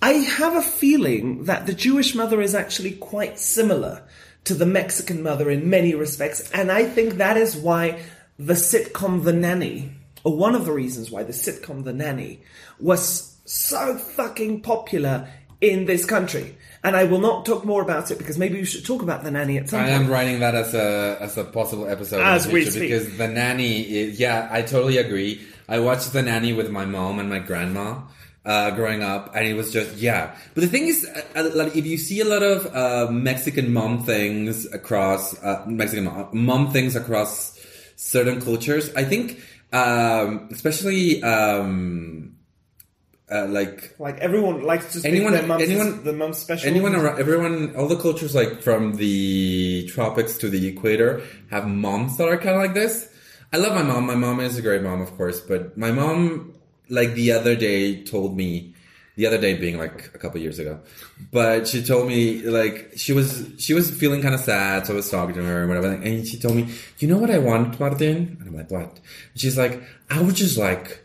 I 0.00 0.12
have 0.12 0.56
a 0.56 0.62
feeling 0.62 1.44
that 1.44 1.66
the 1.66 1.74
Jewish 1.74 2.14
mother 2.14 2.40
is 2.40 2.54
actually 2.54 2.92
quite 2.92 3.38
similar 3.38 4.02
to 4.44 4.54
the 4.54 4.64
Mexican 4.64 5.22
mother 5.22 5.50
in 5.50 5.68
many 5.68 5.94
respects, 5.94 6.50
and 6.52 6.72
I 6.72 6.84
think 6.84 7.14
that 7.14 7.36
is 7.36 7.54
why 7.54 8.00
the 8.38 8.54
sitcom 8.54 9.24
The 9.24 9.34
Nanny, 9.34 9.92
or 10.24 10.34
one 10.34 10.54
of 10.54 10.64
the 10.64 10.72
reasons 10.72 11.10
why 11.10 11.22
the 11.22 11.34
sitcom 11.34 11.84
The 11.84 11.92
Nanny 11.92 12.40
was 12.78 13.36
so 13.44 13.98
fucking 13.98 14.62
popular 14.62 15.28
in 15.60 15.84
this 15.84 16.06
country. 16.06 16.56
And 16.82 16.96
I 16.96 17.04
will 17.04 17.20
not 17.20 17.44
talk 17.44 17.64
more 17.64 17.82
about 17.82 18.10
it 18.10 18.16
because 18.16 18.38
maybe 18.38 18.58
we 18.58 18.64
should 18.64 18.86
talk 18.86 19.02
about 19.02 19.22
The 19.22 19.30
Nanny 19.30 19.58
at 19.58 19.68
some 19.68 19.80
I 19.80 19.82
point. 19.90 19.94
am 20.04 20.08
writing 20.10 20.40
that 20.40 20.54
as 20.54 20.72
a 20.74 21.18
as 21.20 21.36
a 21.36 21.44
possible 21.44 21.86
episode 21.86 22.20
As 22.22 22.46
we 22.48 22.64
speak. 22.64 22.82
because 22.88 23.16
the 23.18 23.28
nanny. 23.28 23.82
Is, 23.82 24.18
yeah, 24.18 24.48
I 24.50 24.62
totally 24.62 24.96
agree. 24.96 25.40
I 25.68 25.78
watched 25.80 26.12
the 26.14 26.22
nanny 26.22 26.52
with 26.54 26.70
my 26.70 26.86
mom 26.86 27.18
and 27.18 27.28
my 27.28 27.38
grandma 27.38 28.00
uh, 28.46 28.70
growing 28.70 29.02
up, 29.02 29.36
and 29.36 29.46
it 29.46 29.52
was 29.54 29.70
just 29.72 29.96
yeah. 29.96 30.34
But 30.54 30.62
the 30.62 30.68
thing 30.68 30.88
is, 30.88 31.04
uh, 31.04 31.22
uh, 31.36 31.50
like, 31.54 31.76
if 31.76 31.84
you 31.84 31.98
see 31.98 32.20
a 32.20 32.24
lot 32.24 32.42
of 32.42 32.74
uh, 32.74 33.12
Mexican 33.12 33.74
mom 33.74 34.02
things 34.02 34.64
across 34.72 35.36
uh, 35.44 35.62
Mexican 35.66 36.04
mom, 36.06 36.28
mom 36.32 36.72
things 36.72 36.96
across 36.96 37.58
certain 37.96 38.40
cultures, 38.40 38.88
I 38.96 39.04
think, 39.04 39.38
um, 39.74 40.48
especially. 40.50 41.22
Um, 41.22 42.36
uh, 43.32 43.46
like 43.48 43.94
Like 43.98 44.18
everyone 44.18 44.62
likes 44.62 44.92
to 44.92 44.98
speak 45.00 45.12
Anyone- 45.12 45.32
their 45.34 45.46
mum's, 45.46 45.62
anyone- 45.62 46.04
the 46.04 46.12
mum's 46.12 46.38
special. 46.38 46.68
anyone 46.68 46.94
around 46.94 47.18
everyone 47.20 47.74
all 47.76 47.88
the 47.88 47.96
cultures 47.96 48.34
like 48.34 48.62
from 48.62 48.94
the 48.96 49.86
tropics 49.94 50.36
to 50.38 50.48
the 50.48 50.66
equator 50.66 51.22
have 51.50 51.66
moms 51.68 52.16
that 52.18 52.28
are 52.28 52.36
kind 52.36 52.56
of 52.56 52.62
like 52.62 52.74
this. 52.74 53.08
I 53.52 53.56
love 53.56 53.74
my 53.74 53.82
mom. 53.82 54.06
My 54.06 54.14
mom 54.14 54.40
is 54.40 54.56
a 54.58 54.62
great 54.62 54.82
mom 54.82 55.00
of 55.00 55.10
course 55.16 55.40
but 55.40 55.76
my 55.76 55.90
mom 55.92 56.54
like 56.88 57.14
the 57.14 57.32
other 57.32 57.54
day 57.56 58.02
told 58.04 58.36
me 58.36 58.74
the 59.16 59.26
other 59.26 59.38
day 59.38 59.54
being 59.54 59.76
like 59.78 60.10
a 60.14 60.18
couple 60.18 60.40
years 60.40 60.58
ago 60.58 60.80
but 61.30 61.68
she 61.68 61.82
told 61.82 62.08
me 62.08 62.40
like 62.58 62.92
she 62.96 63.12
was 63.12 63.28
she 63.58 63.74
was 63.74 63.90
feeling 63.90 64.22
kind 64.22 64.34
of 64.34 64.40
sad 64.40 64.86
so 64.86 64.92
i 64.94 64.96
was 64.96 65.10
talking 65.10 65.34
to 65.34 65.42
her 65.42 65.60
and 65.60 65.68
whatever 65.68 65.88
and 65.92 66.26
she 66.26 66.38
told 66.38 66.54
me 66.56 66.64
you 67.00 67.06
know 67.06 67.18
what 67.18 67.30
i 67.30 67.38
want 67.38 67.78
martin? 67.78 68.16
And 68.40 68.48
i'm 68.48 68.56
like 68.56 68.70
what? 68.70 68.98
She's 69.36 69.58
like 69.58 69.82
i 70.08 70.20
would 70.22 70.36
just 70.36 70.56
like 70.56 71.04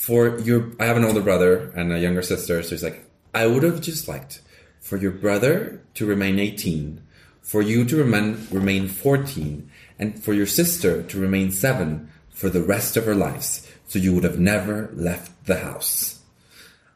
for 0.00 0.38
your 0.38 0.72
I 0.80 0.86
have 0.86 0.96
an 0.96 1.04
older 1.04 1.20
brother 1.20 1.70
and 1.76 1.92
a 1.92 1.98
younger 1.98 2.22
sister, 2.22 2.62
so 2.62 2.74
it's 2.74 2.82
like 2.82 3.04
I 3.34 3.46
would 3.46 3.62
have 3.62 3.82
just 3.82 4.08
liked 4.08 4.40
for 4.80 4.96
your 4.96 5.10
brother 5.10 5.82
to 5.94 6.06
remain 6.06 6.38
18, 6.38 7.02
for 7.42 7.60
you 7.60 7.84
to 7.84 7.96
remain 7.96 8.46
remain 8.50 8.88
14, 8.88 9.70
and 9.98 10.18
for 10.22 10.32
your 10.32 10.46
sister 10.46 11.02
to 11.02 11.20
remain 11.20 11.50
7 11.52 12.10
for 12.30 12.48
the 12.48 12.62
rest 12.62 12.96
of 12.96 13.04
her 13.04 13.14
lives. 13.14 13.68
So 13.88 13.98
you 13.98 14.14
would 14.14 14.24
have 14.24 14.38
never 14.38 14.90
left 14.94 15.44
the 15.44 15.58
house. 15.58 16.20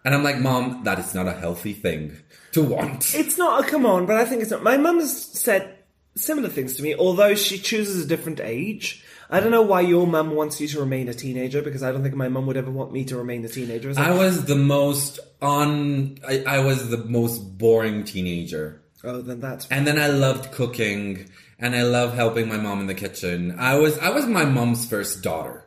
And 0.03 0.15
I'm 0.15 0.25
like, 0.25 0.39
Mom, 0.39 0.85
that 0.85 0.99
is 0.99 1.15
not 1.15 1.29
a 1.29 1.33
healthy 1.33 1.75
thing 1.75 2.17
to 2.53 2.63
want. 2.63 3.15
It's 3.15 3.37
not 3.37 3.65
a 3.65 3.69
come 3.69 3.85
on, 3.85 4.07
but 4.07 4.17
I 4.17 4.25
think 4.25 4.41
it's 4.41 4.51
not. 4.51 4.63
My 4.63 4.79
mum 4.79 5.01
has 5.01 5.15
said 5.15 5.77
similar 6.17 6.49
things 6.49 6.77
to 6.77 6.83
me, 6.83 6.95
although 6.95 7.35
she 7.35 7.59
chooses 7.59 8.03
a 8.03 8.09
different 8.09 8.41
age. 8.41 9.05
I 9.31 9.41
don't 9.41 9.51
know 9.51 9.63
why 9.63 9.81
your 9.81 10.07
mum 10.07 10.35
wants 10.35 10.61
you 10.61 10.69
to 10.69 10.81
remain 10.81 11.09
a 11.09 11.15
teenager 11.15 11.63
because 11.63 11.83
I 11.83 11.93
don't 11.93 12.03
think 12.03 12.15
my 12.15 12.29
mum 12.29 12.47
would 12.47 12.57
ever 12.57 12.71
want 12.71 12.93
me 12.93 13.05
to 13.07 13.17
remain 13.17 13.45
a 13.45 13.49
teenager. 13.49 13.93
Like, 13.93 14.07
I 14.07 14.13
was 14.13 14.45
the 14.45 14.57
most 14.57 15.19
on 15.41 16.19
I, 16.27 16.45
I 16.47 16.59
was 16.61 16.91
the 16.91 16.99
most 16.99 17.59
boring 17.59 18.05
teenager. 18.05 18.83
oh, 19.03 19.23
then 19.23 19.41
that's 19.41 19.67
And 19.69 19.87
then 19.87 19.99
I 19.99 20.09
loved 20.09 20.53
cooking 20.53 21.31
and 21.59 21.75
I 21.75 21.83
love 21.83 22.15
helping 22.15 22.49
my 22.49 22.57
mom 22.57 22.81
in 22.81 22.87
the 22.87 22.95
kitchen. 22.95 23.57
I 23.59 23.79
was 23.79 23.99
I 23.99 24.11
was 24.11 24.27
my 24.27 24.45
mom's 24.45 24.87
first 24.87 25.23
daughter. 25.23 25.65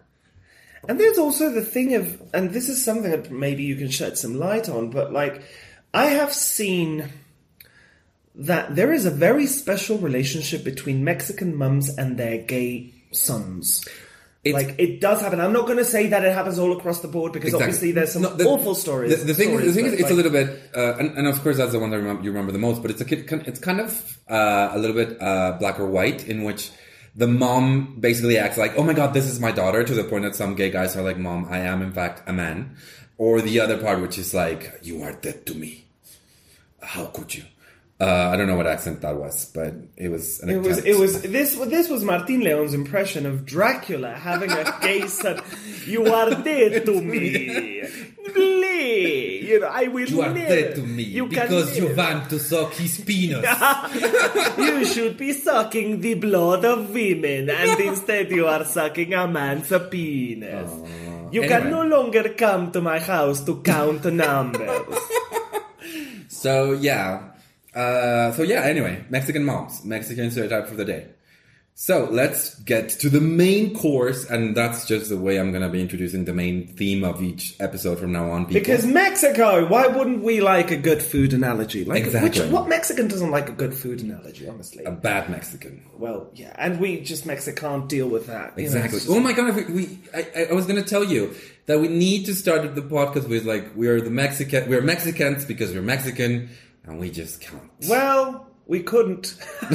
And 0.87 0.99
there's 0.99 1.17
also 1.17 1.51
the 1.51 1.65
thing 1.65 1.95
of, 1.95 2.21
and 2.33 2.51
this 2.51 2.69
is 2.69 2.83
something 2.83 3.11
that 3.11 3.31
maybe 3.31 3.63
you 3.63 3.75
can 3.75 3.89
shed 3.89 4.17
some 4.17 4.39
light 4.39 4.69
on, 4.69 4.89
but 4.89 5.11
like, 5.11 5.43
I 5.93 6.05
have 6.05 6.31
seen 6.33 7.09
that 8.35 8.75
there 8.75 8.93
is 8.93 9.05
a 9.05 9.11
very 9.11 9.47
special 9.47 9.97
relationship 9.97 10.63
between 10.63 11.03
Mexican 11.03 11.55
mums 11.55 11.89
and 11.97 12.17
their 12.17 12.37
gay 12.37 12.93
sons. 13.17 13.85
It's- 14.43 14.65
like, 14.65 14.79
it 14.79 15.01
does 15.01 15.19
happen. 15.19 15.41
I'm 15.41 15.51
not 15.51 15.65
going 15.65 15.79
to 15.79 15.85
say 15.85 16.07
that 16.07 16.23
it 16.23 16.31
happens 16.31 16.57
all 16.57 16.71
across 16.77 17.01
the 17.01 17.07
board 17.09 17.33
because 17.33 17.53
obviously 17.53 17.91
there's 17.91 18.13
some 18.13 18.21
No, 18.21 18.33
the- 18.33 18.45
awful 18.45 18.75
stories. 18.75 19.19
The, 19.19 19.25
the 19.25 19.33
thing, 19.33 19.49
stories, 19.49 19.67
the 19.67 19.73
thing 19.73 19.85
is, 19.91 19.99
it's 19.99 20.11
a 20.11 20.13
little 20.13 20.31
bit, 20.31 20.71
uh, 20.75 20.95
and, 20.99 21.17
and 21.17 21.27
of 21.27 21.41
course 21.43 21.57
that's 21.57 21.73
the 21.73 21.79
one 21.79 21.89
that 21.89 21.99
remem- 21.99 22.23
you 22.23 22.29
remember 22.31 22.51
the 22.53 22.59
most. 22.59 22.81
But 22.81 22.91
it's 22.91 23.01
a 23.01 23.05
kid, 23.05 23.27
it's 23.45 23.59
kind 23.59 23.81
of 23.81 24.17
uh, 24.29 24.69
a 24.71 24.77
little 24.79 24.95
bit 24.95 25.21
uh, 25.21 25.57
black 25.59 25.79
or 25.79 25.87
white, 25.87 26.27
in 26.29 26.43
which 26.43 26.71
the 27.15 27.27
mom 27.27 27.97
basically 27.99 28.37
acts 28.37 28.57
like, 28.57 28.77
"Oh 28.77 28.83
my 28.83 28.93
god, 28.93 29.13
this 29.13 29.25
is 29.25 29.39
my 29.41 29.51
daughter," 29.51 29.83
to 29.83 29.93
the 29.93 30.03
point 30.05 30.23
that 30.23 30.35
some 30.35 30.55
gay 30.55 30.69
guys 30.69 30.95
are 30.95 31.01
like, 31.03 31.17
"Mom, 31.17 31.47
I 31.49 31.57
am 31.59 31.81
in 31.81 31.91
fact 31.91 32.21
a 32.29 32.31
man," 32.31 32.77
or 33.17 33.41
the 33.41 33.59
other 33.59 33.77
part, 33.77 33.99
which 34.01 34.17
is 34.17 34.33
like, 34.33 34.79
"You 34.83 35.01
are 35.03 35.11
dead 35.13 35.45
to 35.47 35.55
me. 35.55 35.87
How 36.81 37.05
could 37.07 37.33
you?" 37.35 37.43
Uh, 37.99 38.29
I 38.31 38.37
don't 38.37 38.45
know 38.45 38.55
what 38.55 38.67
accent 38.67 39.01
that 39.01 39.15
was, 39.15 39.45
but 39.53 39.73
it 39.97 40.09
was. 40.09 40.39
An 40.41 40.49
It 40.51 40.61
was. 40.61 40.77
It 40.85 40.99
was. 40.99 41.21
This. 41.23 41.55
This 41.55 41.89
was 41.89 42.03
Martin 42.03 42.41
Leon's 42.41 42.75
impression 42.75 43.25
of 43.25 43.43
Dracula 43.43 44.13
having 44.13 44.51
a 44.51 44.77
gay 44.81 45.07
son. 45.07 45.41
You 45.87 46.05
are 46.13 46.29
dead 46.43 46.85
to 46.89 47.01
me. 47.01 47.81
Lee. 48.35 49.47
You 49.49 49.61
know, 49.61 49.67
I 49.67 49.87
will. 49.87 50.07
You 50.07 50.21
are 50.21 50.29
never- 50.31 50.47
dead 50.47 50.75
to 50.75 50.81
me 50.83 51.03
You 51.03 51.25
because 51.25 51.75
you 51.75 51.95
want 51.95 52.29
to 52.29 52.37
suck 52.37 52.73
his 52.73 52.99
penis. 53.01 53.41
you 54.59 54.85
should 54.85 55.17
be 55.17 55.33
sucking 55.33 55.99
the 56.01 56.13
blood 56.15 56.65
of 56.65 56.91
women, 56.91 57.49
and 57.49 57.79
instead 57.79 58.29
you 58.29 58.45
are 58.45 58.63
sucking 58.65 59.13
a 59.15 59.27
man's 59.27 59.73
penis. 59.89 60.69
you 61.31 61.41
can 61.41 61.71
no 61.71 61.81
longer 61.81 62.29
come 62.29 62.71
to 62.73 62.79
my 62.81 62.99
house 62.99 63.43
to 63.45 63.59
count 63.61 64.05
numbers. 64.05 64.85
So 66.27 66.73
yeah, 66.73 67.31
uh, 67.77 68.31
so 68.33 68.43
yeah. 68.43 68.61
Anyway, 68.63 69.03
Mexican 69.09 69.43
moms, 69.45 69.83
Mexican 69.85 70.31
stereotype 70.31 70.67
for 70.67 70.75
the 70.75 70.85
day. 70.85 71.05
So 71.79 72.07
let's 72.09 72.55
get 72.61 72.89
to 73.01 73.07
the 73.07 73.21
main 73.21 73.75
course, 73.75 74.27
and 74.27 74.57
that's 74.57 74.87
just 74.87 75.09
the 75.09 75.17
way 75.17 75.37
I'm 75.39 75.51
gonna 75.51 75.69
be 75.69 75.79
introducing 75.79 76.25
the 76.25 76.33
main 76.33 76.65
theme 76.65 77.03
of 77.03 77.21
each 77.21 77.53
episode 77.59 77.99
from 77.99 78.11
now 78.11 78.31
on. 78.31 78.45
People. 78.47 78.61
Because 78.61 78.83
Mexico, 78.87 79.67
why 79.67 79.85
wouldn't 79.85 80.23
we 80.23 80.41
like 80.41 80.71
a 80.71 80.77
good 80.77 81.03
food 81.03 81.33
analogy? 81.33 81.85
Like, 81.85 82.03
Exactly. 82.05 82.41
Which, 82.41 82.51
what 82.51 82.67
Mexican 82.67 83.07
doesn't 83.07 83.29
like 83.29 83.49
a 83.49 83.51
good 83.51 83.75
food 83.75 84.01
analogy? 84.01 84.47
Honestly, 84.49 84.85
a 84.85 84.91
bad 84.91 85.29
Mexican. 85.29 85.83
well, 85.99 86.31
yeah, 86.33 86.51
and 86.57 86.79
we 86.79 86.99
just 87.01 87.27
Mexico 87.27 87.61
can't 87.69 87.87
deal 87.87 88.07
with 88.09 88.25
that. 88.25 88.57
you 88.57 88.63
know, 88.63 88.65
Exactly. 88.65 88.97
just- 88.99 89.11
oh 89.11 89.19
my 89.19 89.33
god! 89.33 89.55
We, 89.55 89.63
we 89.65 89.99
I, 90.15 90.27
I- 90.35 90.47
I 90.49 90.53
was 90.53 90.65
gonna 90.65 90.81
tell 90.81 91.03
you 91.03 91.35
that 91.67 91.79
we 91.79 91.89
need 91.89 92.25
to 92.25 92.33
start 92.33 92.73
the 92.73 92.81
podcast 92.81 93.29
with 93.29 93.45
like 93.45 93.75
we 93.75 93.87
are 93.87 94.01
the 94.01 94.09
Mexican. 94.09 94.67
We're 94.67 94.81
Mexicans 94.81 95.45
because 95.45 95.71
we're 95.75 95.83
Mexican, 95.83 96.49
and 96.87 96.99
we 96.99 97.11
just 97.11 97.41
can't. 97.41 97.69
Well, 97.87 98.47
we 98.65 98.81
couldn't. 98.83 99.35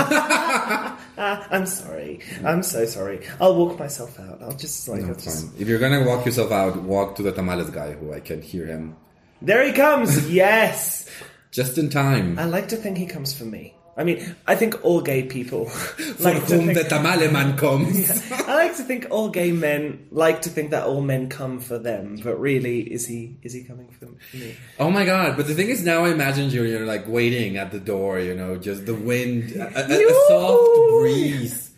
Ah, 1.19 1.47
I'm 1.51 1.67
sorry. 1.67 2.21
I'm 2.43 2.63
so 2.63 2.87
sorry. 2.87 3.21
I'll 3.39 3.55
walk 3.55 3.79
myself 3.79 4.19
out. 4.19 4.43
I'll 4.43 4.57
just 4.57 4.89
like. 4.89 5.03
I'll 5.03 5.09
That's 5.09 5.25
just... 5.25 5.47
fine. 5.51 5.61
If 5.61 5.69
you're 5.69 5.79
gonna 5.79 6.05
walk 6.05 6.25
yourself 6.25 6.51
out, 6.51 6.77
walk 6.83 7.17
to 7.17 7.23
the 7.23 7.33
tamales 7.33 7.69
guy, 7.69 7.93
who 7.93 8.15
I 8.15 8.21
can 8.21 8.41
hear 8.41 8.65
him 8.67 8.97
There 9.43 9.63
he 9.63 9.73
comes. 9.73 10.31
yes. 10.33 11.07
just 11.51 11.77
in 11.77 11.91
time. 11.91 12.39
I 12.39 12.47
like 12.47 12.69
to 12.69 12.77
think 12.77 12.97
he 12.97 13.05
comes 13.07 13.35
for 13.35 13.45
me. 13.45 13.75
I 13.95 14.05
mean, 14.05 14.35
I 14.47 14.55
think 14.57 14.83
all 14.85 15.03
gay 15.03 15.23
people 15.25 15.67
For 15.69 16.23
like 16.25 16.47
to 16.47 16.57
whom 16.57 16.67
think. 16.67 16.79
the 16.79 16.85
tamale 16.85 17.29
man 17.31 17.59
comes. 17.59 18.09
I 18.49 18.55
like 18.55 18.77
to 18.79 18.85
think 18.85 19.09
all 19.11 19.29
gay 19.29 19.53
men 19.53 20.07
like 20.11 20.41
to 20.43 20.49
think 20.51 20.71
that 20.71 20.85
all 20.85 21.03
men 21.03 21.29
come 21.29 21.61
for 21.61 21.79
them, 21.79 22.19
but 22.25 22.41
really, 22.41 22.81
is 22.81 23.07
he 23.07 23.37
is 23.43 23.53
he 23.53 23.65
coming 23.65 23.89
for 23.91 24.07
me? 24.37 24.57
Oh 24.81 24.91
my 24.91 25.05
god! 25.05 25.37
But 25.37 25.47
the 25.47 25.55
thing 25.55 25.69
is, 25.69 25.85
now 25.85 26.05
I 26.07 26.11
imagine 26.11 26.49
you, 26.49 26.65
you're 26.65 26.87
like 26.87 27.07
waiting 27.07 27.59
at 27.59 27.71
the 27.71 27.81
door. 27.81 28.19
You 28.19 28.35
know, 28.35 28.57
just 28.57 28.87
the 28.87 28.95
wind, 28.95 29.53
a, 29.57 29.67
a- 29.67 30.09
a- 30.09 30.27
soft 30.29 30.91
breeze, 30.93 31.71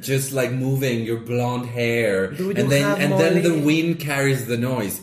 just 0.00 0.32
like 0.32 0.52
moving 0.52 1.04
your 1.04 1.20
blonde 1.20 1.64
hair, 1.66 2.24
and 2.26 2.68
then 2.70 3.00
and 3.00 3.12
then 3.18 3.42
the 3.42 3.58
wind 3.64 4.00
carries 4.00 4.46
the 4.46 4.58
noise. 4.58 5.00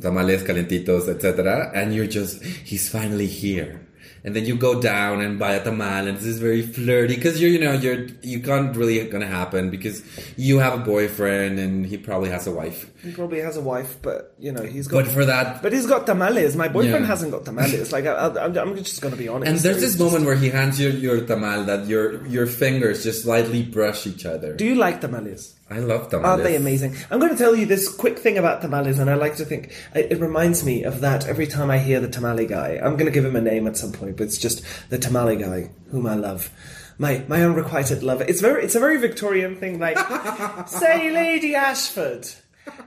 Tamales 0.00 0.42
calentitos, 0.44 1.08
etc. 1.08 1.70
And 1.74 1.94
you're 1.94 2.06
just, 2.06 2.42
he's 2.42 2.88
finally 2.88 3.26
here. 3.26 3.83
And 4.26 4.34
then 4.34 4.46
you 4.46 4.56
go 4.56 4.80
down 4.80 5.20
and 5.20 5.38
buy 5.38 5.52
a 5.52 5.62
tamal, 5.62 6.08
and 6.08 6.16
this 6.16 6.24
is 6.24 6.38
very 6.40 6.62
flirty 6.62 7.14
because 7.14 7.40
you're, 7.42 7.50
you 7.50 7.58
know, 7.58 7.72
you're, 7.74 8.06
you 8.22 8.40
can't 8.40 8.74
really 8.74 9.06
gonna 9.10 9.26
happen 9.26 9.68
because 9.68 10.02
you 10.38 10.58
have 10.60 10.72
a 10.72 10.78
boyfriend 10.82 11.58
and 11.58 11.84
he 11.84 11.98
probably 11.98 12.30
has 12.30 12.46
a 12.46 12.50
wife. 12.50 12.90
He 13.02 13.12
probably 13.12 13.40
has 13.40 13.58
a 13.58 13.60
wife, 13.60 13.98
but 14.00 14.32
you 14.38 14.50
know 14.50 14.62
he's 14.62 14.88
got. 14.88 15.04
But 15.04 15.12
for 15.12 15.26
that, 15.26 15.60
But 15.62 15.74
he's 15.74 15.84
got 15.86 16.06
tamales. 16.06 16.56
My 16.56 16.68
boyfriend 16.68 17.04
Yeah. 17.04 17.06
hasn't 17.06 17.32
got 17.32 17.44
tamales. 17.44 17.92
Like 17.92 18.06
I, 18.06 18.28
I'm 18.40 18.74
just 18.76 19.02
gonna 19.02 19.16
be 19.16 19.28
honest. 19.28 19.50
And 19.50 19.58
there's 19.58 19.82
this 19.82 19.92
just- 19.92 19.98
moment 20.00 20.24
where 20.24 20.36
he 20.36 20.48
hands 20.48 20.80
you 20.80 20.88
your 20.88 21.20
tamal 21.20 21.66
that 21.66 21.86
your 21.86 22.26
your 22.26 22.46
fingers 22.46 23.04
just 23.04 23.24
slightly 23.24 23.62
brush 23.62 24.06
each 24.06 24.24
other. 24.24 24.54
Do 24.56 24.64
you 24.64 24.74
like 24.76 25.00
tamales? 25.02 25.53
I 25.74 25.78
love 25.78 26.08
tamales. 26.08 26.30
Aren't 26.30 26.44
they 26.44 26.54
amazing? 26.54 26.94
I'm 27.10 27.18
going 27.18 27.32
to 27.32 27.38
tell 27.38 27.56
you 27.56 27.66
this 27.66 27.92
quick 27.92 28.20
thing 28.20 28.38
about 28.38 28.62
tamales, 28.62 29.00
and 29.00 29.10
I 29.10 29.14
like 29.14 29.36
to 29.36 29.44
think 29.44 29.72
it, 29.92 30.20
reminds 30.20 30.64
me 30.64 30.84
of 30.84 31.00
that 31.00 31.26
every 31.26 31.48
time 31.48 31.68
I 31.68 31.78
hear 31.78 31.98
the 31.98 32.08
tamale 32.08 32.46
guy. 32.46 32.78
I'm 32.80 32.92
going 32.92 33.06
to 33.06 33.10
give 33.10 33.24
him 33.24 33.34
a 33.34 33.40
name 33.40 33.66
at 33.66 33.76
some 33.76 33.90
point, 33.90 34.16
but 34.16 34.24
it's 34.24 34.38
just 34.38 34.64
the 34.90 34.98
tamale 34.98 35.34
guy 35.34 35.70
whom 35.90 36.06
I 36.06 36.14
love. 36.14 36.50
My 36.96 37.24
my 37.26 37.44
unrequited 37.44 38.04
love. 38.04 38.20
It's 38.20 38.40
very 38.40 38.62
it's 38.62 38.76
a 38.76 38.80
very 38.80 38.98
Victorian 38.98 39.56
thing. 39.56 39.80
Like, 39.80 39.98
say, 40.68 41.10
Lady 41.10 41.56
Ashford, 41.56 42.28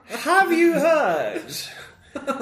have 0.08 0.54
you 0.54 0.74
heard 0.80 1.54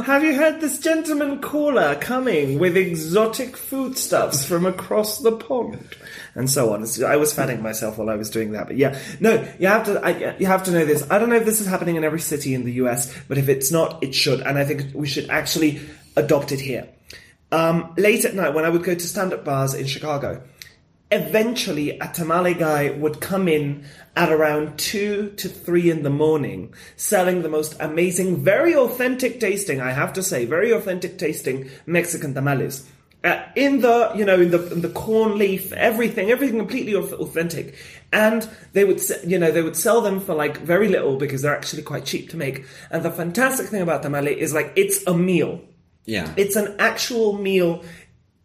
Have 0.05 0.23
you 0.23 0.35
heard 0.35 0.61
this 0.61 0.79
gentleman 0.79 1.41
caller 1.41 1.95
coming 1.95 2.59
with 2.59 2.77
exotic 2.77 3.57
foodstuffs 3.57 4.45
from 4.45 4.65
across 4.65 5.19
the 5.19 5.31
pond? 5.31 5.95
And 6.33 6.49
so 6.49 6.73
on. 6.73 6.85
So 6.85 7.07
I 7.07 7.15
was 7.15 7.33
fanning 7.33 7.61
myself 7.61 7.97
while 7.97 8.09
I 8.09 8.15
was 8.15 8.29
doing 8.29 8.51
that, 8.51 8.67
but 8.67 8.77
yeah, 8.77 8.99
no, 9.19 9.33
you 9.59 9.67
have 9.67 9.85
to, 9.85 9.99
I, 10.05 10.37
you 10.37 10.45
have 10.45 10.63
to 10.63 10.71
know 10.71 10.85
this. 10.85 11.05
I 11.09 11.17
don't 11.17 11.29
know 11.29 11.35
if 11.35 11.45
this 11.45 11.61
is 11.61 11.67
happening 11.67 11.95
in 11.95 12.03
every 12.03 12.19
city 12.19 12.53
in 12.53 12.65
the 12.65 12.73
US, 12.73 13.13
but 13.27 13.37
if 13.37 13.49
it's 13.49 13.71
not, 13.71 14.03
it 14.03 14.13
should, 14.13 14.41
and 14.41 14.57
I 14.57 14.65
think 14.65 14.93
we 14.93 15.07
should 15.07 15.29
actually 15.29 15.81
adopt 16.15 16.51
it 16.51 16.59
here. 16.59 16.87
Um, 17.51 17.93
late 17.97 18.25
at 18.25 18.35
night, 18.35 18.53
when 18.53 18.65
I 18.65 18.69
would 18.69 18.83
go 18.83 18.95
to 18.95 19.07
stand-up 19.07 19.45
bars 19.45 19.73
in 19.73 19.85
Chicago, 19.87 20.43
eventually 21.11 21.99
a 21.99 22.07
tamale 22.07 22.53
guy 22.53 22.91
would 22.91 23.21
come 23.21 23.47
in 23.47 23.85
at 24.15 24.31
around 24.31 24.77
two 24.79 25.31
to 25.37 25.49
three 25.49 25.89
in 25.89 26.03
the 26.03 26.09
morning, 26.09 26.73
selling 26.95 27.41
the 27.41 27.49
most 27.49 27.75
amazing, 27.79 28.43
very 28.43 28.75
authentic 28.75 29.39
tasting, 29.39 29.81
I 29.81 29.91
have 29.91 30.13
to 30.13 30.23
say, 30.23 30.45
very 30.45 30.71
authentic 30.71 31.17
tasting 31.17 31.69
Mexican 31.85 32.33
tamales. 32.33 32.87
Uh, 33.23 33.43
in 33.55 33.81
the 33.81 34.11
you 34.15 34.23
know 34.23 34.39
in 34.39 34.51
the 34.51 34.71
in 34.71 34.81
the 34.81 34.89
corn 34.89 35.35
leaf 35.39 35.73
everything 35.73 36.29
everything 36.29 36.59
completely 36.59 36.93
authentic 36.93 37.73
and 38.13 38.47
they 38.73 38.85
would 38.85 39.01
you 39.25 39.39
know 39.39 39.49
they 39.51 39.63
would 39.63 39.75
sell 39.75 39.99
them 40.01 40.19
for 40.19 40.35
like 40.35 40.59
very 40.59 40.87
little 40.87 41.17
because 41.17 41.41
they're 41.41 41.55
actually 41.57 41.81
quite 41.81 42.05
cheap 42.05 42.29
to 42.29 42.37
make 42.37 42.65
and 42.91 43.01
the 43.01 43.09
fantastic 43.09 43.65
thing 43.65 43.81
about 43.81 44.03
tamale 44.03 44.39
is 44.39 44.53
like 44.53 44.71
it's 44.75 45.03
a 45.07 45.17
meal 45.17 45.59
Yeah. 46.05 46.31
it's 46.37 46.55
an 46.55 46.75
actual 46.77 47.33
meal, 47.33 47.83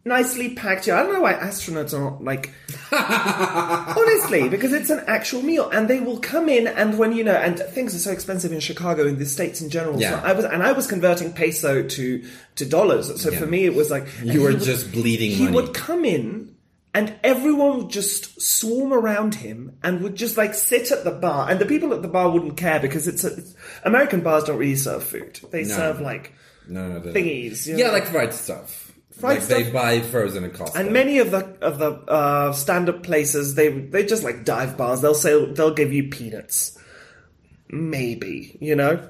nicely 0.05 0.53
packed. 0.55 0.87
Yeah, 0.87 0.99
I 0.99 1.03
don't 1.03 1.13
know 1.13 1.21
why 1.21 1.33
astronauts 1.33 1.93
are 1.93 2.01
not 2.01 2.23
like. 2.23 2.53
honestly, 2.91 4.49
because 4.49 4.73
it's 4.73 4.89
an 4.89 5.03
actual 5.07 5.41
meal, 5.41 5.69
and 5.69 5.87
they 5.89 5.99
will 5.99 6.19
come 6.19 6.49
in, 6.49 6.67
and 6.67 6.97
when 6.97 7.13
you 7.13 7.23
know, 7.23 7.33
and 7.35 7.57
things 7.59 7.95
are 7.95 7.99
so 7.99 8.11
expensive 8.11 8.51
in 8.51 8.59
Chicago, 8.59 9.05
in 9.05 9.17
the 9.19 9.25
states 9.25 9.61
in 9.61 9.69
general. 9.69 9.99
Yeah. 9.99 10.19
So 10.21 10.27
I 10.27 10.33
was, 10.33 10.45
and 10.45 10.63
I 10.63 10.71
was 10.71 10.87
converting 10.87 11.33
peso 11.33 11.83
to 11.87 12.23
to 12.55 12.65
dollars. 12.65 13.21
So 13.21 13.31
for 13.31 13.45
me, 13.45 13.65
it 13.65 13.73
was 13.73 13.89
like 13.91 14.07
you 14.23 14.41
were 14.41 14.49
he 14.51 14.55
would- 14.55 14.63
just 14.63 14.91
bleeding 14.91 15.31
He 15.31 15.45
money. 15.45 15.55
would 15.55 15.73
come 15.73 16.05
in. 16.05 16.55
And 16.93 17.15
everyone 17.23 17.77
would 17.77 17.89
just 17.89 18.41
swarm 18.41 18.91
around 18.91 19.33
him 19.35 19.77
and 19.81 20.01
would 20.01 20.15
just 20.17 20.35
like 20.35 20.53
sit 20.53 20.91
at 20.91 21.05
the 21.05 21.11
bar. 21.11 21.49
And 21.49 21.57
the 21.57 21.65
people 21.65 21.93
at 21.93 22.01
the 22.01 22.09
bar 22.09 22.29
wouldn't 22.29 22.57
care 22.57 22.81
because 22.81 23.07
it's, 23.07 23.23
a, 23.23 23.33
it's 23.33 23.55
American 23.85 24.19
bars 24.19 24.43
don't 24.43 24.57
really 24.57 24.75
serve 24.75 25.01
food. 25.05 25.39
They 25.51 25.63
No. 25.63 25.69
serve 25.73 26.01
like 26.01 26.33
no, 26.67 26.99
no, 26.99 26.99
thingies. 27.13 27.65
Yeah, 27.65 27.87
know? 27.87 27.93
like 27.93 28.07
fried 28.07 28.33
stuff. 28.33 28.90
Fried 29.21 29.37
like 29.37 29.47
they 29.47 29.71
buy 29.71 30.01
frozen 30.01 30.43
at 30.43 30.53
Costco. 30.53 30.75
And 30.75 30.91
many 30.91 31.19
of 31.19 31.31
the 31.31 31.45
of 31.61 31.79
the 31.79 31.91
uh, 31.91 32.51
stand 32.53 32.89
up 32.89 33.03
places 33.03 33.55
they 33.55 33.69
they 33.69 34.05
just 34.05 34.23
like 34.23 34.43
dive 34.43 34.77
bars. 34.77 35.01
They'll 35.01 35.13
say 35.13 35.45
they'll 35.53 35.73
give 35.73 35.93
you 35.93 36.09
peanuts, 36.09 36.77
maybe 37.69 38.57
you 38.59 38.75
know. 38.75 39.07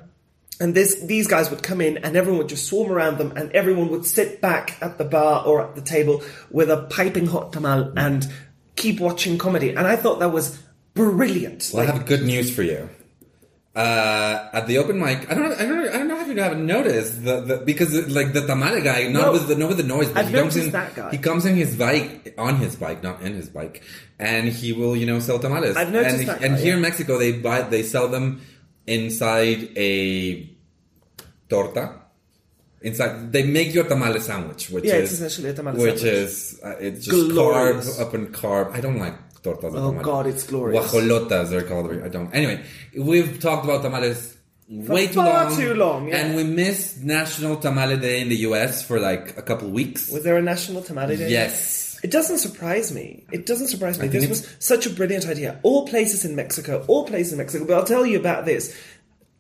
And 0.60 0.76
this 0.76 1.02
these 1.02 1.28
guys 1.28 1.50
would 1.50 1.64
come 1.64 1.82
in 1.82 1.98
and 1.98 2.16
everyone 2.16 2.40
would 2.40 2.50
just 2.50 2.68
swarm 2.68 2.92
around 2.92 3.18
them 3.18 3.32
and 3.36 3.52
everyone 3.54 3.90
would 3.90 4.06
sit 4.06 4.42
back 4.42 4.78
at 4.82 4.98
the 4.98 5.06
bar 5.06 5.44
or 5.46 5.62
at 5.62 5.76
the 5.76 5.82
table 5.82 6.22
with 6.52 6.70
a 6.70 6.84
piping 6.84 7.26
hot 7.26 7.52
tamal 7.52 7.94
and 7.98 8.28
keep 8.76 9.00
watching 9.00 9.38
comedy. 9.38 9.70
And 9.70 9.88
I 9.88 9.96
thought 9.96 10.20
that 10.20 10.32
was 10.32 10.60
brilliant. 10.94 11.72
Well, 11.74 11.90
I 11.90 11.92
have 11.92 12.06
good 12.06 12.24
news 12.24 12.54
for 12.54 12.64
you. 12.64 12.90
Uh, 13.74 14.50
at 14.52 14.68
the 14.68 14.78
open 14.78 15.00
mic, 15.00 15.32
I 15.32 15.34
don't, 15.34 15.54
I 15.54 15.66
don't, 15.66 15.88
I 15.88 15.98
don't 15.98 16.08
know 16.10 16.21
you 16.36 16.42
haven't 16.42 16.66
noticed 16.66 17.24
the, 17.24 17.42
the 17.42 17.58
because 17.58 17.92
like 18.10 18.34
the 18.34 18.46
tamale 18.46 18.82
guy, 18.82 19.08
not 19.08 19.26
No. 19.28 19.32
with 19.34 19.48
the 19.48 19.56
not 19.56 19.70
with 19.70 19.78
the 19.78 19.84
noise, 19.84 20.08
but 20.10 20.18
I've 20.26 20.28
he 20.30 20.34
comes 20.34 20.56
in. 20.58 20.72
that 20.72 20.96
guy. 20.96 21.12
He 21.12 21.18
comes 21.18 21.46
in 21.46 21.56
his 21.56 21.76
bike 21.76 22.34
on 22.38 22.58
his 22.58 22.76
bike, 22.76 23.04
not 23.04 23.22
in 23.22 23.34
his 23.34 23.50
bike, 23.50 23.84
and 24.20 24.48
he 24.50 24.74
will 24.74 24.96
you 24.96 25.06
know 25.06 25.20
sell 25.20 25.40
tamales. 25.40 25.76
I've 25.76 25.92
noticed 25.92 26.20
and, 26.20 26.28
that 26.30 26.42
and 26.42 26.56
guy, 26.56 26.62
here 26.62 26.70
yeah. 26.72 26.76
in 26.76 26.82
Mexico, 26.82 27.18
they 27.18 27.32
buy 27.34 27.62
they 27.64 27.84
sell 27.84 28.08
them 28.08 28.42
inside 28.88 29.70
a 29.78 30.50
torta. 31.50 31.96
Inside, 32.84 33.32
they 33.32 33.44
make 33.44 33.76
you 33.76 33.82
a 33.82 33.88
tamale 33.88 34.20
sandwich, 34.20 34.72
which 34.72 34.86
Yeah, 34.86 34.96
is 34.96 35.12
it's 35.12 35.22
essentially 35.22 35.50
a 35.50 35.54
tamale 35.54 35.78
which 35.80 36.00
sandwich. 36.00 36.14
is 36.18 36.60
uh, 36.64 36.70
it's 36.80 37.06
just 37.06 37.30
Glorious. 37.30 38.00
carb 38.00 38.02
up 38.08 38.14
and 38.16 38.34
carb. 38.34 38.72
I 38.74 38.82
don't 38.82 38.98
like 38.98 39.14
tortas. 39.44 39.66
Oh, 39.76 39.90
tamale. 39.92 40.04
God, 40.04 40.26
it's 40.26 40.48
glorious. 40.48 40.92
Guajolotas, 40.92 41.50
they're 41.52 41.62
called. 41.62 41.92
I 42.04 42.08
don't. 42.08 42.34
Anyway, 42.34 42.64
we've 42.98 43.40
talked 43.40 43.66
about 43.66 43.84
tamales 43.84 44.36
way 44.72 45.08
too 45.08 45.16
far 45.16 45.50
long. 45.50 45.58
too 45.58 45.74
long, 45.74 46.08
yeah. 46.08 46.18
And 46.18 46.36
we 46.36 46.44
missed 46.44 47.04
National 47.04 47.58
Tamale 47.58 47.98
Day 47.98 48.22
in 48.22 48.30
the 48.30 48.38
US 48.38 48.84
for 48.86 49.00
like 49.00 49.38
a 49.38 49.42
couple 49.42 49.70
weeks. 49.70 50.10
was 50.10 50.24
there 50.24 50.38
a 50.38 50.42
national 50.42 50.82
tamale 50.82 51.18
day? 51.18 51.30
Yes. 51.30 52.00
It 52.04 52.10
doesn't 52.10 52.40
surprise 52.40 52.92
me. 52.92 53.24
It 53.32 53.46
doesn't 53.46 53.68
surprise 53.68 54.00
me. 54.00 54.08
This 54.08 54.28
was 54.28 54.56
such 54.58 54.88
a 54.88 54.90
brilliant 54.90 55.28
idea. 55.28 55.60
All 55.62 55.88
places 55.88 56.26
in 56.26 56.36
Mexico, 56.36 56.84
all 56.88 57.06
places 57.06 57.34
in 57.34 57.38
Mexico. 57.38 57.66
But 57.66 57.76
I'll 57.76 57.86
tell 57.86 58.08
you 58.08 58.20
about 58.20 58.46
this. 58.46 58.76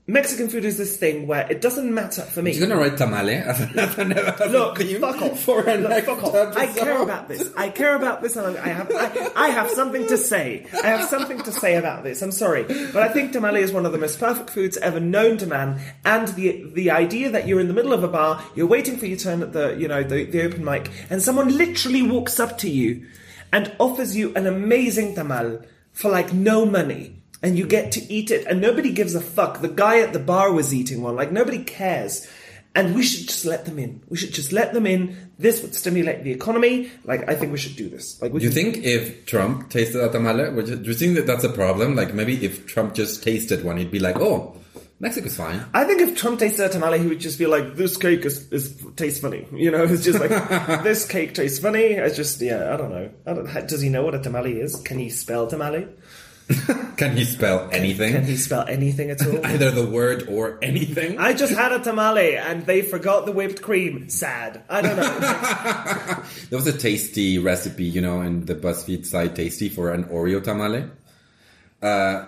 Mexican 0.07 0.49
food 0.49 0.65
is 0.65 0.77
this 0.77 0.97
thing 0.97 1.27
where 1.27 1.49
it 1.49 1.61
doesn't 1.61 1.93
matter 1.93 2.23
for 2.23 2.41
me. 2.41 2.51
You're 2.53 2.67
gonna 2.67 2.79
write 2.79 2.97
tamale. 2.97 3.37
Look, 4.49 4.81
fuck 4.81 5.21
off. 5.21 5.39
For 5.39 5.69
a 5.69 5.77
Look, 5.77 6.05
fuck 6.05 6.23
off. 6.23 6.57
I 6.57 6.65
care 6.65 7.01
about 7.01 7.27
this. 7.27 7.51
I 7.55 7.69
care 7.69 7.95
about 7.95 8.21
this, 8.21 8.35
and 8.35 8.57
I 8.57 8.67
have 8.69 8.91
I, 8.93 9.31
I 9.35 9.49
have 9.49 9.69
something 9.69 10.07
to 10.07 10.17
say. 10.17 10.65
I 10.83 10.87
have 10.87 11.07
something 11.07 11.37
to 11.43 11.51
say 11.51 11.75
about 11.75 12.03
this. 12.03 12.21
I'm 12.23 12.31
sorry, 12.31 12.63
but 12.63 12.97
I 12.97 13.09
think 13.09 13.31
tamale 13.31 13.61
is 13.61 13.71
one 13.71 13.85
of 13.85 13.91
the 13.91 13.99
most 13.99 14.19
perfect 14.19 14.49
foods 14.49 14.75
ever 14.77 14.99
known 14.99 15.37
to 15.37 15.45
man. 15.45 15.79
And 16.03 16.27
the 16.29 16.63
the 16.73 16.89
idea 16.91 17.29
that 17.29 17.47
you're 17.47 17.59
in 17.59 17.67
the 17.67 17.73
middle 17.73 17.93
of 17.93 18.03
a 18.03 18.07
bar, 18.07 18.43
you're 18.55 18.67
waiting 18.67 18.97
for 18.97 19.05
your 19.05 19.19
turn 19.19 19.43
at 19.43 19.53
the 19.53 19.75
you 19.77 19.87
know 19.87 20.03
the, 20.03 20.25
the 20.25 20.41
open 20.41 20.65
mic, 20.65 20.89
and 21.11 21.21
someone 21.21 21.55
literally 21.55 22.01
walks 22.01 22.39
up 22.39 22.57
to 22.59 22.69
you 22.69 23.05
and 23.53 23.71
offers 23.79 24.15
you 24.15 24.33
an 24.35 24.47
amazing 24.47 25.15
tamal 25.15 25.63
for 25.93 26.09
like 26.09 26.33
no 26.33 26.65
money. 26.65 27.20
And 27.43 27.57
you 27.57 27.65
get 27.65 27.91
to 27.93 28.13
eat 28.13 28.29
it, 28.29 28.45
and 28.45 28.61
nobody 28.61 28.91
gives 28.91 29.15
a 29.15 29.21
fuck. 29.21 29.61
The 29.61 29.67
guy 29.67 29.99
at 29.99 30.13
the 30.13 30.19
bar 30.19 30.51
was 30.51 30.73
eating 30.73 31.01
one, 31.01 31.15
like 31.15 31.31
nobody 31.31 31.63
cares. 31.63 32.27
And 32.73 32.95
we 32.95 33.03
should 33.03 33.27
just 33.27 33.43
let 33.43 33.65
them 33.65 33.77
in. 33.79 34.01
We 34.07 34.15
should 34.15 34.33
just 34.33 34.53
let 34.53 34.73
them 34.73 34.85
in. 34.85 35.31
This 35.37 35.61
would 35.61 35.75
stimulate 35.75 36.23
the 36.23 36.31
economy. 36.31 36.89
Like, 37.03 37.27
I 37.29 37.35
think 37.35 37.51
we 37.51 37.57
should 37.57 37.75
do 37.75 37.89
this. 37.89 38.21
Like, 38.21 38.31
Do 38.31 38.39
you 38.39 38.49
think 38.49 38.77
if 38.77 39.25
Trump 39.25 39.69
tasted 39.69 40.01
a 40.01 40.09
tamale, 40.09 40.51
would 40.53 40.69
you, 40.69 40.77
do 40.77 40.89
you 40.89 40.93
think 40.93 41.15
that 41.15 41.27
that's 41.27 41.43
a 41.43 41.49
problem? 41.49 41.95
Like 41.95 42.13
maybe 42.13 42.45
if 42.45 42.67
Trump 42.67 42.93
just 42.93 43.23
tasted 43.23 43.65
one, 43.65 43.75
he'd 43.75 43.91
be 43.91 43.99
like, 43.99 44.17
"Oh, 44.21 44.55
Mexico's 45.01 45.35
fine." 45.35 45.65
I 45.73 45.83
think 45.83 45.99
if 45.99 46.15
Trump 46.15 46.39
tasted 46.39 46.63
a 46.63 46.69
tamale, 46.69 46.99
he 46.99 47.07
would 47.07 47.19
just 47.19 47.37
be 47.37 47.45
like, 47.45 47.75
"This 47.75 47.97
cake 47.97 48.23
is, 48.23 48.49
is 48.53 48.81
tastes 48.95 49.19
funny." 49.19 49.47
You 49.51 49.71
know, 49.71 49.83
it's 49.89 50.05
just 50.05 50.21
like 50.21 50.29
this 50.83 51.05
cake 51.05 51.33
tastes 51.33 51.59
funny. 51.59 51.99
I 51.99 52.07
just, 52.09 52.39
yeah, 52.39 52.73
I 52.73 52.77
don't 52.77 52.91
know. 52.91 53.09
I 53.27 53.33
don't. 53.33 53.67
Does 53.67 53.81
he 53.81 53.89
know 53.89 54.03
what 54.03 54.15
a 54.15 54.19
tamale 54.19 54.61
is? 54.61 54.77
Can 54.77 54.97
he 54.97 55.09
spell 55.09 55.47
tamale? 55.47 55.87
Can 56.97 57.15
he 57.17 57.25
spell 57.25 57.69
anything? 57.71 58.13
Can 58.13 58.23
he 58.23 58.35
spell 58.35 58.65
anything 58.67 59.09
at 59.09 59.25
all? 59.25 59.45
Either 59.45 59.71
the 59.71 59.85
word 59.85 60.27
or 60.29 60.59
anything. 60.61 61.17
I 61.17 61.33
just 61.33 61.53
had 61.53 61.71
a 61.71 61.79
tamale 61.79 62.35
and 62.37 62.65
they 62.65 62.81
forgot 62.81 63.25
the 63.25 63.31
whipped 63.31 63.61
cream. 63.61 64.09
Sad. 64.09 64.61
I 64.69 64.81
don't 64.81 64.97
know. 64.97 66.23
There 66.49 66.57
was 66.57 66.67
a 66.67 66.77
tasty 66.77 67.37
recipe, 67.39 67.85
you 67.85 68.01
know, 68.01 68.21
in 68.21 68.45
the 68.45 68.55
BuzzFeed 68.55 69.05
site, 69.05 69.35
tasty 69.35 69.69
for 69.69 69.91
an 69.91 70.03
Oreo 70.05 70.43
tamale. 70.43 70.85
Uh, 71.81 72.25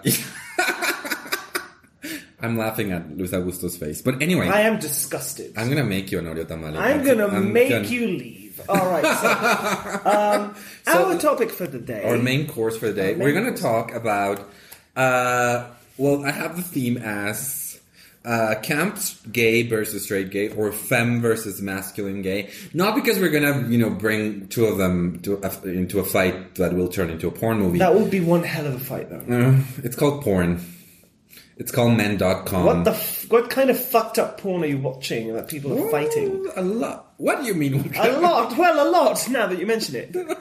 I'm 2.42 2.58
laughing 2.58 2.92
at 2.92 3.16
Luis 3.18 3.32
Augusto's 3.32 3.78
face, 3.78 4.02
but 4.02 4.22
anyway, 4.22 4.48
I 4.50 4.62
am 4.62 4.78
disgusted. 4.80 5.54
I'm 5.56 5.70
gonna 5.70 5.84
make 5.86 6.12
you 6.12 6.20
an 6.20 6.26
Oreo 6.26 6.46
tamale. 6.48 6.78
I'm 6.78 7.04
gonna 7.06 7.40
make 7.40 7.70
gonna- 7.70 7.88
you 7.88 8.08
leave. 8.08 8.43
All 8.70 8.90
right. 8.90 9.04
So, 9.04 10.02
um, 10.10 10.56
our 10.88 11.18
topic 11.20 11.52
for 11.52 11.68
the 11.68 11.80
day. 11.80 12.04
Our 12.04 12.18
main 12.18 12.48
course 12.48 12.78
for 12.78 12.88
the 12.88 12.94
day. 12.94 13.16
We're 13.16 13.34
gonna 13.34 13.58
talk 13.58 13.94
about. 13.94 14.50
Uh, 14.96 15.68
well, 15.98 16.26
I 16.26 16.32
have 16.32 16.56
the 16.56 16.62
theme 16.62 16.98
as 16.98 17.80
uh, 18.26 18.56
camp 18.62 18.98
gay 19.32 19.64
versus 19.68 20.04
straight 20.04 20.30
gay, 20.30 20.50
or 20.50 20.72
femme 20.72 21.22
versus 21.22 21.62
masculine 21.62 22.22
gay. 22.22 22.52
Not 22.74 22.96
because 22.96 23.20
we're 23.20 23.30
gonna, 23.30 23.68
you 23.68 23.78
know, 23.78 23.90
bring 23.90 24.48
two 24.48 24.66
of 24.66 24.78
them 24.78 25.20
to 25.22 25.36
a, 25.44 25.68
into 25.68 26.00
a 26.00 26.04
fight 26.04 26.56
that 26.56 26.74
will 26.74 26.88
turn 26.88 27.10
into 27.10 27.28
a 27.28 27.32
porn 27.32 27.60
movie. 27.60 27.80
that 27.80 27.94
would 27.94 28.10
be 28.10 28.22
one 28.22 28.44
hell 28.44 28.66
of 28.66 28.76
a 28.76 28.80
fight, 28.80 29.10
though. 29.10 29.36
Uh, 29.36 29.60
it's 29.84 29.96
called 29.96 30.24
porn. 30.24 30.62
It's 31.58 31.72
called 31.72 31.98
men.com. 31.98 32.66
What 32.66 32.84
the? 32.84 32.92
F- 32.92 33.30
what 33.30 33.50
kind 33.50 33.70
of 33.70 33.80
fucked 33.80 34.18
up 34.18 34.40
porn 34.40 34.64
are 34.64 34.68
you 34.68 34.80
watching 34.80 35.34
that 35.34 35.48
people 35.48 35.78
are 35.78 35.90
fighting? 35.92 36.48
A 36.56 36.62
lot. 36.62 37.14
What 37.18 37.42
do 37.42 37.48
you 37.48 37.54
mean? 37.54 37.94
A 37.96 38.20
lot. 38.20 38.58
Well, 38.58 38.88
a 38.88 38.90
lot. 38.90 39.30
Now 39.30 39.48
that 39.48 39.60
you 39.60 39.66
mention 39.66 39.96
it. 39.96 40.16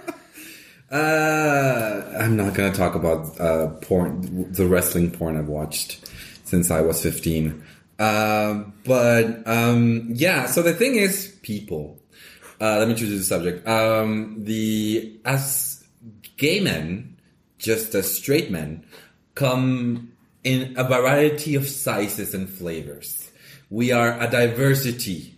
Uh, 0.92 2.04
I'm 2.20 2.36
not 2.36 2.52
gonna 2.52 2.70
talk 2.70 2.94
about 2.94 3.40
uh, 3.40 3.68
porn, 3.80 4.52
the 4.52 4.66
wrestling 4.66 5.10
porn 5.10 5.38
I've 5.38 5.48
watched 5.48 6.06
since 6.44 6.70
I 6.70 6.82
was 6.82 7.02
15. 7.02 7.64
Um, 7.98 8.74
but 8.84 9.42
um, 9.46 10.08
yeah, 10.10 10.44
so 10.44 10.60
the 10.60 10.74
thing 10.74 10.96
is, 10.96 11.34
people. 11.40 11.98
Uh, 12.60 12.76
let 12.78 12.88
me 12.88 12.94
choose 12.94 13.08
the 13.08 13.24
subject. 13.24 13.66
Um, 13.66 14.44
the 14.44 15.18
as 15.24 15.82
gay 16.36 16.60
men, 16.60 17.16
just 17.56 17.94
as 17.94 18.14
straight 18.14 18.50
men, 18.50 18.84
come 19.34 20.11
in 20.44 20.74
a 20.76 20.84
variety 20.84 21.54
of 21.54 21.68
sizes 21.68 22.34
and 22.34 22.48
flavors. 22.48 23.30
We 23.70 23.92
are 23.92 24.18
a 24.20 24.28
diversity 24.30 25.34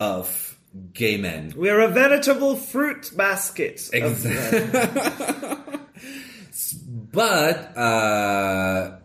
of 0.00 0.56
gay 0.92 1.16
men. 1.16 1.52
We're 1.56 1.80
a 1.80 1.88
veritable 1.88 2.56
fruit 2.56 3.10
basket. 3.16 3.88
of- 3.94 4.24
But 7.12 7.76
uh, 7.76 8.96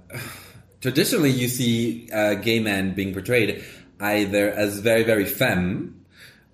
traditionally, 0.81 1.29
you 1.31 1.47
see 1.47 2.09
uh, 2.11 2.35
gay 2.35 2.59
men 2.59 2.93
being 2.93 3.13
portrayed 3.13 3.63
either 3.99 4.51
as 4.51 4.79
very 4.79 5.03
very 5.03 5.25
femme, 5.25 6.03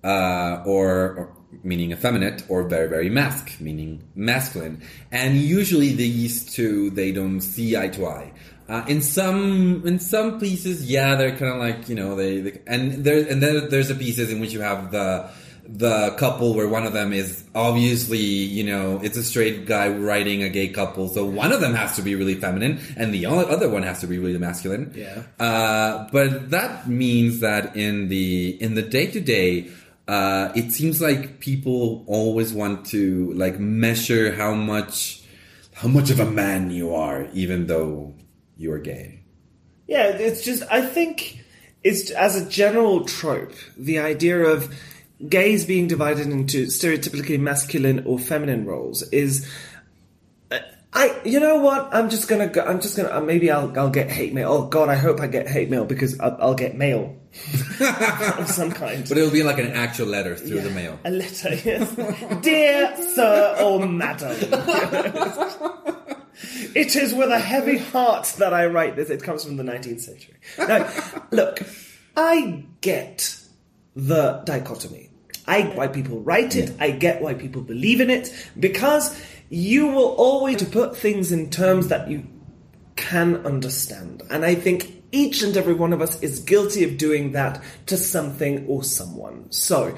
uh, 0.04 0.62
or, 0.64 0.88
or 1.16 1.36
meaning 1.64 1.90
effeminate, 1.92 2.44
or 2.48 2.62
very 2.68 2.88
very 2.88 3.10
masc, 3.10 3.60
meaning 3.60 4.02
masculine. 4.14 4.80
And 5.10 5.36
usually 5.36 5.92
these 5.92 6.44
two 6.54 6.90
they 6.90 7.12
don't 7.12 7.40
see 7.40 7.76
eye 7.76 7.88
to 7.88 8.06
eye. 8.06 8.32
Uh, 8.70 8.84
in 8.86 9.02
some 9.02 9.82
in 9.84 9.98
some 9.98 10.38
pieces, 10.38 10.88
yeah, 10.88 11.16
they're 11.16 11.36
kind 11.36 11.52
of 11.52 11.58
like 11.58 11.88
you 11.88 11.94
know 11.96 12.14
they, 12.14 12.40
they 12.40 12.60
and 12.68 13.04
there 13.04 13.26
and 13.28 13.42
then 13.42 13.68
there's 13.68 13.88
the 13.88 13.96
pieces 13.96 14.30
in 14.30 14.38
which 14.38 14.52
you 14.52 14.60
have 14.60 14.92
the 14.92 15.28
the 15.66 16.14
couple 16.18 16.54
where 16.54 16.68
one 16.68 16.86
of 16.86 16.92
them 16.92 17.12
is 17.12 17.42
obviously 17.52 18.18
you 18.18 18.62
know 18.62 19.00
it's 19.02 19.16
a 19.16 19.24
straight 19.24 19.66
guy 19.66 19.88
writing 19.88 20.44
a 20.44 20.48
gay 20.48 20.68
couple, 20.68 21.08
so 21.08 21.24
one 21.24 21.50
of 21.50 21.60
them 21.60 21.74
has 21.74 21.96
to 21.96 22.02
be 22.02 22.14
really 22.14 22.36
feminine 22.36 22.78
and 22.96 23.12
the 23.12 23.26
other 23.26 23.68
one 23.68 23.82
has 23.82 24.00
to 24.02 24.06
be 24.06 24.18
really 24.18 24.38
masculine. 24.38 24.92
Yeah. 24.94 25.24
Uh, 25.44 26.08
but 26.12 26.50
that 26.50 26.88
means 26.88 27.40
that 27.40 27.74
in 27.74 28.06
the 28.06 28.50
in 28.62 28.74
the 28.74 28.82
day 28.82 29.06
to 29.10 29.20
day. 29.20 29.68
Uh, 30.06 30.50
it 30.56 30.72
seems 30.72 31.00
like 31.00 31.38
people 31.38 32.02
always 32.08 32.52
want 32.52 32.84
to 32.84 33.32
like 33.34 33.60
measure 33.60 34.34
how 34.34 34.52
much 34.54 35.22
how 35.72 35.86
much 35.86 36.10
of 36.10 36.18
a 36.18 36.26
man 36.26 36.70
you 36.72 36.92
are, 36.92 37.28
even 37.32 37.68
though 37.68 38.12
you 38.60 38.72
are 38.72 38.78
gay. 38.78 39.22
Yeah, 39.86 40.08
it's 40.08 40.44
just 40.44 40.62
I 40.70 40.82
think 40.82 41.42
it's 41.82 42.10
as 42.10 42.36
a 42.36 42.48
general 42.48 43.04
trope, 43.04 43.54
the 43.76 43.98
idea 43.98 44.38
of 44.38 44.72
gays 45.26 45.64
being 45.64 45.86
divided 45.86 46.26
into 46.28 46.66
stereotypically 46.66 47.40
masculine 47.40 48.04
or 48.06 48.18
feminine 48.18 48.66
roles 48.66 49.02
is 49.10 49.50
I 50.92 51.18
you 51.24 51.40
know 51.40 51.56
what 51.60 51.94
I'm 51.94 52.10
just 52.10 52.28
gonna 52.28 52.48
go, 52.48 52.62
I'm 52.62 52.80
just 52.80 52.96
gonna 52.96 53.10
uh, 53.10 53.20
maybe 53.20 53.50
I'll 53.50 53.72
I'll 53.78 53.90
get 53.90 54.10
hate 54.10 54.34
mail. 54.34 54.52
Oh 54.52 54.66
God, 54.66 54.88
I 54.88 54.96
hope 54.96 55.20
I 55.20 55.26
get 55.26 55.48
hate 55.48 55.70
mail 55.70 55.86
because 55.86 56.20
I'll, 56.20 56.36
I'll 56.40 56.54
get 56.54 56.76
mail 56.76 57.16
of 57.80 58.48
some 58.50 58.72
kind. 58.72 59.08
But 59.08 59.16
it'll 59.16 59.30
be 59.30 59.42
like 59.42 59.58
an 59.58 59.72
actual 59.72 60.08
letter 60.08 60.36
through 60.36 60.60
the 60.60 60.70
mail. 60.70 60.98
A 61.04 61.10
letter, 61.10 61.54
yes. 61.54 61.94
Dear 62.42 62.96
sir 63.14 63.56
or 63.62 63.86
madam. 63.86 64.36
it 66.74 66.96
is 66.96 67.14
with 67.14 67.30
a 67.30 67.38
heavy 67.38 67.78
heart 67.78 68.34
that 68.38 68.54
I 68.54 68.66
write 68.66 68.96
this. 68.96 69.10
It 69.10 69.22
comes 69.22 69.44
from 69.44 69.56
the 69.56 69.62
19th 69.62 70.00
century. 70.00 70.36
Now, 70.58 70.90
look, 71.30 71.60
I 72.16 72.64
get 72.80 73.38
the 73.94 74.42
dichotomy. 74.44 75.10
I 75.46 75.62
get 75.62 75.76
why 75.76 75.88
people 75.88 76.20
write 76.20 76.54
it. 76.56 76.74
I 76.78 76.90
get 76.90 77.22
why 77.22 77.34
people 77.34 77.62
believe 77.62 78.00
in 78.00 78.10
it 78.10 78.32
because 78.58 79.20
you 79.48 79.88
will 79.88 80.14
always 80.14 80.62
put 80.62 80.96
things 80.96 81.32
in 81.32 81.50
terms 81.50 81.88
that 81.88 82.08
you 82.08 82.26
can 82.96 83.44
understand. 83.46 84.22
And 84.30 84.44
I 84.44 84.54
think 84.54 85.00
each 85.12 85.42
and 85.42 85.56
every 85.56 85.74
one 85.74 85.92
of 85.92 86.00
us 86.00 86.22
is 86.22 86.40
guilty 86.40 86.84
of 86.84 86.98
doing 86.98 87.32
that 87.32 87.62
to 87.86 87.96
something 87.96 88.66
or 88.66 88.84
someone. 88.84 89.50
So, 89.50 89.96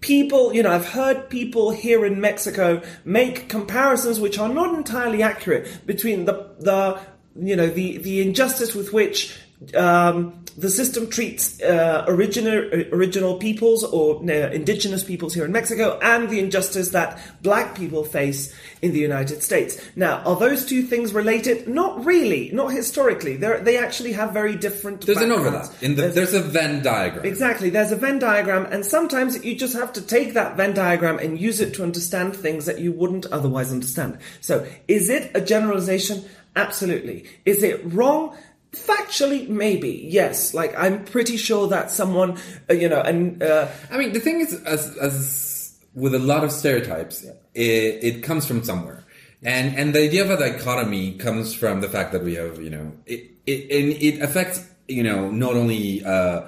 people, 0.00 0.54
you 0.54 0.62
know, 0.62 0.70
I've 0.70 0.88
heard 0.88 1.28
people 1.30 1.70
here 1.70 2.04
in 2.04 2.20
Mexico 2.20 2.82
make 3.04 3.48
comparisons 3.48 4.20
which 4.20 4.38
are 4.38 4.48
not 4.48 4.74
entirely 4.74 5.22
accurate 5.22 5.86
between 5.86 6.24
the, 6.24 6.50
the 6.58 7.00
you 7.38 7.56
know, 7.56 7.66
the, 7.66 7.98
the 7.98 8.22
injustice 8.22 8.74
with 8.74 8.92
which 8.92 9.38
um, 9.74 10.44
the 10.58 10.70
system 10.70 11.08
treats 11.08 11.60
uh, 11.62 12.04
original 12.08 12.70
original 12.92 13.36
peoples 13.36 13.84
or 13.84 14.16
uh, 14.16 14.50
indigenous 14.50 15.04
peoples 15.04 15.34
here 15.34 15.44
in 15.44 15.52
Mexico, 15.52 15.98
and 16.02 16.30
the 16.30 16.40
injustice 16.40 16.90
that 16.90 17.20
black 17.42 17.74
people 17.74 18.04
face 18.04 18.54
in 18.80 18.92
the 18.92 18.98
United 18.98 19.42
States. 19.42 19.78
Now, 19.96 20.22
are 20.24 20.36
those 20.36 20.64
two 20.64 20.82
things 20.82 21.12
related? 21.12 21.68
Not 21.68 22.04
really, 22.04 22.50
not 22.52 22.68
historically. 22.72 23.36
They 23.36 23.60
they 23.60 23.78
actually 23.78 24.12
have 24.12 24.32
very 24.32 24.56
different. 24.56 25.04
There's 25.04 25.18
an 25.18 25.28
backgrounds. 25.28 25.68
overlap. 25.68 25.82
In 25.82 25.94
the, 25.96 26.08
there's 26.08 26.34
a 26.34 26.42
Venn 26.42 26.82
diagram. 26.82 27.24
Exactly. 27.24 27.70
There's 27.70 27.92
a 27.92 27.96
Venn 27.96 28.18
diagram, 28.18 28.66
and 28.66 28.84
sometimes 28.84 29.44
you 29.44 29.56
just 29.56 29.74
have 29.74 29.92
to 29.94 30.02
take 30.02 30.34
that 30.34 30.56
Venn 30.56 30.74
diagram 30.74 31.18
and 31.18 31.38
use 31.38 31.60
it 31.60 31.74
to 31.74 31.82
understand 31.82 32.34
things 32.34 32.64
that 32.66 32.80
you 32.80 32.92
wouldn't 32.92 33.26
otherwise 33.26 33.72
understand. 33.72 34.18
So, 34.40 34.66
is 34.88 35.10
it 35.10 35.30
a 35.34 35.40
generalization? 35.40 36.24
Absolutely. 36.56 37.26
Is 37.44 37.62
it 37.62 37.82
wrong? 37.84 38.34
Factually, 38.76 39.48
maybe 39.48 40.06
yes. 40.08 40.54
Like 40.54 40.76
I'm 40.76 41.04
pretty 41.04 41.36
sure 41.36 41.68
that 41.68 41.90
someone, 41.90 42.38
uh, 42.68 42.74
you 42.74 42.88
know, 42.88 43.00
and 43.00 43.42
uh, 43.42 43.68
I 43.90 43.98
mean, 43.98 44.12
the 44.12 44.20
thing 44.20 44.40
is, 44.40 44.52
as, 44.64 44.96
as 44.98 45.76
with 45.94 46.14
a 46.14 46.18
lot 46.18 46.44
of 46.44 46.52
stereotypes, 46.52 47.24
it, 47.24 47.34
it 47.54 48.22
comes 48.22 48.46
from 48.46 48.62
somewhere. 48.62 49.04
And, 49.42 49.76
and 49.76 49.94
the 49.94 50.02
idea 50.02 50.24
of 50.24 50.30
a 50.30 50.36
dichotomy 50.36 51.16
comes 51.16 51.54
from 51.54 51.80
the 51.80 51.88
fact 51.88 52.12
that 52.12 52.22
we 52.22 52.34
have, 52.34 52.60
you 52.60 52.70
know, 52.70 52.92
it, 53.06 53.30
it, 53.46 53.70
and 53.70 53.92
it 54.02 54.22
affects, 54.22 54.64
you 54.88 55.02
know, 55.02 55.30
not 55.30 55.54
only, 55.54 56.04
uh, 56.04 56.42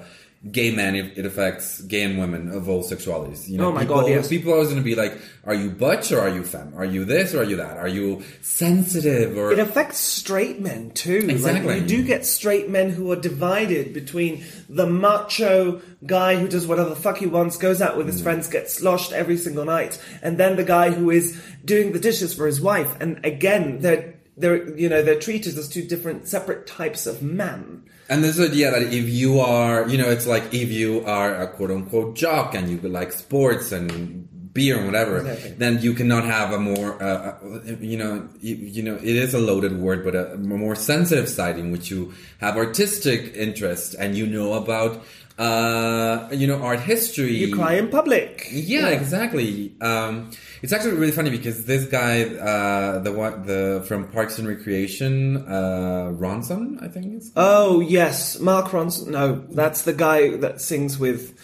gay 0.51 0.71
men, 0.71 0.95
it, 0.95 1.17
it 1.17 1.25
affects 1.25 1.81
gay 1.81 2.03
and 2.03 2.17
women 2.17 2.49
of 2.49 2.69
all 2.69 2.81
sexualities. 2.81 3.49
You 3.49 3.57
know, 3.57 3.67
Oh 3.67 3.71
my 3.73 3.81
people, 3.81 4.01
God, 4.01 4.09
yes. 4.09 4.29
People 4.29 4.51
are 4.51 4.55
always 4.55 4.69
going 4.69 4.79
to 4.81 4.85
be 4.85 4.95
like, 4.95 5.17
are 5.43 5.53
you 5.53 5.69
butch 5.69 6.13
or 6.13 6.21
are 6.21 6.29
you 6.29 6.43
femme? 6.43 6.73
Are 6.77 6.85
you 6.85 7.03
this 7.03 7.33
or 7.33 7.41
are 7.41 7.43
you 7.43 7.57
that? 7.57 7.75
Are 7.77 7.89
you 7.89 8.23
sensitive 8.41 9.37
or? 9.37 9.51
it 9.51 9.59
affects 9.59 9.97
straight 9.99 10.61
men 10.61 10.91
too. 10.91 11.25
Exactly. 11.29 11.73
Like, 11.73 11.81
you 11.81 11.87
do 11.97 12.03
get 12.03 12.25
straight 12.25 12.69
men 12.69 12.89
who 12.89 13.11
are 13.11 13.15
divided 13.15 13.93
between 13.93 14.43
the 14.69 14.85
macho 14.87 15.81
guy 16.05 16.35
who 16.37 16.47
does 16.47 16.65
whatever 16.67 16.89
the 16.89 16.95
fuck 16.95 17.17
he 17.17 17.25
wants, 17.25 17.57
goes 17.57 17.81
out 17.81 17.97
with 17.97 18.07
Mm. 18.07 18.11
his 18.11 18.21
friends, 18.21 18.47
gets 18.47 18.73
sloshed 18.73 19.11
every 19.11 19.37
single 19.37 19.65
night, 19.65 20.01
and 20.21 20.37
then 20.37 20.55
the 20.55 20.63
guy 20.63 20.91
who 20.91 21.09
is 21.09 21.39
doing 21.65 21.91
the 21.91 21.99
dishes 21.99 22.33
for 22.33 22.45
his 22.45 22.61
wife. 22.61 22.95
And 23.01 23.23
again, 23.25 23.79
they're 23.81 24.15
they're 24.37 24.77
you 24.77 24.87
know 24.87 25.01
they're 25.01 25.19
treated 25.19 25.57
as 25.57 25.67
two 25.67 25.83
different 25.83 26.27
separate 26.27 26.65
types 26.65 27.05
of 27.05 27.21
man. 27.21 27.83
And 28.09 28.23
this 28.23 28.39
idea 28.39 28.71
that 28.71 28.81
if 28.81 29.07
you 29.07 29.39
are, 29.39 29.87
you 29.87 29.97
know, 29.97 30.09
it's 30.09 30.25
like 30.25 30.51
if 30.51 30.71
you 30.71 31.05
are 31.05 31.35
a 31.35 31.47
quote 31.47 31.69
unquote 31.71 32.15
jock 32.15 32.55
and 32.55 32.67
you 32.69 32.77
like 32.89 33.11
sports 33.11 33.71
and 33.71 34.27
beer 34.51 34.77
and 34.77 34.87
whatever, 34.87 35.19
Exactly. 35.19 35.51
then 35.51 35.79
you 35.79 35.93
cannot 35.93 36.23
have 36.25 36.51
a 36.51 36.59
more, 36.59 37.01
uh, 37.01 37.05
uh, 37.05 37.59
you 37.79 37.97
know, 37.97 38.27
you, 38.41 38.55
you 38.55 38.81
know, 38.81 38.95
it 38.95 39.15
is 39.15 39.35
a 39.35 39.39
loaded 39.39 39.77
word, 39.79 40.03
but 40.03 40.15
a 40.15 40.37
more 40.37 40.75
sensitive 40.75 41.29
side 41.29 41.59
in 41.59 41.71
which 41.71 41.91
you 41.91 42.11
have 42.39 42.57
artistic 42.57 43.35
interest 43.35 43.95
and 43.99 44.17
you 44.17 44.25
know 44.25 44.53
about, 44.53 45.03
uh, 45.37 46.27
you 46.31 46.47
know, 46.47 46.61
art 46.61 46.79
history. 46.79 47.35
You 47.35 47.53
cry 47.55 47.75
in 47.75 47.89
public. 47.89 48.47
Yeah, 48.51 48.87
exactly. 48.89 49.73
Um, 49.81 50.31
it's 50.61 50.73
actually 50.73 50.93
really 50.93 51.11
funny 51.11 51.29
because 51.29 51.65
this 51.65 51.85
guy, 51.85 52.23
uh, 52.23 52.99
the 52.99 53.11
one, 53.11 53.45
the 53.45 53.83
from 53.87 54.07
Parks 54.09 54.37
and 54.39 54.47
Recreation, 54.47 55.37
uh, 55.47 56.11
Ronson, 56.17 56.81
I 56.83 56.87
think 56.87 57.15
it's. 57.15 57.31
Oh 57.35 57.79
yes, 57.79 58.39
Mark 58.39 58.67
Ronson. 58.67 59.07
No, 59.07 59.35
that's 59.49 59.83
the 59.83 59.93
guy 59.93 60.37
that 60.37 60.61
sings 60.61 60.97
with 60.99 61.37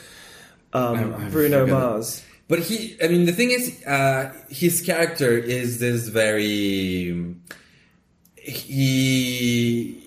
um, 0.74 1.14
I- 1.14 1.26
I 1.26 1.30
Bruno 1.30 1.66
it. 1.66 1.70
Mars. 1.72 2.24
But 2.48 2.60
he, 2.60 2.96
I 3.04 3.08
mean, 3.08 3.26
the 3.26 3.32
thing 3.32 3.50
is, 3.50 3.84
uh, 3.86 4.32
his 4.50 4.82
character 4.84 5.36
is 5.36 5.80
this 5.80 6.08
very, 6.10 7.36
he, 8.38 10.02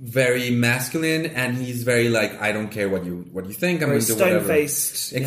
very 0.00 0.50
masculine, 0.50 1.26
and 1.26 1.56
he's 1.56 1.82
very 1.84 2.08
like, 2.08 2.40
I 2.40 2.50
don't 2.52 2.68
care 2.68 2.88
what 2.88 3.04
you 3.04 3.26
what 3.32 3.46
you 3.46 3.52
think. 3.52 3.82
I'm 3.82 3.90
Very 3.90 4.00
to 4.00 4.06
do 4.08 4.14
whatever. 4.14 4.44
stone-faced, 4.44 5.12
yeah. 5.12 5.18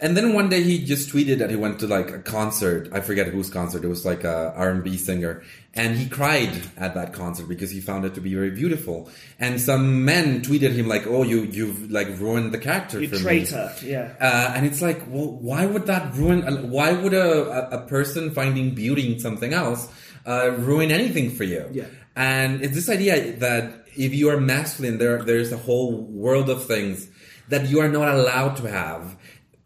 And 0.00 0.16
then 0.16 0.34
one 0.34 0.48
day 0.48 0.62
he 0.62 0.84
just 0.84 1.08
tweeted 1.08 1.38
that 1.38 1.50
he 1.50 1.56
went 1.56 1.78
to 1.80 1.86
like 1.86 2.10
a 2.10 2.18
concert. 2.18 2.88
I 2.92 3.00
forget 3.00 3.28
whose 3.28 3.48
concert. 3.48 3.84
It 3.84 3.88
was 3.88 4.04
like 4.04 4.24
a 4.24 4.52
R&B 4.56 4.96
singer, 4.96 5.42
and 5.72 5.96
he 5.96 6.08
cried 6.08 6.50
at 6.76 6.94
that 6.94 7.12
concert 7.12 7.48
because 7.48 7.70
he 7.70 7.80
found 7.80 8.04
it 8.04 8.14
to 8.14 8.20
be 8.20 8.34
very 8.34 8.50
beautiful. 8.50 9.08
And 9.38 9.60
some 9.60 10.04
men 10.04 10.42
tweeted 10.42 10.72
him 10.72 10.88
like, 10.88 11.06
"Oh, 11.06 11.22
you 11.22 11.42
you've 11.44 11.90
like 11.92 12.08
ruined 12.18 12.52
the 12.52 12.58
character 12.58 13.00
You 13.00 13.08
for 13.08 13.16
me." 13.16 13.22
traitor. 13.22 13.72
Yeah. 13.84 14.14
Uh, 14.20 14.52
and 14.56 14.66
it's 14.66 14.82
like, 14.82 15.00
well, 15.06 15.30
why 15.30 15.64
would 15.64 15.86
that 15.86 16.14
ruin? 16.14 16.70
Why 16.70 16.92
would 16.92 17.14
a, 17.14 17.72
a, 17.74 17.78
a 17.78 17.86
person 17.86 18.32
finding 18.32 18.74
beauty 18.74 19.12
in 19.12 19.20
something 19.20 19.52
else 19.52 19.88
uh, 20.26 20.50
ruin 20.58 20.90
anything 20.90 21.30
for 21.30 21.44
you? 21.44 21.68
Yeah. 21.72 21.86
And 22.16 22.62
it's 22.62 22.74
this 22.74 22.88
idea 22.88 23.36
that 23.38 23.86
if 23.96 24.14
you 24.14 24.28
are 24.28 24.40
masculine, 24.40 24.98
there 24.98 25.22
there's 25.22 25.52
a 25.52 25.56
whole 25.56 26.02
world 26.02 26.50
of 26.50 26.66
things 26.66 27.08
that 27.48 27.68
you 27.68 27.80
are 27.80 27.88
not 27.88 28.08
allowed 28.08 28.56
to 28.56 28.68
have. 28.68 29.16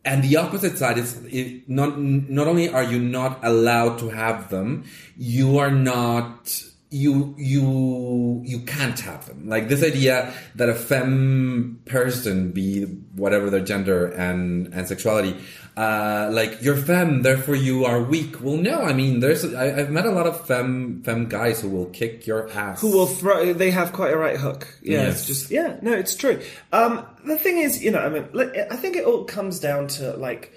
And 0.05 0.25
the 0.25 0.37
opposite 0.37 0.79
side 0.79 0.97
is 0.99 1.21
not 1.67 1.99
not 1.99 2.47
only 2.47 2.69
are 2.69 2.85
you 2.85 2.99
not 2.99 3.41
allowed 3.43 3.99
to 3.99 4.09
have 4.09 4.49
them, 4.49 4.85
you 5.17 5.59
are 5.59 5.71
not 5.71 6.63
you 6.91 7.35
you 7.37 8.43
you 8.45 8.61
can't 8.61 8.99
have 9.01 9.27
them. 9.27 9.49
Like 9.49 9.69
this 9.69 9.83
idea 9.85 10.33
that 10.55 10.69
a 10.69 10.75
femme 10.75 11.81
person, 11.85 12.53
be 12.53 12.85
whatever 13.15 13.51
their 13.51 13.61
gender 13.65 14.07
and 14.07 14.73
and 14.73 14.89
sexuality, 14.89 15.37
uh, 15.77 16.31
like 16.33 16.63
you're 16.63 16.77
femme, 16.77 17.23
therefore 17.23 17.57
you 17.57 17.85
are 17.85 18.01
weak. 18.03 18.41
Well, 18.41 18.57
no, 18.57 18.81
I 18.83 18.93
mean, 18.95 19.21
there's 19.21 19.45
I, 19.55 19.81
I've 19.81 19.91
met 19.91 20.07
a 20.07 20.11
lot 20.11 20.27
of 20.27 20.47
femme 20.47 21.03
femme 21.05 21.27
guys 21.29 21.61
who 21.61 21.69
will 21.69 21.87
kick 21.91 22.27
your 22.27 22.49
ass. 22.51 22.81
who 22.81 22.91
will 22.91 23.07
throw 23.07 23.53
they 23.53 23.71
have 23.71 23.93
quite 23.93 24.13
a 24.13 24.17
right 24.17 24.37
hook 24.39 24.67
yeah 24.83 25.03
Yes. 25.03 25.19
it's 25.19 25.27
just 25.27 25.51
yeah 25.51 25.77
no 25.83 25.93
it's 25.93 26.15
true 26.15 26.41
um 26.73 27.05
the 27.27 27.37
thing 27.37 27.59
is 27.59 27.83
you 27.85 27.91
know 27.91 27.99
i 28.01 28.09
mean 28.09 28.25
i 28.71 28.77
think 28.77 28.97
it 28.97 29.05
all 29.05 29.25
comes 29.25 29.61
down 29.61 29.89
to 29.89 30.17
like 30.17 30.53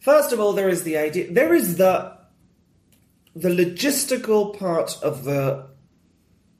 first 0.00 0.32
of 0.32 0.40
all 0.40 0.52
there 0.52 0.68
is 0.68 0.82
the 0.84 0.96
idea 0.98 1.32
there 1.32 1.52
is 1.54 1.76
the 1.76 2.12
the 3.34 3.48
logistical 3.48 4.56
part 4.58 4.96
of 5.02 5.24
the 5.24 5.66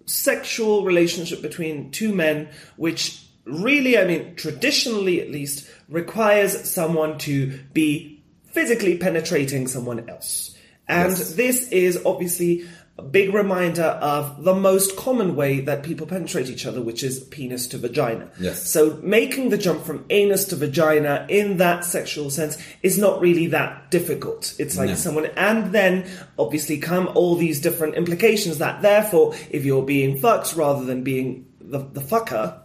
sexual 0.07 0.85
relationship 0.85 1.41
between 1.41 1.91
two 1.91 2.15
men 2.15 2.49
which 2.77 3.25
really, 3.45 3.99
I 3.99 4.05
mean, 4.05 4.35
traditionally 4.37 5.21
at 5.21 5.31
least, 5.31 5.69
requires 5.89 6.69
someone 6.69 7.19
to 7.19 7.59
be 7.73 8.23
physically 8.47 8.97
penetrating 8.97 9.67
someone 9.67 10.09
else. 10.09 10.57
And 10.89 11.11
Yes. 11.11 11.35
this 11.35 11.69
is 11.69 12.01
obviously 12.05 12.67
a 12.97 13.03
big 13.03 13.35
reminder 13.35 13.83
of 13.83 14.45
the 14.45 14.55
most 14.55 14.97
common 14.97 15.35
way 15.35 15.59
that 15.61 15.83
people 15.83 16.07
penetrate 16.07 16.49
each 16.49 16.65
other, 16.65 16.81
which 16.81 17.03
is 17.03 17.19
penis 17.25 17.67
to 17.67 17.77
vagina. 17.77 18.31
Yes. 18.39 18.71
So 18.71 19.01
making 19.03 19.49
the 19.49 19.59
jump 19.59 19.85
from 19.85 20.05
anus 20.11 20.45
to 20.47 20.57
vagina 20.57 21.27
in 21.29 21.57
that 21.57 21.85
sexual 21.85 22.31
sense 22.31 22.57
is 22.85 22.97
not 22.97 23.21
really 23.21 23.49
that 23.49 23.91
difficult. 23.91 24.55
It's 24.61 24.79
like 24.79 24.91
No. 24.91 24.95
someone, 24.95 25.27
and 25.37 25.73
then 25.73 26.05
obviously 26.39 26.79
come 26.79 27.11
all 27.17 27.35
these 27.35 27.61
different 27.61 27.97
implications 27.97 28.59
that 28.59 28.81
therefore, 28.83 29.35
if 29.51 29.65
you're 29.65 29.83
being 29.85 30.17
fucked 30.19 30.55
rather 30.55 30.85
than 30.85 31.03
being 31.03 31.47
the, 31.61 31.79
the 31.79 32.01
fucker, 32.01 32.61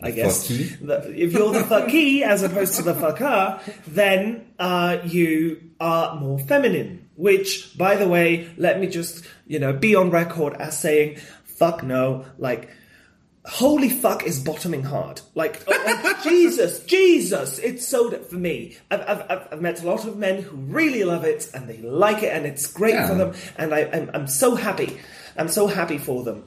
I 0.00 0.12
guess, 0.12 0.46
the, 0.48 1.12
if 1.16 1.32
you're 1.32 1.52
the 1.52 1.60
fucky 1.60 2.22
as 2.22 2.42
opposed 2.44 2.74
to 2.74 2.82
the 2.82 2.92
fucker, 2.94 3.60
then 3.88 4.46
uh, 4.58 4.98
you 5.04 5.70
are 5.80 6.14
more 6.20 6.38
feminine. 6.38 7.03
Which, 7.16 7.76
by 7.78 7.96
the 7.96 8.08
way, 8.08 8.48
let 8.56 8.80
me 8.80 8.86
just 8.88 9.24
you 9.46 9.58
know 9.58 9.72
be 9.72 9.94
on 9.94 10.10
record 10.10 10.54
as 10.54 10.78
saying, 10.78 11.18
"Fuck 11.44 11.82
no!" 11.82 12.24
Like, 12.38 12.68
holy 13.46 13.88
fuck 13.90 14.24
is 14.24 14.40
bottoming 14.42 14.82
hard. 14.82 15.20
Like, 15.34 15.62
oh, 15.68 15.74
oh, 15.86 16.20
Jesus, 16.24 16.80
Jesus, 16.84 17.58
it's 17.58 17.86
so 17.86 18.10
d- 18.10 18.16
for 18.28 18.36
me. 18.36 18.78
I've, 18.90 19.00
I've, 19.02 19.20
I've- 19.30 19.46
I've 19.52 19.60
met 19.60 19.82
a 19.82 19.86
lot 19.86 20.06
of 20.06 20.16
men 20.16 20.42
who 20.42 20.56
really 20.56 21.04
love 21.04 21.24
it 21.24 21.50
and 21.52 21.68
they 21.68 21.76
like 21.78 22.22
it 22.22 22.32
and 22.32 22.46
it's 22.46 22.66
great 22.66 22.94
Yeah. 22.94 23.08
for 23.08 23.14
them, 23.16 23.34
and 23.58 23.74
I, 23.74 23.80
I'm, 23.92 24.10
I'm 24.14 24.26
so 24.26 24.54
happy. 24.54 24.98
I'm 25.36 25.48
so 25.48 25.66
happy 25.66 25.98
for 25.98 26.22
them. 26.24 26.44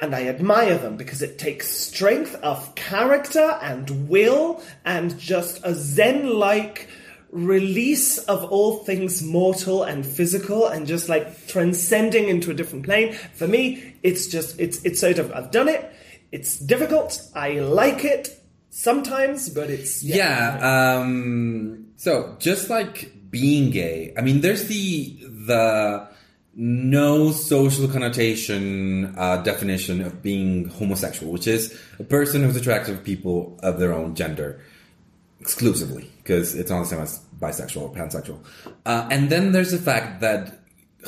And 0.00 0.14
I 0.14 0.26
admire 0.26 0.76
them 0.76 0.96
because 0.96 1.22
it 1.22 1.38
takes 1.38 1.70
strength 1.70 2.34
of 2.42 2.74
character 2.74 3.58
and 3.62 4.08
will 4.08 4.60
and 4.84 5.18
just 5.18 5.60
a 5.64 5.72
zen 5.74 6.28
like 6.28 6.88
release 7.34 8.18
of 8.18 8.44
all 8.44 8.84
things 8.84 9.20
mortal 9.22 9.82
and 9.82 10.06
physical 10.06 10.68
and 10.68 10.86
just 10.86 11.08
like 11.08 11.46
transcending 11.48 12.28
into 12.28 12.50
a 12.50 12.54
different 12.54 12.84
plane. 12.84 13.12
For 13.12 13.48
me, 13.48 13.96
it's 14.02 14.28
just, 14.28 14.58
it's, 14.60 14.82
it's 14.84 15.00
so 15.00 15.12
difficult. 15.12 15.44
I've 15.44 15.50
done 15.50 15.68
it. 15.68 15.92
It's 16.30 16.56
difficult. 16.58 17.20
I 17.34 17.58
like 17.58 18.04
it 18.04 18.40
sometimes, 18.70 19.50
but 19.50 19.68
it's, 19.68 20.02
Yeah. 20.02 20.58
Um, 21.00 21.88
so 21.96 22.36
just 22.38 22.70
like 22.70 23.12
being 23.30 23.70
gay, 23.70 24.14
I 24.16 24.20
mean, 24.20 24.40
there's 24.40 24.66
the 24.68 25.18
the 25.46 26.08
no 26.56 27.32
social 27.32 27.88
connotation 27.88 29.12
uh, 29.18 29.38
definition 29.38 30.00
of 30.00 30.22
being 30.22 30.68
homosexual, 30.68 31.32
which 31.32 31.48
is 31.48 31.76
a 31.98 32.04
person 32.04 32.42
who's 32.42 32.56
attracted 32.56 32.96
to 32.96 33.02
people 33.02 33.58
of 33.62 33.80
their 33.80 33.92
own 33.92 34.14
gender 34.14 34.60
exclusively, 35.40 36.10
because 36.18 36.54
it's 36.54 36.70
not 36.70 36.80
the 36.80 36.86
same 36.86 37.00
as 37.00 37.20
bisexual 37.40 37.82
or 37.82 37.92
pansexual. 37.92 38.38
Uh, 38.86 39.08
and 39.10 39.30
then 39.30 39.52
there's 39.52 39.70
the 39.70 39.78
fact 39.78 40.20
that 40.20 40.60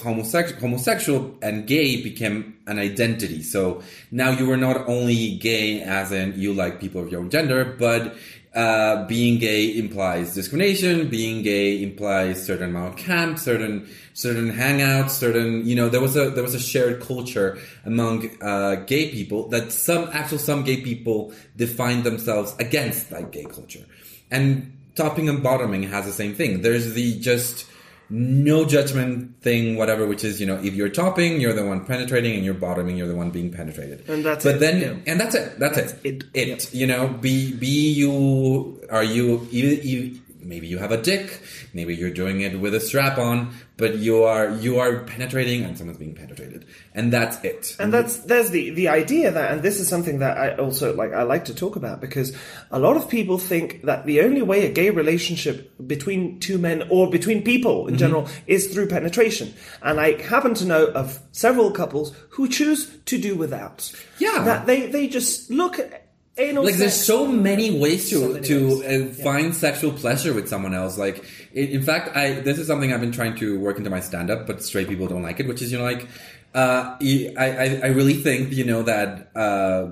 homosexual, 0.02 0.60
homosexual 0.60 1.38
and 1.42 1.66
gay 1.66 2.02
became 2.02 2.56
an 2.66 2.78
identity. 2.78 3.42
So 3.42 3.82
now 4.10 4.30
you 4.30 4.50
are 4.50 4.56
not 4.56 4.88
only 4.88 5.36
gay 5.36 5.82
as 5.82 6.12
in 6.12 6.38
you 6.38 6.52
like 6.52 6.80
people 6.80 7.02
of 7.02 7.10
your 7.10 7.20
own 7.20 7.30
gender, 7.30 7.64
but 7.64 8.14
uh, 8.54 9.06
being 9.06 9.38
gay 9.38 9.76
implies 9.76 10.34
discrimination. 10.34 11.08
Being 11.08 11.42
gay 11.42 11.82
implies 11.82 12.44
certain 12.44 12.70
amount 12.70 12.94
of 12.94 12.96
camp, 12.96 13.38
certain 13.38 13.86
certain 14.14 14.50
hangouts, 14.50 15.10
certain 15.10 15.66
you 15.66 15.76
know 15.76 15.90
there 15.90 16.00
was 16.00 16.16
a 16.16 16.30
there 16.30 16.42
was 16.42 16.54
a 16.54 16.58
shared 16.58 17.02
culture 17.02 17.58
among 17.84 18.30
uh, 18.40 18.76
gay 18.86 19.10
people 19.10 19.48
that 19.48 19.72
some 19.72 20.08
actual 20.12 20.38
some 20.38 20.64
gay 20.64 20.80
people 20.80 21.34
defined 21.56 22.04
themselves 22.04 22.54
against 22.58 23.10
that 23.10 23.30
gay 23.30 23.44
culture, 23.44 23.84
and 24.30 24.75
topping 24.96 25.28
and 25.28 25.42
bottoming 25.42 25.84
has 25.84 26.04
the 26.06 26.12
same 26.12 26.34
thing. 26.34 26.62
There's 26.62 26.94
the 26.94 27.18
just 27.20 27.66
no 28.08 28.64
judgment 28.64 29.40
thing, 29.42 29.76
whatever, 29.76 30.06
which 30.06 30.22
is, 30.22 30.40
you 30.40 30.46
know, 30.46 30.56
if 30.62 30.74
you're 30.74 30.88
topping, 30.88 31.40
you're 31.40 31.52
the 31.52 31.66
one 31.66 31.84
penetrating, 31.84 32.36
and 32.36 32.44
you're 32.44 32.54
bottoming, 32.54 32.96
you're 32.96 33.08
the 33.08 33.16
one 33.16 33.30
being 33.30 33.52
penetrated. 33.52 34.08
And 34.08 34.24
that's 34.24 34.44
but 34.44 34.56
it, 34.56 34.60
then, 34.60 34.80
yeah. 34.80 35.12
and 35.12 35.20
that's 35.20 35.34
it. 35.34 35.58
That's, 35.58 35.76
That's 35.76 35.92
it. 36.04 36.24
it, 36.34 36.48
It. 36.48 36.74
You 36.74 36.86
know, 36.86 37.08
be 37.08 37.52
be 37.52 37.92
you. 37.92 38.80
Are 38.90 39.04
you? 39.04 39.46
You. 39.50 39.68
you 39.68 40.20
Maybe 40.46 40.66
you 40.66 40.78
have 40.78 40.92
a 40.92 41.00
dick. 41.02 41.42
Maybe 41.74 41.94
you're 41.94 42.10
doing 42.10 42.40
it 42.40 42.58
with 42.60 42.74
a 42.74 42.80
strap 42.80 43.18
on, 43.18 43.52
but 43.76 43.96
you 43.98 44.22
are 44.24 44.50
you 44.50 44.78
are 44.78 45.00
penetrating, 45.04 45.64
and 45.64 45.76
someone's 45.76 45.98
being 45.98 46.14
penetrated, 46.14 46.64
and 46.94 47.12
that's 47.12 47.42
it. 47.44 47.76
and 47.78 47.92
that's 47.92 48.18
there's 48.20 48.50
the 48.50 48.70
the 48.70 48.88
idea 48.88 49.30
that 49.32 49.50
and 49.52 49.62
this 49.62 49.80
is 49.80 49.88
something 49.88 50.20
that 50.20 50.38
I 50.38 50.56
also 50.56 50.94
like 50.94 51.12
I 51.12 51.22
like 51.24 51.44
to 51.46 51.54
talk 51.54 51.76
about 51.76 52.00
because 52.00 52.34
a 52.70 52.78
lot 52.78 52.96
of 52.96 53.08
people 53.08 53.38
think 53.38 53.82
that 53.84 54.06
the 54.06 54.20
only 54.22 54.42
way 54.42 54.64
a 54.66 54.70
gay 54.72 54.90
relationship 54.90 55.72
between 55.86 56.38
two 56.40 56.58
men 56.58 56.86
or 56.90 57.10
between 57.10 57.42
people 57.42 57.88
in 57.88 57.94
Mm-hmm. 57.96 57.98
general 57.98 58.28
is 58.46 58.72
through 58.72 58.88
penetration 58.88 59.52
and 59.82 59.98
I 60.00 60.20
happen 60.22 60.54
to 60.54 60.64
know 60.64 60.86
of 60.86 61.18
several 61.32 61.70
couples 61.70 62.14
who 62.30 62.48
choose 62.48 62.86
to 63.06 63.18
do 63.18 63.34
without 63.34 63.90
Yeah. 64.18 64.44
that 64.44 64.66
they 64.66 64.86
they 64.86 65.08
just 65.08 65.50
look 65.50 65.78
at 65.78 66.05
anal 66.38 66.64
like 66.64 66.74
there's 66.76 67.00
so 67.04 67.26
many 67.26 67.78
ways 67.78 68.10
to 68.10 68.16
So 68.18 68.40
to 68.40 68.78
ways. 68.80 69.18
uh, 69.20 69.22
find 69.22 69.54
sexual 69.54 69.92
pleasure 69.92 70.32
with 70.34 70.48
someone 70.48 70.74
else 70.74 70.98
like 70.98 71.24
in, 71.52 71.68
in 71.68 71.82
fact 71.82 72.14
i 72.16 72.40
this 72.40 72.58
is 72.58 72.66
something 72.66 72.92
i've 72.92 73.00
been 73.00 73.12
trying 73.12 73.34
to 73.36 73.58
work 73.58 73.78
into 73.78 73.90
my 73.90 74.00
stand 74.00 74.30
up 74.30 74.46
but 74.46 74.62
straight 74.62 74.88
people 74.88 75.06
don't 75.06 75.22
like 75.22 75.40
it 75.40 75.46
which 75.48 75.62
is 75.62 75.72
you 75.72 75.78
know 75.78 75.84
like 75.84 76.06
uh 76.54 76.96
I, 77.00 77.30
I 77.38 77.80
i 77.84 77.86
really 77.88 78.14
think 78.14 78.52
you 78.52 78.64
know 78.64 78.82
that 78.82 79.30
uh 79.34 79.88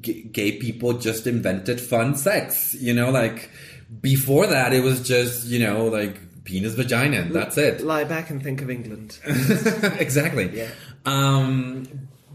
g- 0.00 0.22
gay 0.32 0.52
people 0.58 0.92
just 0.94 1.26
invented 1.26 1.80
fun 1.80 2.14
sex 2.14 2.74
you 2.74 2.94
know 2.94 3.10
like 3.10 3.50
before 4.00 4.46
that 4.46 4.72
it 4.72 4.82
was 4.84 5.06
just 5.06 5.46
you 5.46 5.58
know 5.64 5.86
like 5.86 6.16
penis 6.44 6.74
vagina 6.74 7.18
and 7.22 7.34
that's 7.34 7.58
it 7.58 7.80
lie 7.82 8.04
back 8.04 8.30
and 8.30 8.42
think 8.42 8.62
of 8.62 8.70
England 8.70 9.18
exactly. 9.98 10.48
Yeah. 10.56 10.68
Um, 11.04 11.86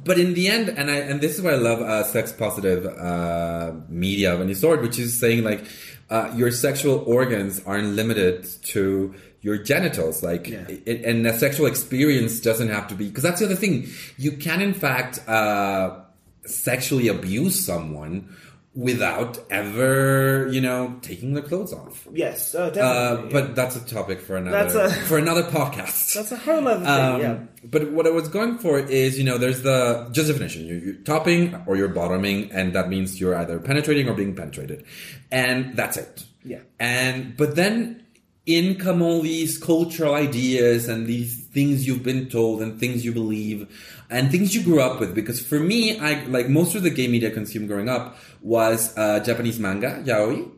but 0.06 0.18
in 0.20 0.34
the 0.34 0.48
end, 0.48 0.70
and 0.70 0.90
I 0.90 0.98
and 1.10 1.20
this 1.20 1.34
is 1.36 1.42
why 1.42 1.52
I 1.52 1.56
love 1.70 1.82
uh, 1.82 2.04
sex 2.04 2.32
positive 2.32 2.86
uh, 2.86 3.74
media 3.90 4.34
of 4.34 4.40
any 4.42 4.54
sort, 4.54 4.82
which 4.82 4.98
is 5.00 5.20
saying 5.20 5.44
like 5.44 5.66
uh, 6.10 6.32
your 6.36 6.52
sexual 6.52 7.04
organs 7.06 7.62
aren't 7.66 7.90
limited 7.96 8.48
to 8.74 9.14
your 9.42 9.58
genitals, 9.58 10.24
like, 10.24 10.48
Yeah. 10.48 10.66
it, 10.92 11.06
and 11.06 11.26
a 11.28 11.34
sexual 11.38 11.68
experience 11.68 12.40
doesn't 12.40 12.70
have 12.70 12.88
to 12.88 12.96
be 12.96 13.06
because 13.10 13.24
that's 13.24 13.40
the 13.42 13.46
other 13.46 13.56
thing. 13.56 13.88
You 14.18 14.32
can 14.46 14.60
in 14.62 14.74
fact 14.74 15.28
uh, 15.28 16.00
sexually 16.46 17.08
abuse 17.10 17.56
someone 17.66 18.30
without 18.76 19.40
ever, 19.50 20.48
you 20.52 20.60
know, 20.60 20.98
taking 21.02 21.34
their 21.34 21.44
clothes 21.44 21.74
off. 21.74 22.08
yes 22.14 22.54
uh, 22.54 22.64
Uh, 22.64 22.70
definitely 22.72 23.32
but 23.32 23.56
that's 23.56 23.76
a 23.78 23.86
topic 23.86 24.20
for 24.22 24.36
another 24.36 24.80
a- 24.82 24.90
for 25.10 25.18
another 25.18 25.44
podcast. 25.44 26.14
that's 26.14 26.32
a 26.32 26.36
whole 26.38 26.68
other 26.68 26.84
thing 26.86 26.88
Um, 27.16 27.22
yeah 27.22 27.38
But 27.64 27.92
what 27.92 28.06
I 28.06 28.12
was 28.12 28.28
going 28.28 28.58
for 28.60 28.78
is, 28.80 29.18
you 29.18 29.24
know, 29.24 29.38
there's 29.38 29.62
the 29.64 30.10
just 30.12 30.28
definition. 30.28 30.66
You're, 30.68 30.78
you're 30.86 31.02
topping 31.04 31.56
or 31.66 31.76
you're 31.78 31.88
bottoming, 32.02 32.52
and 32.52 32.74
that 32.76 32.90
means 32.90 33.20
you're 33.20 33.36
either 33.36 33.60
penetrating 33.60 34.08
or 34.10 34.14
being 34.14 34.36
penetrated, 34.36 34.84
and 35.32 35.76
that's 35.76 35.98
it. 35.98 36.26
Yeah. 36.44 36.60
And 36.80 37.36
but 37.38 37.56
then 37.56 38.04
in 38.46 38.76
come 38.76 39.02
all 39.02 39.22
these 39.24 39.58
cultural 39.58 40.14
ideas 40.14 40.88
and 40.88 41.08
these 41.08 41.48
things 41.56 41.88
you've 41.88 42.04
been 42.04 42.30
told 42.30 42.62
and 42.62 42.80
things 42.80 43.04
you 43.04 43.12
believe 43.12 43.66
and 44.10 44.32
things 44.32 44.56
you 44.56 44.64
grew 44.64 44.82
up 44.82 45.00
with. 45.00 45.16
Because 45.16 45.42
for 45.42 45.60
me, 45.60 46.00
I 46.00 46.24
like 46.26 46.50
most 46.50 46.76
of 46.76 46.84
the 46.84 46.90
gay 46.90 47.08
media 47.08 47.30
I 47.30 47.34
consumed 47.34 47.68
growing 47.68 47.90
up 47.90 48.18
was 48.42 48.96
uh, 48.98 49.20
Japanese 49.22 49.60
manga, 49.60 50.02
yaoi. 50.06 50.52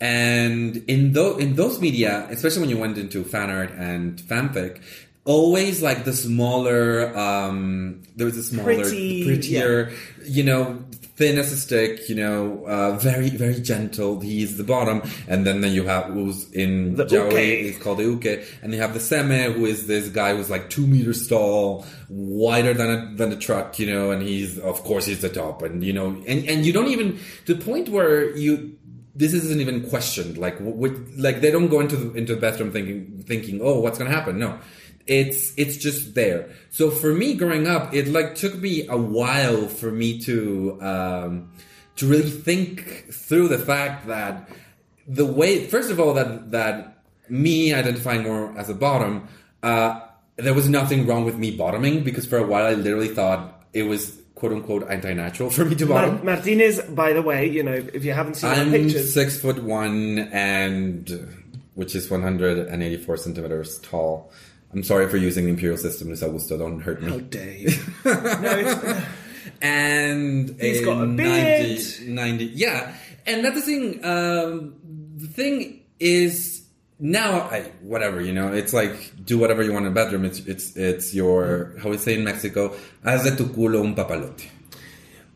And 0.00 0.76
in 0.86 1.12
those 1.12 1.40
in 1.40 1.56
those 1.56 1.80
media, 1.80 2.26
especially 2.30 2.60
when 2.60 2.70
you 2.70 2.78
went 2.78 2.98
into 2.98 3.24
fan 3.24 3.50
art 3.50 3.72
and 3.72 4.16
fanfic, 4.18 4.80
always 5.24 5.82
like 5.82 6.04
the 6.04 6.12
smaller, 6.12 7.16
um, 7.16 8.02
there 8.16 8.24
was 8.24 8.36
a 8.36 8.42
smaller, 8.42 8.76
Pretty, 8.76 9.24
prettier, 9.24 9.92
you 10.24 10.42
know, 10.42 10.84
thin 11.18 11.36
as 11.36 11.52
a 11.52 11.56
stick, 11.56 12.08
you 12.08 12.14
know, 12.14 12.64
uh, 12.66 12.96
very 12.96 13.28
very 13.28 13.60
gentle. 13.60 14.20
He's 14.20 14.56
the 14.56 14.64
bottom, 14.64 15.02
and 15.26 15.44
then 15.44 15.60
then 15.60 15.72
you 15.72 15.84
have 15.84 16.04
who's 16.06 16.50
in 16.52 16.94
The 16.94 17.04
uke. 17.04 17.32
is 17.32 17.78
called 17.78 17.98
the 17.98 18.04
uke, 18.04 18.46
and 18.62 18.72
you 18.72 18.80
have 18.80 18.94
the 18.94 19.00
seme, 19.00 19.52
who 19.52 19.66
is 19.66 19.86
this 19.86 20.08
guy 20.08 20.34
who's 20.34 20.48
like 20.48 20.70
two 20.70 20.86
meters 20.86 21.26
tall, 21.26 21.84
wider 22.08 22.72
than 22.72 22.90
a 22.90 23.16
than 23.16 23.32
a 23.32 23.36
truck, 23.36 23.78
you 23.78 23.86
know, 23.92 24.12
and 24.12 24.22
he's 24.22 24.58
of 24.60 24.82
course 24.84 25.06
he's 25.06 25.20
the 25.20 25.28
top, 25.28 25.62
and 25.62 25.82
you 25.84 25.92
know, 25.92 26.06
and 26.26 26.48
and 26.48 26.64
you 26.64 26.72
don't 26.72 26.88
even 26.88 27.18
to 27.46 27.54
the 27.54 27.64
point 27.64 27.88
where 27.88 28.34
you 28.36 28.78
this 29.18 29.32
isn't 29.34 29.60
even 29.60 29.88
questioned. 29.88 30.38
Like, 30.38 30.56
what, 30.60 30.92
like 31.16 31.40
they 31.40 31.50
don't 31.50 31.66
go 31.66 31.80
into 31.80 31.96
the, 31.96 32.16
into 32.16 32.36
the 32.36 32.40
bathroom 32.40 32.70
thinking 32.70 33.24
thinking, 33.26 33.60
oh, 33.60 33.80
what's 33.80 33.98
gonna 33.98 34.10
happen? 34.10 34.38
No, 34.38 34.60
it's 35.08 35.54
it's 35.56 35.76
just 35.76 36.14
there. 36.14 36.50
So 36.70 36.90
for 36.90 37.12
me, 37.12 37.34
growing 37.34 37.66
up, 37.66 37.94
it 37.94 38.08
like 38.08 38.34
took 38.34 38.54
me 38.54 38.86
a 38.88 38.96
while 38.96 39.66
for 39.66 39.90
me 39.90 40.20
to 40.20 40.78
um, 40.80 41.52
to 41.96 42.06
really 42.06 42.30
think 42.30 43.12
through 43.12 43.48
the 43.48 43.58
fact 43.58 44.06
that 44.06 44.48
the 45.06 45.24
way, 45.24 45.66
first 45.66 45.90
of 45.90 45.98
all, 45.98 46.14
that 46.14 46.50
that 46.52 47.02
me 47.28 47.72
identifying 47.72 48.22
more 48.22 48.56
as 48.56 48.68
a 48.68 48.74
bottom, 48.74 49.28
uh, 49.62 50.00
there 50.36 50.54
was 50.54 50.68
nothing 50.68 51.06
wrong 51.06 51.24
with 51.24 51.36
me 51.36 51.50
bottoming 51.50 52.04
because 52.04 52.26
for 52.26 52.36
a 52.36 52.46
while 52.46 52.66
I 52.66 52.74
literally 52.74 53.08
thought 53.08 53.64
it 53.72 53.84
was 53.84 54.20
quote 54.34 54.52
unquote 54.52 54.88
anti 54.90 55.14
natural 55.14 55.48
for 55.56 55.64
me 55.64 55.74
to 55.74 55.86
bottom. 55.86 56.22
Martinez, 56.22 56.82
by 56.82 57.14
the 57.14 57.22
way, 57.22 57.48
you 57.48 57.62
know, 57.62 57.74
if 57.74 58.04
you 58.04 58.12
haven't 58.12 58.34
seen 58.34 58.50
I'm 58.50 58.70
pictures, 58.70 59.14
six 59.14 59.40
foot 59.40 59.62
one 59.62 60.18
and 60.32 61.48
which 61.78 61.94
is 61.94 62.10
184 62.10 63.16
centimeters 63.18 63.78
tall. 63.78 64.32
I'm 64.72 64.82
sorry 64.82 65.08
for 65.08 65.16
using 65.16 65.44
the 65.44 65.50
imperial 65.50 65.78
system, 65.78 66.08
Miss 66.10 66.22
Augusto. 66.22 66.58
Don't 66.58 66.80
hurt 66.80 67.02
how 67.02 67.16
me. 67.16 67.20
dare 67.22 67.52
you? 67.52 67.70
no, 68.04 68.14
it's, 68.42 69.06
And 69.62 70.50
He's 70.60 70.80
a 70.82 70.84
got 70.84 71.02
a 71.02 71.06
beard. 71.06 71.78
90, 71.78 72.08
90 72.08 72.44
yeah. 72.54 72.94
And 73.26 73.44
that's 73.44 73.56
the 73.56 73.62
thing. 73.62 74.04
Um, 74.04 74.74
the 75.16 75.26
thing 75.26 75.80
is 75.98 76.62
now, 76.98 77.40
I 77.42 77.72
whatever 77.80 78.20
you 78.20 78.32
know. 78.32 78.52
It's 78.52 78.72
like 78.72 79.12
do 79.24 79.38
whatever 79.38 79.62
you 79.62 79.72
want 79.72 79.86
in 79.86 79.94
the 79.94 80.00
bedroom. 80.00 80.24
It's 80.24 80.40
it's 80.40 80.76
it's 80.76 81.14
your 81.14 81.74
how 81.82 81.90
we 81.90 81.98
say 81.98 82.14
in 82.14 82.24
Mexico. 82.24 82.74
Haz 83.04 83.24
de 83.24 83.36
tu 83.36 83.46
culo 83.46 83.80
un 83.84 83.94
papalote. 83.94 84.46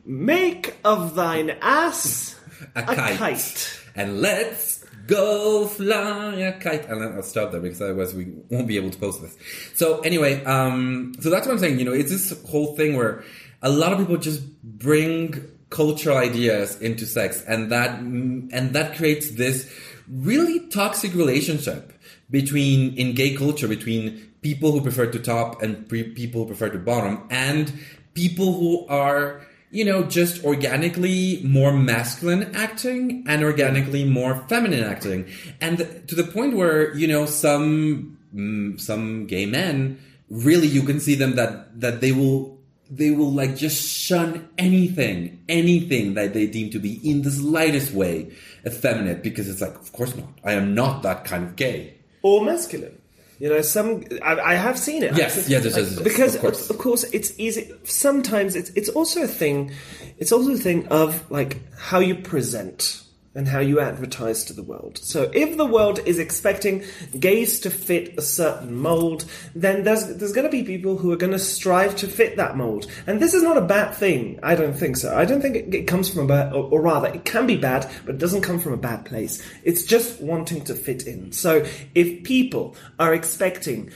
make 0.05 0.77
of 0.85 1.15
thine 1.15 1.51
ass 1.63 2.35
a, 2.75 2.81
a 2.81 2.83
kite. 2.95 3.17
kite. 3.19 3.81
And 3.95 4.21
let's 4.21 4.72
go 5.07 5.67
fly 5.67 6.35
a 6.37 6.53
kite. 6.59 6.89
And 6.89 7.03
I'll 7.03 7.23
stop 7.23 7.53
there 7.53 7.61
because 7.61 7.81
otherwise 7.81 8.15
we 8.15 8.33
won't 8.51 8.67
be 8.67 8.77
able 8.77 8.91
to 8.91 8.99
post 8.99 9.23
this. 9.23 9.37
So 9.75 10.01
anyway, 10.01 10.45
um, 10.45 11.15
so 11.21 11.31
that's 11.31 11.47
what 11.47 11.53
I'm 11.53 11.59
saying. 11.59 11.79
You 11.79 11.85
know, 11.85 11.93
it's 11.93 12.11
this 12.11 12.43
whole 12.49 12.77
thing 12.77 12.97
where 12.97 13.25
a 13.63 13.71
lot 13.71 13.93
of 13.93 13.99
people 13.99 14.17
just 14.17 14.43
bring 14.63 15.49
cultural 15.71 16.19
ideas 16.19 16.81
into 16.81 17.07
sex, 17.07 17.43
and 17.49 17.73
that 17.73 17.99
and 18.01 18.73
that 18.75 18.97
creates 18.97 19.31
this 19.33 19.73
really 20.09 20.61
toxic 20.69 21.15
relationship 21.15 21.93
between 22.31 22.95
in 22.97 23.15
gay 23.15 23.35
culture 23.35 23.69
between 23.69 24.31
people 24.43 24.73
who 24.73 24.81
prefer 24.81 25.07
to 25.07 25.19
top 25.19 25.63
and 25.63 25.89
pre- 25.89 26.11
people 26.11 26.43
who 26.43 26.47
prefer 26.49 26.69
to 26.69 26.79
bottom, 26.79 27.27
and 27.31 27.73
people 28.15 28.53
who 28.53 28.87
are 28.89 29.47
you 29.73 29.87
know, 29.87 30.05
just 30.05 30.45
organically 30.45 31.41
more 31.43 31.73
masculine 31.73 32.55
acting 32.55 33.25
and 33.27 33.43
organically 33.43 34.05
more 34.05 34.45
feminine 34.47 34.85
acting. 34.85 35.27
And 35.63 35.79
to 36.09 36.15
the 36.15 36.25
point 36.25 36.55
where, 36.57 36.95
you 36.95 37.09
know, 37.09 37.25
some, 37.25 38.19
mm, 38.35 38.79
some 38.79 39.27
gay 39.27 39.47
men, 39.47 39.99
really 40.29 40.67
you 40.67 40.83
can 40.83 41.01
see 41.01 41.15
them 41.15 41.37
that, 41.37 41.81
that 41.81 42.03
they 42.03 42.13
will, 42.13 42.59
they 42.91 43.13
will 43.13 43.33
like 43.33 43.57
just 43.57 43.83
shun 43.89 44.47
anything, 44.59 45.43
anything 45.49 46.13
that 46.15 46.35
they 46.35 46.47
deem 46.47 46.69
to 46.71 46.79
be 46.79 47.01
in 47.09 47.23
the 47.23 47.31
slightest 47.31 47.93
way 47.93 48.31
effeminate 48.67 49.23
because 49.23 49.49
it's 49.49 49.63
like, 49.63 49.75
of 49.75 49.91
course 49.93 50.15
not. 50.15 50.29
I 50.45 50.53
am 50.53 50.75
not 50.75 51.03
that 51.03 51.25
kind 51.25 51.45
of 51.45 51.57
gay. 51.57 51.95
or 52.23 52.45
masculine. 52.45 53.02
You 53.43 53.49
know, 53.49 53.61
some 53.61 54.05
I, 54.23 54.39
I 54.39 54.55
have 54.55 54.79
seen 54.79 55.03
it. 55.03 55.17
Yes, 55.17 55.49
yes, 55.49 55.65
yes, 55.65 55.77
yes, 55.77 56.01
because 56.01 56.37
of 56.37 56.43
course. 56.43 56.71
of 56.71 56.79
course 56.79 57.03
it's 57.13 57.33
easy. 57.41 57.73
Sometimes 57.83 58.55
it's 58.55 58.71
it's 58.77 58.89
also 58.89 59.25
a 59.25 59.27
thing. 59.27 59.73
It's 60.19 60.31
also 60.31 60.53
a 60.53 60.57
thing 60.57 60.87
of 60.93 61.29
like 61.29 61.59
how 61.77 61.99
you 61.99 62.15
present 62.15 63.03
and 63.35 63.49
how 63.49 63.61
you 63.61 63.81
advertise 63.81 64.45
to 64.45 64.53
the 64.53 64.63
world. 64.63 64.99
So 64.99 65.31
if 65.33 65.57
the 65.57 65.65
world 65.67 66.01
is 66.05 66.19
expecting 66.19 66.85
gays 67.19 67.61
to 67.61 67.71
fit 67.71 68.19
a 68.19 68.23
certain 68.23 68.75
mold, 68.75 69.25
then 69.55 69.85
there's 69.85 70.07
there's 70.17 70.33
going 70.33 70.47
to 70.47 70.51
be 70.51 70.63
people 70.63 70.99
who 70.99 71.13
are 71.13 71.17
going 71.17 71.33
to 71.33 71.39
strive 71.39 71.97
to 71.97 72.09
fit 72.09 72.37
that 72.37 72.57
mold. 72.57 72.87
And 73.07 73.21
this 73.21 73.35
is 73.35 73.43
not 73.43 73.57
a 73.57 73.63
bad 73.63 73.95
thing. 73.95 74.39
I 74.43 74.55
don't 74.55 74.75
think 74.75 74.97
so. 74.97 75.17
I 75.17 75.25
don't 75.25 75.41
think 75.41 75.57
it, 75.57 75.75
it 75.75 75.87
comes 75.87 76.11
from 76.11 76.25
a 76.25 76.27
bad, 76.27 76.53
or, 76.53 76.65
or 76.65 76.83
rather, 76.83 77.09
it 77.09 77.25
can 77.25 77.47
be 77.47 77.57
bad, 77.57 77.91
but 78.05 78.17
it 78.17 78.19
doesn't 78.19 78.43
come 78.43 78.59
from 78.59 78.75
a 78.75 78.79
bad 78.79 79.05
place. 79.05 79.43
It's 79.65 79.85
just 79.85 80.21
wanting 80.21 80.65
to 80.65 80.75
fit 80.75 81.07
in. 81.07 81.33
So 81.33 81.65
if 81.95 82.25
people 82.25 82.77
are 82.99 83.15
expecting 83.15 83.91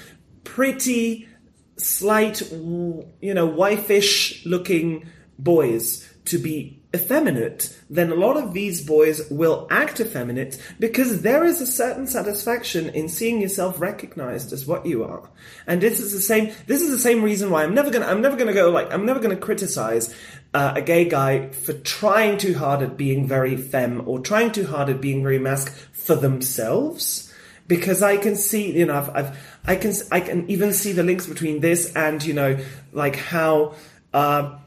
pretty, 0.44 1.28
slight, 1.76 2.40
you 2.50 3.34
know, 3.34 3.48
wifeish 3.48 4.44
looking 4.46 5.06
boys 5.38 6.08
to 6.24 6.38
be 6.38 6.75
effeminate, 6.96 7.78
then 7.88 8.10
a 8.10 8.16
lot 8.16 8.36
of 8.36 8.52
these 8.52 8.84
boys 8.84 9.30
will 9.30 9.68
act 9.70 10.00
effeminate 10.00 10.60
because 10.80 11.22
there 11.22 11.44
is 11.44 11.60
a 11.60 11.66
certain 11.66 12.08
satisfaction 12.08 12.88
in 12.88 13.08
seeing 13.08 13.40
yourself 13.40 13.80
recognized 13.80 14.52
as 14.52 14.66
what 14.66 14.84
you 14.86 15.04
are. 15.04 15.30
And 15.66 15.80
this 15.80 16.00
is 16.00 16.12
the 16.12 16.20
same, 16.20 16.52
this 16.66 16.82
is 16.82 16.90
the 16.90 16.98
same 16.98 17.22
reason 17.22 17.50
why 17.50 17.62
I'm 17.62 17.74
never 17.74 17.90
gonna, 17.90 18.06
I'm 18.06 18.22
never 18.22 18.36
gonna 18.36 18.52
go 18.52 18.70
like, 18.70 18.92
I'm 18.92 19.06
never 19.06 19.20
gonna 19.20 19.36
criticize 19.36 20.12
uh, 20.52 20.72
a 20.74 20.82
gay 20.82 21.04
guy 21.04 21.50
for 21.50 21.74
trying 21.74 22.38
too 22.38 22.54
hard 22.54 22.82
at 22.82 22.96
being 22.96 23.28
very 23.28 23.56
femme 23.56 24.02
or 24.08 24.18
trying 24.18 24.50
too 24.50 24.66
hard 24.66 24.88
at 24.88 25.00
being 25.00 25.22
very 25.22 25.38
mask 25.38 25.72
for 25.92 26.16
themselves 26.16 27.32
because 27.68 28.02
I 28.02 28.16
can 28.16 28.36
see, 28.36 28.76
you 28.78 28.86
know, 28.86 28.94
I've, 28.94 29.10
I've, 29.10 29.58
I 29.66 29.76
can, 29.76 29.92
I 30.10 30.20
can 30.20 30.48
even 30.50 30.72
see 30.72 30.92
the 30.92 31.02
links 31.02 31.26
between 31.26 31.60
this 31.60 31.94
and, 31.94 32.24
you 32.24 32.34
know, 32.34 32.58
like 32.92 33.16
how 33.16 33.74
uh, 34.14 34.58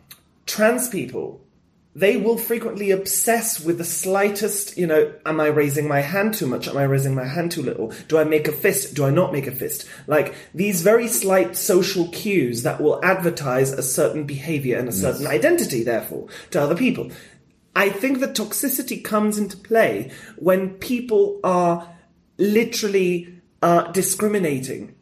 trans 0.45 0.89
people, 0.89 1.41
they 1.95 2.17
will 2.17 2.37
frequently 2.37 2.91
obsess 2.91 3.59
with 3.59 3.79
the 3.79 3.83
slightest, 3.83 4.77
you 4.77 4.85
know, 4.85 5.11
am 5.25 5.39
I 5.39 5.47
raising 5.47 5.87
my 5.87 6.01
hand 6.01 6.35
too 6.35 6.45
much? 6.45 6.67
Am 6.67 6.77
I 6.77 6.83
raising 6.83 7.15
my 7.15 7.25
hand 7.25 7.51
too 7.51 7.63
little? 7.63 7.91
Do 8.07 8.17
I 8.17 8.23
make 8.23 8.47
a 8.47 8.51
fist? 8.51 8.93
Do 8.93 9.05
I 9.05 9.09
not 9.09 9.33
make 9.33 9.47
a 9.47 9.51
fist? 9.51 9.87
Like 10.05 10.35
these 10.53 10.83
very 10.83 11.07
slight 11.07 11.55
social 11.55 12.07
cues 12.09 12.61
that 12.63 12.79
will 12.79 13.03
advertise 13.03 13.71
a 13.71 13.81
certain 13.81 14.25
behavior 14.25 14.77
and 14.77 14.87
a 14.87 14.93
certain 14.93 15.25
identity, 15.25 15.83
therefore, 15.83 16.27
to 16.51 16.61
other 16.61 16.75
people. 16.75 17.11
I 17.75 17.89
think 17.89 18.19
the 18.19 18.27
toxicity 18.27 19.03
comes 19.03 19.37
into 19.37 19.57
play 19.57 20.11
when 20.37 20.75
people 20.75 21.39
are 21.43 21.89
literally 22.37 23.41
uh, 23.61 23.91
discriminating 23.91 24.95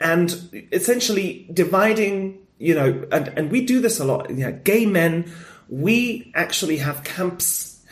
and 0.00 0.66
essentially 0.72 1.48
dividing, 1.52 2.38
you 2.58 2.74
know, 2.74 3.06
and, 3.12 3.28
and 3.28 3.50
we 3.50 3.64
do 3.64 3.80
this 3.80 4.00
a 4.00 4.04
lot. 4.04 4.30
You 4.30 4.36
know, 4.36 4.52
gay 4.64 4.86
men, 4.86 5.30
we 5.68 6.32
actually 6.34 6.78
have 6.78 7.04
camps, 7.04 7.84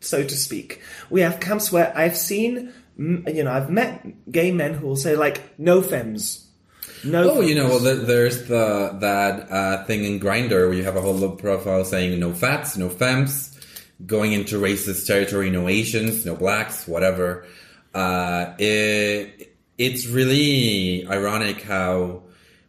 so 0.00 0.22
to 0.22 0.36
speak. 0.36 0.80
We 1.10 1.20
have 1.20 1.40
camps 1.40 1.70
where 1.70 1.96
I've 1.96 2.16
seen, 2.16 2.72
you 2.96 3.44
know, 3.44 3.52
I've 3.52 3.70
met 3.70 4.30
gay 4.30 4.50
men 4.50 4.74
who 4.74 4.86
will 4.86 4.96
say 4.96 5.16
like, 5.16 5.58
no 5.58 5.82
femmes. 5.82 6.48
No. 7.04 7.32
Oh, 7.32 7.40
you 7.40 7.56
know, 7.56 7.68
well, 7.68 7.80
there's 7.80 8.46
the 8.46 8.96
that 9.00 9.50
uh, 9.50 9.84
thing 9.86 10.04
in 10.04 10.20
Grindr 10.20 10.68
where 10.68 10.72
you 10.72 10.84
have 10.84 10.94
a 10.94 11.00
whole 11.00 11.30
profile 11.30 11.84
saying 11.84 12.18
no 12.20 12.32
fats, 12.32 12.76
no 12.76 12.88
femmes, 12.88 13.58
going 14.06 14.32
into 14.32 14.60
racist 14.60 15.06
territory, 15.06 15.50
no 15.50 15.68
Asians, 15.68 16.24
no 16.24 16.36
blacks, 16.36 16.86
whatever. 16.86 17.44
Uh, 17.92 18.54
it, 18.58 19.56
it's 19.78 20.06
really 20.06 21.06
ironic 21.08 21.62
how 21.62 22.22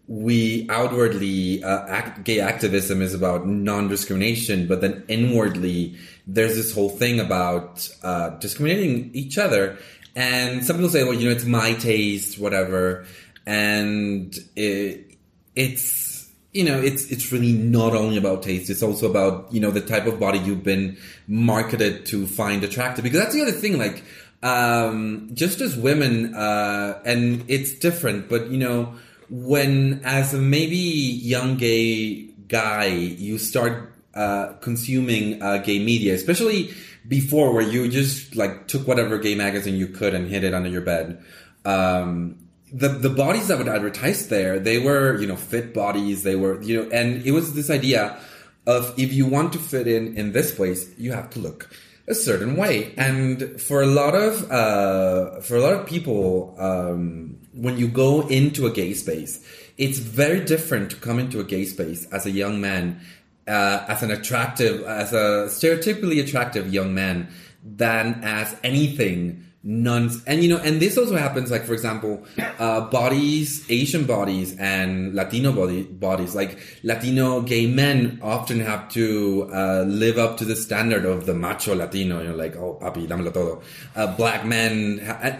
we 0.08 0.68
outwardly 0.70 1.64
uh, 1.64 1.88
act, 1.88 2.24
gay 2.24 2.40
activism 2.40 3.02
is 3.02 3.14
about 3.14 3.48
non-discrimination, 3.48 4.68
but 4.68 4.82
then 4.82 5.04
inwardly 5.08 5.96
there's 6.28 6.56
this 6.56 6.74
whole 6.74 6.90
thing 6.90 7.20
about 7.20 7.90
uh, 8.04 8.30
discriminating 8.32 9.12
each 9.14 9.38
other. 9.38 9.78
And 10.16 10.66
some 10.66 10.76
people 10.76 10.90
say, 10.90 11.04
well, 11.04 11.14
you 11.14 11.30
know, 11.30 11.36
it's 11.36 11.46
my 11.46 11.74
taste, 11.74 12.38
whatever. 12.38 13.06
And 13.46 14.36
it, 14.56 15.18
it's, 15.56 16.30
you 16.52 16.66
know, 16.66 16.80
it's, 16.80 17.10
it's 17.10 17.32
really 17.32 17.54
not 17.54 17.94
only 17.94 18.18
about 18.18 18.44
taste. 18.44 18.70
It's 18.70 18.84
also 18.84 19.10
about, 19.10 19.52
you 19.52 19.60
know, 19.60 19.72
the 19.72 19.82
type 19.82 20.06
of 20.06 20.20
body 20.20 20.40
you've 20.40 20.64
been 20.64 20.98
marketed 21.28 22.06
to 22.08 22.28
find 22.28 22.64
attractive. 22.64 23.04
Because 23.04 23.20
that's 23.20 23.34
the 23.34 23.42
other 23.42 23.52
thing, 23.52 23.78
like, 23.78 24.04
um, 24.44 25.30
just 25.34 25.62
as 25.62 25.76
women, 25.78 26.36
uh, 26.36 27.02
and 27.06 27.46
it's 27.48 27.74
different, 27.80 28.30
but 28.30 28.52
you 28.52 28.58
know, 28.58 28.94
when 29.34 30.00
as 30.04 30.36
a 30.36 30.38
maybe 30.38 30.78
young 30.78 31.58
gay 31.58 32.26
guy, 32.48 32.86
you 32.86 33.40
start 33.40 33.92
uh, 34.14 34.54
consuming 34.62 35.42
uh, 35.42 35.58
gay 35.58 35.84
media, 35.84 36.14
especially 36.14 36.72
before 37.08 37.52
where 37.52 37.64
you 37.64 37.90
just 37.90 38.36
like 38.36 38.68
took 38.68 38.88
whatever 38.88 39.18
gay 39.18 39.34
magazine 39.34 39.76
you 39.76 39.88
could 39.88 40.14
and 40.14 40.30
hid 40.30 40.44
it 40.44 40.54
under 40.54 40.70
your 40.70 40.82
bed. 40.82 41.20
Um, 41.66 42.48
the 42.72 42.90
the 42.90 43.10
bodies 43.10 43.48
that 43.48 43.58
would 43.58 43.68
advertise 43.68 44.28
there, 44.28 44.60
they 44.60 44.78
were 44.78 45.20
you 45.20 45.26
know 45.26 45.36
fit 45.36 45.74
bodies. 45.74 46.22
They 46.22 46.36
were 46.36 46.62
you 46.62 46.84
know, 46.84 46.90
and 46.92 47.26
it 47.26 47.32
was 47.32 47.56
this 47.56 47.72
idea 47.72 48.20
of 48.68 48.94
if 49.00 49.12
you 49.12 49.26
want 49.26 49.52
to 49.54 49.60
fit 49.60 49.88
in 49.88 50.16
in 50.16 50.34
this 50.34 50.54
place, 50.54 50.88
you 51.00 51.12
have 51.12 51.32
to 51.32 51.40
look 51.40 51.72
a 52.08 52.14
certain 52.14 52.56
way. 52.56 52.94
And 52.98 53.60
for 53.60 53.82
a 53.82 53.88
lot 53.88 54.14
of 54.14 54.52
uh, 54.52 55.42
for 55.42 55.56
a 55.56 55.62
lot 55.62 55.74
of 55.74 55.88
people, 55.88 56.56
um, 56.60 57.40
when 57.54 57.78
you 57.78 57.88
go 57.88 58.28
into 58.28 58.66
a 58.66 58.72
gay 58.72 58.94
space, 58.94 59.44
it's 59.78 60.00
very 60.00 60.44
different 60.44 60.92
to 60.92 60.96
come 60.98 61.20
into 61.20 61.40
a 61.40 61.44
gay 61.44 61.66
space 61.66 62.06
as 62.12 62.26
a 62.26 62.32
young 62.32 62.62
man, 62.62 63.02
uh, 63.48 63.86
as 63.88 64.04
an 64.04 64.12
attractive, 64.12 64.84
as 64.84 65.14
a 65.14 65.48
stereotypically 65.50 66.24
attractive 66.24 66.74
young 66.74 66.94
man, 66.94 67.28
than 67.64 68.20
as 68.24 68.56
anything 68.64 69.43
nuns 69.66 70.22
and 70.26 70.44
you 70.44 70.50
know 70.50 70.58
and 70.58 70.82
this 70.82 70.98
also 70.98 71.16
happens 71.16 71.50
like 71.50 71.64
for 71.64 71.72
example 71.72 72.22
uh 72.60 72.82
bodies 72.90 73.66
asian 73.70 74.06
bodies 74.06 74.58
and 74.60 75.16
latino 75.16 75.54
body 75.54 75.84
bodies 75.84 76.36
like 76.36 76.60
latino 76.84 77.40
gay 77.40 77.66
men 77.66 78.20
often 78.22 78.60
have 78.60 78.90
to 78.90 79.50
uh 79.54 79.86
live 79.88 80.18
up 80.18 80.36
to 80.36 80.44
the 80.44 80.56
standard 80.56 81.06
of 81.06 81.26
the 81.26 81.34
macho 81.34 81.74
latino 81.74 82.22
you 82.22 82.28
know 82.28 82.36
like 82.36 82.58
oh 82.58 82.78
papi 82.82 83.08
dámelo 83.08 83.34
todo 83.34 83.62
uh, 83.96 84.14
black 84.18 84.46
men 84.46 85.00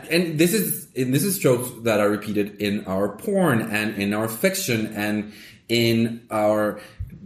and, 0.10 0.40
this 0.40 0.54
is 0.54 0.88
and 0.96 1.14
this 1.14 1.26
is 1.26 1.38
tropes 1.38 1.70
that 1.82 2.00
are 2.00 2.10
repeated 2.10 2.56
in 2.62 2.86
our 2.86 3.10
porn 3.18 3.62
and 3.62 4.02
in 4.02 4.14
our 4.14 4.30
fiction 4.30 4.88
and 4.96 5.34
in 5.68 6.26
our 6.32 6.80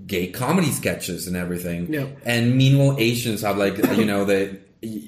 gay 0.07 0.27
comedy 0.27 0.71
sketches 0.71 1.27
and 1.27 1.35
everything. 1.35 1.93
Yeah. 1.93 2.07
And 2.25 2.55
meanwhile, 2.55 2.95
Asians 2.97 3.41
have 3.41 3.57
like 3.57 3.77
you 3.97 4.05
know 4.05 4.25
they 4.25 4.57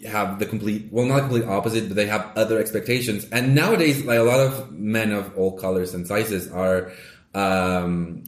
have 0.08 0.40
the 0.40 0.46
complete 0.46 0.90
well 0.92 1.06
not 1.06 1.22
complete 1.22 1.46
opposite, 1.46 1.88
but 1.88 1.96
they 1.96 2.08
have 2.08 2.32
other 2.36 2.60
expectations. 2.60 3.26
And 3.32 3.56
nowadays, 3.56 4.04
like 4.06 4.20
a 4.20 4.24
lot 4.24 4.40
of 4.40 4.72
men 4.72 5.12
of 5.12 5.38
all 5.38 5.58
colors 5.58 5.94
and 5.94 6.08
sizes 6.08 6.52
are 6.52 6.92
um, 7.34 8.24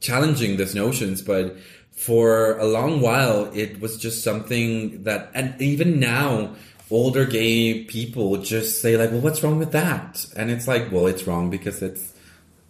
challenging 0.00 0.56
these 0.56 0.74
notions, 0.74 1.22
but 1.22 1.56
for 1.92 2.56
a 2.58 2.66
long 2.66 3.00
while 3.00 3.50
it 3.54 3.80
was 3.80 3.96
just 3.96 4.22
something 4.22 5.02
that 5.02 5.30
and 5.34 5.60
even 5.60 5.98
now 5.98 6.54
older 6.90 7.24
gay 7.24 7.82
people 7.84 8.36
just 8.36 8.80
say 8.80 8.96
like 8.96 9.10
well 9.10 9.20
what's 9.20 9.42
wrong 9.42 9.58
with 9.58 9.72
that? 9.72 10.24
And 10.36 10.50
it's 10.50 10.68
like 10.68 10.92
well 10.92 11.06
it's 11.06 11.26
wrong 11.26 11.50
because 11.50 11.82
it's 11.82 12.14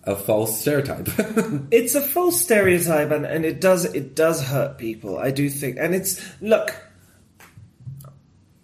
a 0.05 0.17
false 0.17 0.59
stereotype. 0.61 1.09
It's 1.71 1.95
a 1.95 2.01
false 2.01 2.41
stereotype 2.41 3.11
and, 3.11 3.27
and 3.27 3.45
it 3.45 3.61
does 3.61 3.85
it 3.85 4.15
does 4.15 4.43
hurt 4.43 4.79
people 4.79 5.19
i 5.19 5.31
do 5.31 5.51
think. 5.51 5.77
And 5.79 5.95
it's 5.95 6.21
look 6.41 6.75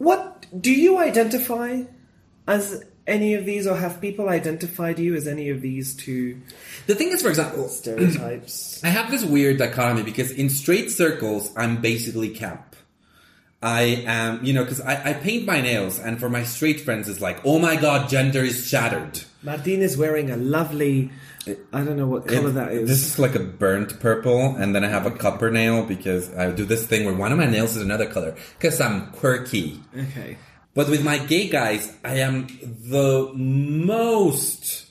what 0.05 0.47
do 0.61 0.73
you 0.73 0.99
identify 0.99 1.83
as 2.47 2.85
any 3.07 3.35
of 3.35 3.45
these 3.45 3.67
or 3.67 3.77
have 3.77 4.01
people 4.01 4.29
identified 4.29 4.99
you 4.99 5.15
as 5.15 5.27
any 5.27 5.51
of 5.51 5.61
these 5.61 5.95
two 5.95 6.41
the 6.87 6.95
thing 6.95 7.09
is 7.09 7.23
for 7.23 7.29
example 7.29 7.69
stereotypes 7.81 8.83
i 8.85 8.89
have 8.89 9.11
this 9.11 9.25
weird 9.25 9.59
dichotomy 9.59 10.03
because 10.03 10.31
in 10.31 10.49
straight 10.49 10.91
circles 10.91 11.53
i'm 11.57 11.81
basically 11.81 12.31
camp 12.31 12.75
I 13.65 14.05
am, 14.05 14.45
you 14.45 14.53
know, 14.53 14.63
because 14.63 14.83
I, 14.83 15.11
I 15.11 15.13
paint 15.15 15.47
my 15.47 15.63
nails, 15.63 15.99
and 15.99 16.21
for 16.21 16.29
my 16.29 16.45
straight 16.45 16.83
friends, 16.83 17.09
it's 17.09 17.23
like, 17.23 17.41
oh 17.47 17.59
my 17.59 17.77
god, 17.77 18.11
gender 18.11 18.45
is 18.45 18.67
shattered. 18.67 19.23
Martin 19.43 19.81
is 19.81 19.97
wearing 19.97 20.31
a 20.31 20.37
lovely, 20.37 21.11
I 21.73 21.85
don't 21.85 21.97
know 21.97 22.07
what 22.07 22.27
color 22.27 22.49
It- 22.51 22.55
that 22.55 22.73
is. 22.73 22.89
This 22.89 23.07
is 23.07 23.19
like 23.19 23.35
a 23.35 23.41
burnt 23.41 24.01
purple, 24.01 24.57
and 24.57 24.75
then 24.75 24.85
I 24.85 24.89
have 24.89 25.07
a 25.07 25.11
copper 25.11 25.51
nail 25.51 25.85
because 25.85 26.33
I 26.35 26.51
do 26.51 26.65
this 26.65 26.87
thing 26.87 27.05
where 27.05 27.15
one 27.15 27.33
of 27.33 27.39
my 27.39 27.47
nails 27.47 27.77
is 27.77 27.83
another 27.83 28.07
color 28.07 28.35
because 28.59 28.81
I'm 28.81 29.07
quirky. 29.13 29.81
okay. 29.99 30.37
But 30.75 30.89
with 30.89 31.05
my 31.05 31.19
gay 31.19 31.49
guys, 31.49 31.93
I 32.05 32.17
am 32.17 32.49
the 32.63 33.31
most, 33.35 34.87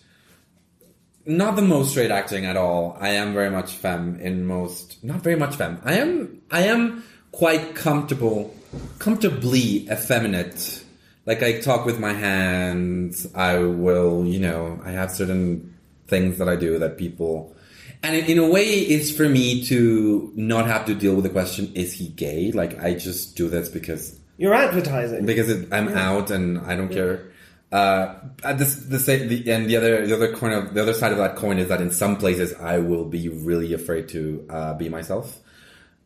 not 1.26 1.56
the 1.58 1.62
most 1.62 1.91
straight 1.91 2.12
acting 2.12 2.45
at 2.45 2.56
all. 2.56 2.97
I 3.01 3.10
am 3.10 3.34
very 3.34 3.49
much 3.49 3.74
femme 3.74 4.18
in 4.22 4.45
most, 4.45 5.04
not 5.04 5.22
very 5.22 5.36
much 5.36 5.56
femme. 5.56 5.80
I 5.84 5.95
am, 5.95 6.41
I 6.51 6.64
am 6.64 7.04
quite 7.34 7.76
comfortable, 7.76 8.56
comfortably 8.99 9.88
effeminate. 9.91 10.84
Like 11.26 11.43
I 11.43 11.60
talk 11.60 11.86
with 11.86 11.99
my 11.99 12.14
hands. 12.14 13.28
I 13.36 13.58
will, 13.58 14.26
you 14.26 14.39
know, 14.39 14.80
I 14.86 14.91
have 14.91 15.12
certain 15.12 15.72
things 16.08 16.38
that 16.38 16.49
I 16.49 16.56
do 16.56 16.80
that 16.80 16.97
people, 16.97 17.56
and 18.01 18.16
in 18.16 18.38
a 18.38 18.47
way, 18.49 18.64
it's 18.66 19.12
for 19.12 19.28
me 19.30 19.64
to 19.66 20.32
not 20.36 20.68
have 20.68 20.86
to 20.88 20.95
deal 20.95 21.16
with 21.16 21.24
the 21.24 21.30
question: 21.30 21.72
Is 21.76 21.93
he 21.93 22.08
gay? 22.10 22.51
Like 22.51 22.80
I 22.84 22.93
just 22.95 23.36
do 23.36 23.49
this 23.49 23.70
because 23.70 24.20
You're 24.38 24.54
advertising. 24.54 25.26
because 25.26 25.49
it, 25.49 25.70
I'm 25.72 25.89
out 25.89 26.32
and 26.32 26.60
I 26.60 26.76
don't 26.76 26.89
care. 26.89 27.30
Uh, 27.72 28.14
at 28.43 28.60
this, 28.60 28.76
the, 28.76 28.99
sa- 28.99 29.14
the 29.18 29.51
and 29.51 29.68
the 29.68 29.78
other 29.78 30.06
the 30.06 30.14
other 30.14 30.32
coin 30.36 30.51
of 30.54 30.74
the 30.76 30.82
other 30.82 30.93
side 30.93 31.12
of 31.12 31.18
that 31.18 31.36
coin 31.36 31.58
is 31.58 31.70
that 31.70 31.82
in 31.82 31.89
some 31.89 32.18
places 32.18 32.54
I 32.54 32.78
will 32.78 33.06
be 33.06 33.30
really 33.30 33.74
afraid 33.74 34.10
to 34.10 34.45
uh, 34.49 34.74
be 34.76 34.89
myself. 34.89 35.39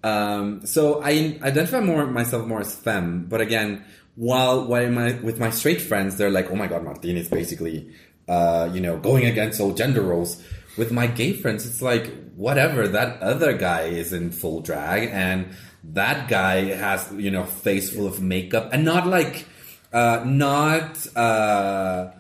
Um, 0.03 0.65
so 0.65 1.01
I 1.03 1.37
identify 1.43 1.81
more 1.81 2.05
myself 2.05 2.45
more 2.47 2.61
as 2.61 2.73
femme, 2.73 3.25
but 3.27 3.41
again, 3.41 3.83
while 4.15 4.65
while 4.65 4.89
my 4.89 5.13
with 5.21 5.39
my 5.39 5.49
straight 5.49 5.81
friends, 5.81 6.15
they're 6.17 6.29
like, 6.31 6.49
"Oh 6.51 6.55
my 6.55 6.67
god, 6.67 6.83
Martin 6.85 7.17
is 7.17 7.27
basically, 7.27 7.91
uh, 8.27 8.69
you 8.73 8.81
know, 8.81 8.97
going 8.97 9.25
against 9.25 9.59
all 9.59 9.73
gender 9.73 10.01
roles." 10.01 10.41
With 10.77 10.91
my 10.91 11.07
gay 11.07 11.33
friends, 11.33 11.65
it's 11.65 11.81
like 11.81 12.11
whatever. 12.35 12.87
That 12.87 13.21
other 13.21 13.57
guy 13.57 13.83
is 13.83 14.13
in 14.13 14.31
full 14.31 14.61
drag, 14.61 15.09
and 15.11 15.55
that 15.83 16.27
guy 16.29 16.65
has 16.75 17.11
you 17.17 17.31
know 17.31 17.45
face 17.45 17.89
full 17.89 18.07
of 18.07 18.21
makeup, 18.21 18.69
and 18.71 18.85
not 18.85 19.07
like, 19.07 19.45
uh, 19.91 20.23
not 20.25 21.15
uh, 21.15 22.11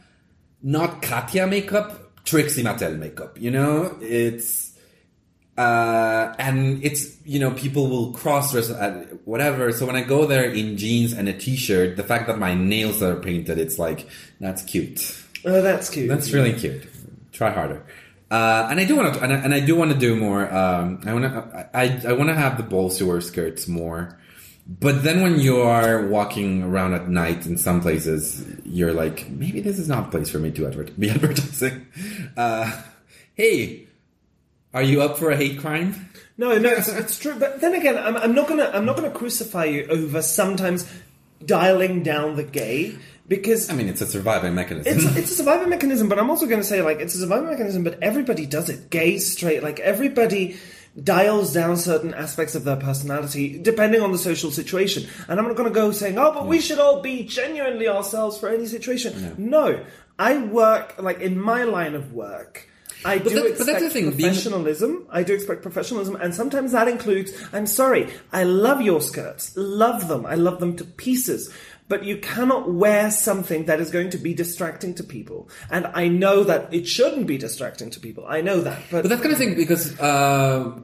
not 0.63 1.01
Katya 1.01 1.47
makeup, 1.47 2.23
Trixie 2.25 2.63
Mattel 2.63 2.97
makeup. 2.97 3.39
You 3.39 3.51
know, 3.51 3.97
it's 4.01 4.67
uh, 5.57 6.35
and 6.37 6.83
it's 6.83 7.17
you 7.25 7.39
know 7.39 7.51
people 7.51 7.89
will 7.89 8.11
cross 8.13 8.51
dress 8.51 8.69
at 8.69 9.25
whatever. 9.25 9.71
So 9.71 9.85
when 9.85 9.95
I 9.95 10.01
go 10.01 10.25
there 10.25 10.49
in 10.49 10.77
jeans 10.77 11.13
and 11.13 11.27
a 11.27 11.33
t-shirt, 11.33 11.97
the 11.97 12.03
fact 12.03 12.27
that 12.27 12.37
my 12.37 12.53
nails 12.53 13.01
are 13.01 13.15
painted, 13.15 13.57
it's 13.57 13.79
like 13.79 14.07
that's 14.39 14.61
cute. 14.63 14.99
Oh, 15.47 15.61
that's 15.61 15.89
cute. 15.89 16.09
That's 16.09 16.31
really 16.33 16.53
cute. 16.53 16.83
Try 17.31 17.51
harder. 17.51 17.83
Uh, 18.29 18.67
and 18.69 18.79
I 18.79 18.85
do 18.85 18.97
want 18.97 19.13
to, 19.13 19.23
and 19.23 19.31
I, 19.31 19.35
and 19.37 19.53
I 19.53 19.61
do 19.61 19.75
want 19.75 19.91
to 19.93 19.97
do 19.97 20.15
more. 20.17 20.53
Um, 20.53 21.01
I 21.05 21.13
want 21.13 21.25
to, 21.25 21.69
I, 21.73 22.01
I 22.05 22.13
want 22.13 22.29
to 22.29 22.35
have 22.35 22.57
the 22.57 22.63
balls 22.63 22.97
to 22.97 23.05
wear 23.05 23.21
skirts 23.21 23.67
more. 23.67 24.19
But 24.67 25.03
then 25.03 25.21
when 25.21 25.39
you 25.39 25.61
are 25.61 26.05
walking 26.07 26.63
around 26.63 26.93
at 26.93 27.07
night 27.07 27.45
in 27.45 27.57
some 27.57 27.79
places, 27.79 28.45
you're 28.65 28.91
like, 28.91 29.29
maybe 29.29 29.61
this 29.61 29.79
is 29.79 29.87
not 29.87 30.07
a 30.07 30.11
place 30.11 30.29
for 30.29 30.39
me 30.39 30.51
to 30.51 30.67
advert- 30.67 30.99
be 30.99 31.09
advertising. 31.17 31.87
Uh, 32.35 32.81
hey, 33.35 33.87
are 34.73 34.83
you 34.83 35.01
up 35.01 35.17
for 35.17 35.31
a 35.31 35.37
hate 35.37 35.59
crime? 35.59 36.09
No, 36.37 36.57
no, 36.57 36.69
it's, 36.69 36.89
it's 36.89 37.17
true. 37.17 37.35
But 37.39 37.61
then 37.61 37.73
again, 37.73 37.97
I'm, 37.97 38.17
I'm 38.17 38.35
not 38.35 38.49
gonna 38.49 38.69
I'm 38.73 38.85
not 38.85 38.97
gonna 38.97 39.09
crucify 39.09 39.65
you 39.65 39.87
over 39.87 40.21
sometimes 40.21 40.85
dialing 41.45 42.03
down 42.03 42.35
the 42.35 42.43
gay 42.43 42.97
because 43.27 43.69
I 43.69 43.73
mean, 43.73 43.89
it's 43.89 44.01
a 44.01 44.07
surviving 44.07 44.55
mechanism. 44.55 44.93
it's 44.95 45.05
it's 45.17 45.31
a 45.31 45.35
survival 45.35 45.67
mechanism. 45.67 46.09
But 46.09 46.19
I'm 46.19 46.29
also 46.29 46.45
going 46.45 46.61
to 46.61 46.67
say 46.67 46.81
like 46.81 46.99
it's 46.99 47.15
a 47.15 47.19
survival 47.19 47.49
mechanism. 47.49 47.83
But 47.83 48.01
everybody 48.01 48.45
does 48.45 48.69
it. 48.69 48.89
Gay, 48.89 49.17
straight, 49.19 49.63
like 49.63 49.79
everybody 49.79 50.57
dials 51.03 51.53
down 51.53 51.77
certain 51.77 52.11
aspects 52.15 52.55
of 52.55 52.63
their 52.63 52.75
personality 52.75 53.59
depending 53.61 54.01
on 54.01 54.11
the 54.11 54.17
social 54.17 54.49
situation. 54.51 55.07
And 55.27 55.39
I'm 55.39 55.45
not 55.47 55.55
going 55.55 55.69
to 55.69 55.73
go 55.75 55.91
saying, 55.91 56.17
oh, 56.17 56.31
but 56.33 56.47
we 56.47 56.59
should 56.59 56.79
all 56.79 57.01
be 57.01 57.23
genuinely 57.23 57.87
ourselves 57.87 58.37
for 58.39 58.49
any 58.49 58.65
situation. 58.65 59.35
No, 59.37 59.83
I 60.17 60.39
work 60.39 60.95
like 60.97 61.19
in 61.19 61.39
my 61.39 61.63
line 61.63 61.93
of 61.93 62.13
work. 62.13 62.67
I 63.05 63.19
do 63.19 63.29
that- 63.29 63.35
but 63.35 63.45
expect 63.51 63.67
that's 63.67 63.83
the 63.83 63.89
thing, 63.91 64.09
being- 64.11 64.29
professionalism. 64.29 65.05
I 65.11 65.21
do 65.21 65.35
expect 65.35 65.61
professionalism, 65.61 66.15
and 66.15 66.33
sometimes 66.33 66.71
that 66.71 66.87
includes. 66.87 67.31
I'm 67.53 67.67
sorry, 67.67 68.09
I 68.33 68.43
love 68.43 68.81
your 68.81 69.01
skirts, 69.01 69.55
love 69.55 70.07
them, 70.07 70.25
I 70.25 70.33
love 70.33 70.59
them 70.59 70.75
to 70.77 70.83
pieces. 70.83 71.51
But 71.89 72.03
you 72.03 72.17
cannot 72.17 72.71
wear 72.71 73.09
something 73.11 73.65
that 73.65 73.79
is 73.79 73.89
going 73.91 74.09
to 74.09 74.17
be 74.17 74.33
distracting 74.33 74.93
to 74.95 75.03
people, 75.03 75.49
and 75.71 75.87
I 75.87 76.09
know 76.09 76.43
that 76.43 76.73
it 76.73 76.87
shouldn't 76.87 77.27
be 77.27 77.37
distracting 77.37 77.89
to 77.91 77.99
people. 77.99 78.25
I 78.27 78.41
know 78.41 78.59
that, 78.61 78.81
but, 78.91 79.03
But 79.03 79.09
that's 79.09 79.21
kind 79.21 79.31
of 79.31 79.37
thing 79.37 79.55
because, 79.55 79.97
uh, 79.99 80.79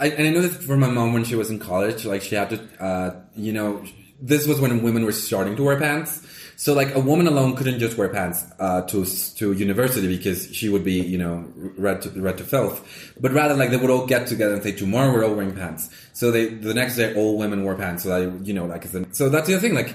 I, 0.00 0.08
and 0.08 0.26
I 0.26 0.30
know 0.30 0.42
this 0.42 0.56
from 0.56 0.80
my 0.80 0.90
mom 0.90 1.12
when 1.12 1.24
she 1.24 1.36
was 1.36 1.50
in 1.50 1.58
college. 1.58 2.04
Like 2.04 2.22
she 2.22 2.34
had 2.34 2.50
to, 2.50 2.82
uh, 2.82 3.20
you 3.36 3.52
know, 3.52 3.84
this 4.20 4.46
was 4.46 4.60
when 4.60 4.82
women 4.82 5.04
were 5.04 5.12
starting 5.12 5.56
to 5.56 5.62
wear 5.62 5.78
pants. 5.78 6.26
So 6.56 6.74
like 6.74 6.92
a 6.96 7.00
woman 7.00 7.28
alone 7.28 7.54
couldn't 7.54 7.78
just 7.78 7.96
wear 7.96 8.08
pants 8.08 8.44
uh, 8.58 8.82
to 8.82 9.04
to 9.04 9.52
university 9.52 10.08
because 10.08 10.52
she 10.52 10.68
would 10.68 10.82
be, 10.82 10.94
you 10.94 11.16
know, 11.16 11.46
read 11.54 12.02
to, 12.02 12.10
read 12.10 12.36
to 12.38 12.44
filth. 12.44 13.14
But 13.20 13.30
rather, 13.30 13.54
like 13.54 13.70
they 13.70 13.76
would 13.76 13.90
all 13.90 14.06
get 14.06 14.26
together 14.26 14.54
and 14.54 14.62
say, 14.64 14.72
"Tomorrow 14.72 15.12
we're 15.12 15.24
all 15.24 15.34
wearing 15.34 15.54
pants." 15.54 15.88
So 16.14 16.32
they 16.32 16.46
the 16.46 16.74
next 16.74 16.96
day 16.96 17.14
all 17.14 17.38
women 17.38 17.62
wore 17.62 17.76
pants. 17.76 18.02
So 18.02 18.10
I, 18.10 18.42
you 18.42 18.54
know, 18.54 18.66
like 18.66 18.84
so 19.12 19.28
that's 19.28 19.46
the 19.46 19.54
other 19.54 19.60
thing. 19.60 19.76
Like 19.76 19.94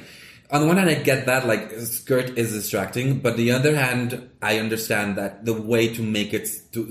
on 0.52 0.62
the 0.62 0.68
one 0.68 0.78
hand, 0.78 0.90
I 0.90 0.96
get 0.96 1.26
that 1.26 1.48
like 1.48 1.72
skirt 1.80 2.38
is 2.38 2.52
distracting, 2.54 3.20
but 3.20 3.38
the 3.38 3.52
other 3.52 3.76
hand, 3.76 4.30
I 4.42 4.60
understand 4.60 5.18
that 5.18 5.46
the 5.46 5.54
way 5.54 5.94
to 5.96 6.02
make 6.04 6.34
it 6.34 6.48
to, 6.74 6.88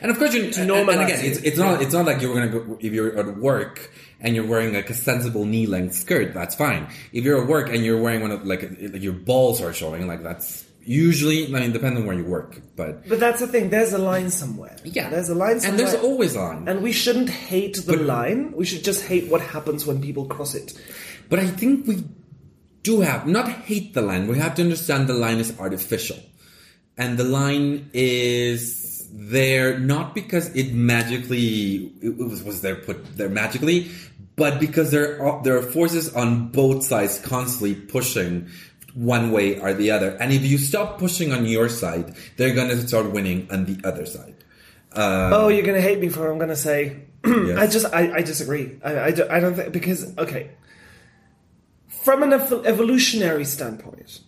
and 0.00 0.10
of 0.10 0.18
course, 0.18 0.34
you 0.34 0.44
and, 0.56 0.70
and 0.70 0.88
again, 0.88 1.24
it's 1.24 1.38
it's 1.38 1.58
not 1.58 1.82
it's 1.82 1.92
not 1.92 2.06
like 2.06 2.20
you're 2.22 2.34
gonna 2.34 2.48
go 2.48 2.78
if 2.80 2.92
you're 2.92 3.16
at 3.18 3.36
work 3.36 3.92
and 4.20 4.34
you're 4.34 4.46
wearing 4.46 4.72
like 4.72 4.88
a 4.90 4.94
sensible 4.94 5.44
knee 5.44 5.66
length 5.66 5.94
skirt, 5.94 6.32
that's 6.32 6.54
fine. 6.54 6.88
If 7.12 7.24
you're 7.24 7.42
at 7.42 7.48
work 7.48 7.68
and 7.68 7.84
you're 7.84 8.00
wearing 8.00 8.22
one 8.22 8.30
of 8.30 8.46
like 8.46 8.62
like 8.62 9.02
your 9.02 9.12
balls 9.12 9.60
are 9.60 9.72
showing, 9.72 10.06
like 10.06 10.22
that's 10.22 10.64
usually 10.86 11.46
I 11.46 11.60
mean 11.60 11.72
depending 11.72 12.02
on 12.02 12.06
where 12.06 12.16
you 12.16 12.24
work, 12.24 12.60
but 12.76 13.08
but 13.08 13.18
that's 13.20 13.40
the 13.40 13.46
thing. 13.48 13.70
There's 13.70 13.92
a 13.92 13.98
line 13.98 14.30
somewhere. 14.30 14.76
yeah, 14.84 15.10
there's 15.10 15.28
a 15.28 15.34
line 15.34 15.60
somewhere, 15.60 15.70
and 15.70 15.92
there's 15.92 16.02
always 16.02 16.34
a 16.36 16.40
line. 16.40 16.68
and 16.68 16.82
we 16.82 16.92
shouldn't 16.92 17.28
hate 17.30 17.76
the 17.84 17.96
line. 17.96 18.52
We 18.52 18.64
should 18.64 18.84
just 18.84 19.04
hate 19.04 19.28
what 19.30 19.40
happens 19.40 19.86
when 19.86 20.00
people 20.00 20.26
cross 20.26 20.54
it. 20.54 20.72
But 21.28 21.38
I 21.40 21.46
think 21.46 21.86
we 21.86 22.04
do 22.84 23.00
have 23.00 23.26
not 23.26 23.48
hate 23.48 23.94
the 23.94 24.02
line. 24.02 24.28
We 24.28 24.38
have 24.38 24.54
to 24.56 24.62
understand 24.62 25.08
the 25.08 25.14
line 25.14 25.38
is 25.38 25.58
artificial, 25.58 26.18
and 26.96 27.18
the 27.18 27.24
line 27.24 27.90
is 27.92 29.08
there 29.10 29.78
not 29.78 30.14
because 30.14 30.54
it 30.54 30.72
magically 30.72 31.92
it 32.00 32.16
was, 32.16 32.44
was 32.44 32.60
there 32.60 32.76
put 32.76 33.16
there 33.16 33.28
magically, 33.28 33.90
but 34.36 34.60
because 34.60 34.92
there 34.92 35.20
are 35.20 35.42
there 35.42 35.56
are 35.58 35.62
forces 35.62 36.14
on 36.14 36.48
both 36.48 36.84
sides 36.84 37.18
constantly 37.18 37.74
pushing 37.74 38.48
one 38.94 39.32
way 39.32 39.58
or 39.58 39.74
the 39.74 39.90
other. 39.90 40.10
And 40.20 40.32
if 40.32 40.44
you 40.44 40.58
stop 40.58 40.98
pushing 40.98 41.32
on 41.32 41.46
your 41.46 41.68
side, 41.68 42.14
they're 42.36 42.54
going 42.54 42.68
to 42.68 42.86
start 42.86 43.10
winning 43.10 43.48
on 43.50 43.64
the 43.64 43.86
other 43.86 44.06
side. 44.06 44.36
Uh, 44.94 45.30
oh, 45.32 45.48
you're 45.48 45.66
going 45.66 45.74
to 45.74 45.82
hate 45.82 45.98
me 45.98 46.08
for 46.08 46.20
what 46.20 46.30
I'm 46.30 46.38
going 46.38 46.50
to 46.50 46.56
say. 46.56 47.02
Yes. 47.24 47.58
I 47.58 47.66
just, 47.66 47.86
I, 47.86 48.16
I 48.16 48.22
disagree. 48.22 48.78
I, 48.84 48.92
I, 48.92 49.06
I 49.06 49.40
don't 49.40 49.54
think, 49.54 49.72
because, 49.72 50.16
okay. 50.18 50.50
From 52.04 52.22
an 52.22 52.34
ev- 52.34 52.66
evolutionary 52.66 53.46
standpoint, 53.46 54.20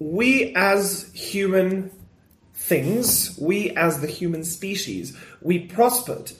we 0.00 0.52
as 0.56 1.12
human 1.14 1.92
things, 2.54 3.38
we 3.40 3.70
as 3.76 4.00
the 4.00 4.08
human 4.08 4.42
species, 4.42 5.16
we 5.40 5.60
prospered 5.60 6.32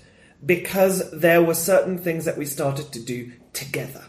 because 0.45 1.09
there 1.12 1.45
were 1.45 1.55
certain 1.55 1.97
things 1.97 2.24
that 2.24 2.36
we 2.36 2.45
started 2.45 2.91
to 2.93 3.01
do 3.01 3.30
together. 3.53 4.03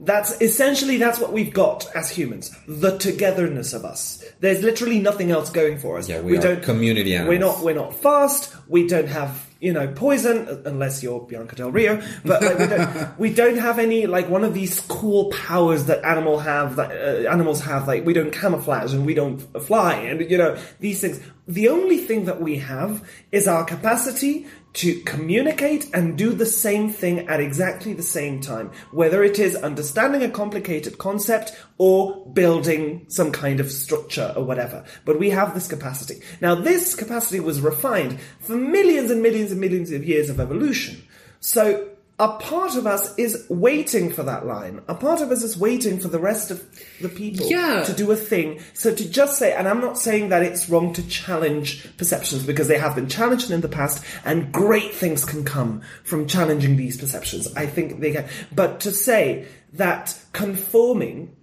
That's 0.00 0.40
essentially 0.40 0.96
that's 0.96 1.18
what 1.18 1.34
we've 1.34 1.52
got 1.52 1.94
as 1.94 2.08
humans. 2.08 2.56
The 2.66 2.96
togetherness 2.96 3.74
of 3.74 3.84
us. 3.84 4.24
There's 4.40 4.62
literally 4.62 5.00
nothing 5.00 5.30
else 5.30 5.50
going 5.50 5.78
for 5.78 5.98
us. 5.98 6.08
Yeah, 6.08 6.22
we 6.22 6.38
are 6.38 6.56
community 6.56 7.14
animals. 7.16 7.28
We're 7.28 7.38
not 7.38 7.60
we're 7.62 7.74
not 7.74 7.94
fast. 7.94 8.56
We 8.66 8.86
don't 8.86 9.08
have 9.08 9.46
you 9.60 9.72
know 9.72 9.88
poison 9.88 10.48
uh, 10.48 10.62
unless 10.66 11.02
you're 11.02 11.20
Bianca 11.20 11.56
Del 11.56 11.70
Rio. 11.70 12.02
But 12.24 12.42
like, 12.42 12.58
we 12.58 12.66
don't 12.66 13.18
we 13.18 13.34
don't 13.34 13.58
have 13.58 13.78
any 13.78 14.06
like 14.06 14.28
one 14.28 14.44
of 14.44 14.54
these 14.54 14.80
cool 14.80 15.30
powers 15.30 15.86
that 15.86 16.04
animal 16.04 16.38
have 16.38 16.76
that 16.76 16.90
uh, 16.90 17.30
animals 17.30 17.60
have. 17.62 17.88
Like 17.88 18.04
we 18.04 18.12
don't 18.12 18.32
camouflage 18.32 18.94
and 18.94 19.04
we 19.06 19.14
don't 19.14 19.38
fly 19.62 19.94
and 19.94 20.30
you 20.30 20.38
know 20.38 20.56
these 20.80 21.00
things. 21.00 21.20
The 21.48 21.68
only 21.70 21.96
thing 21.96 22.26
that 22.26 22.42
we 22.42 22.58
have 22.58 23.08
is 23.32 23.48
our 23.48 23.64
capacity 23.64 24.46
to 24.74 25.00
communicate 25.00 25.88
and 25.94 26.16
do 26.18 26.34
the 26.34 26.44
same 26.44 26.90
thing 26.90 27.26
at 27.26 27.40
exactly 27.40 27.94
the 27.94 28.02
same 28.02 28.42
time, 28.42 28.70
whether 28.92 29.24
it 29.24 29.38
is 29.38 29.56
understanding 29.56 30.22
a 30.22 30.30
complicated 30.30 30.98
concept 30.98 31.56
or 31.78 32.26
building 32.34 33.06
some 33.08 33.32
kind 33.32 33.60
of 33.60 33.72
structure 33.72 34.34
or 34.36 34.44
whatever. 34.44 34.84
But 35.06 35.18
we 35.18 35.30
have 35.30 35.54
this 35.54 35.66
capacity. 35.66 36.20
Now, 36.42 36.54
this 36.54 36.94
capacity 36.94 37.40
was 37.40 37.62
refined 37.62 38.20
for 38.40 38.54
millions 38.54 39.10
and 39.10 39.22
millions 39.22 39.50
and 39.50 39.60
millions 39.60 39.90
of 39.90 40.04
years 40.04 40.28
of 40.28 40.40
evolution. 40.40 41.02
So, 41.40 41.88
a 42.20 42.28
part 42.28 42.74
of 42.74 42.84
us 42.84 43.16
is 43.16 43.46
waiting 43.48 44.12
for 44.12 44.24
that 44.24 44.44
line. 44.44 44.80
A 44.88 44.94
part 44.94 45.20
of 45.20 45.30
us 45.30 45.44
is 45.44 45.56
waiting 45.56 46.00
for 46.00 46.08
the 46.08 46.18
rest 46.18 46.50
of 46.50 46.64
the 47.00 47.08
people 47.08 47.46
Yeah. 47.48 47.84
to 47.84 47.92
do 47.92 48.10
a 48.10 48.16
thing. 48.16 48.58
So 48.74 48.92
to 48.92 49.08
just 49.08 49.38
say, 49.38 49.52
and 49.52 49.68
I'm 49.68 49.80
not 49.80 49.96
saying 49.98 50.30
that 50.30 50.42
it's 50.42 50.68
wrong 50.68 50.92
to 50.94 51.06
challenge 51.06 51.86
perceptions 51.96 52.42
because 52.42 52.66
they 52.66 52.78
have 52.78 52.96
been 52.96 53.08
challenged 53.08 53.52
in 53.52 53.60
the 53.60 53.68
past 53.68 54.02
and 54.24 54.50
great 54.50 54.92
things 54.94 55.24
can 55.24 55.44
come 55.44 55.82
from 56.02 56.26
challenging 56.26 56.76
these 56.76 56.96
perceptions. 56.98 57.46
I 57.54 57.66
think 57.66 58.00
they 58.00 58.10
can. 58.10 58.24
But 58.52 58.80
to 58.80 58.90
say 58.90 59.46
that 59.74 60.18
conforming 60.32 61.36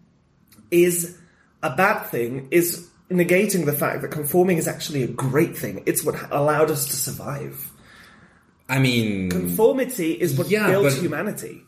is 0.71 1.17
a 1.63 1.73
bad 1.73 2.03
thing 2.07 2.49
is 2.51 2.85
negating 3.09 3.65
the 3.65 3.71
fact 3.73 4.01
that 4.01 4.11
conforming 4.11 4.57
is 4.57 4.67
actually 4.67 5.03
a 5.03 5.07
great 5.07 5.57
thing. 5.57 5.83
It's 5.85 6.03
what 6.03 6.15
allowed 6.31 6.69
us 6.69 6.87
to 6.87 6.95
survive. 6.97 7.71
I 8.67 8.79
mean, 8.79 9.29
Conformity 9.29 10.13
is 10.13 10.37
what 10.37 10.49
Yeah, 10.49 10.67
built 10.69 10.83
but- 10.85 10.93
humanity. 10.93 11.61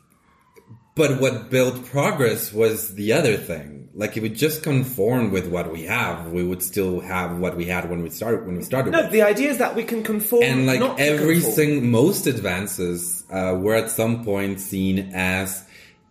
but 0.95 1.21
what 1.21 1.49
built 1.51 1.85
progress 1.85 2.51
was 2.51 2.95
the 2.95 3.13
other 3.13 3.37
thing. 3.37 3.89
Like 3.93 4.15
if 4.15 4.21
we 4.23 4.29
just 4.29 4.61
conform 4.63 5.31
with 5.31 5.47
what 5.47 5.71
we 5.71 5.83
have, 5.83 6.31
we 6.31 6.43
would 6.43 6.61
still 6.61 6.99
have 6.99 7.37
what 7.39 7.55
we 7.57 7.65
had 7.65 7.89
when 7.89 8.03
we 8.03 8.09
started. 8.11 8.45
When 8.45 8.57
we 8.57 8.63
started, 8.63 8.91
No, 8.93 9.01
with. 9.03 9.11
the 9.11 9.23
idea 9.23 9.49
is 9.49 9.57
that 9.57 9.75
we 9.75 9.83
can 9.83 10.03
conform 10.03 10.43
and 10.43 10.67
like 10.67 10.79
not 10.79 10.97
to 10.97 11.03
every 11.03 11.41
conform. 11.41 11.89
most 11.91 12.27
advances 12.27 13.23
uh, 13.31 13.55
were 13.59 13.73
at 13.75 13.89
some 13.89 14.23
point 14.23 14.59
seen 14.59 15.11
as 15.13 15.63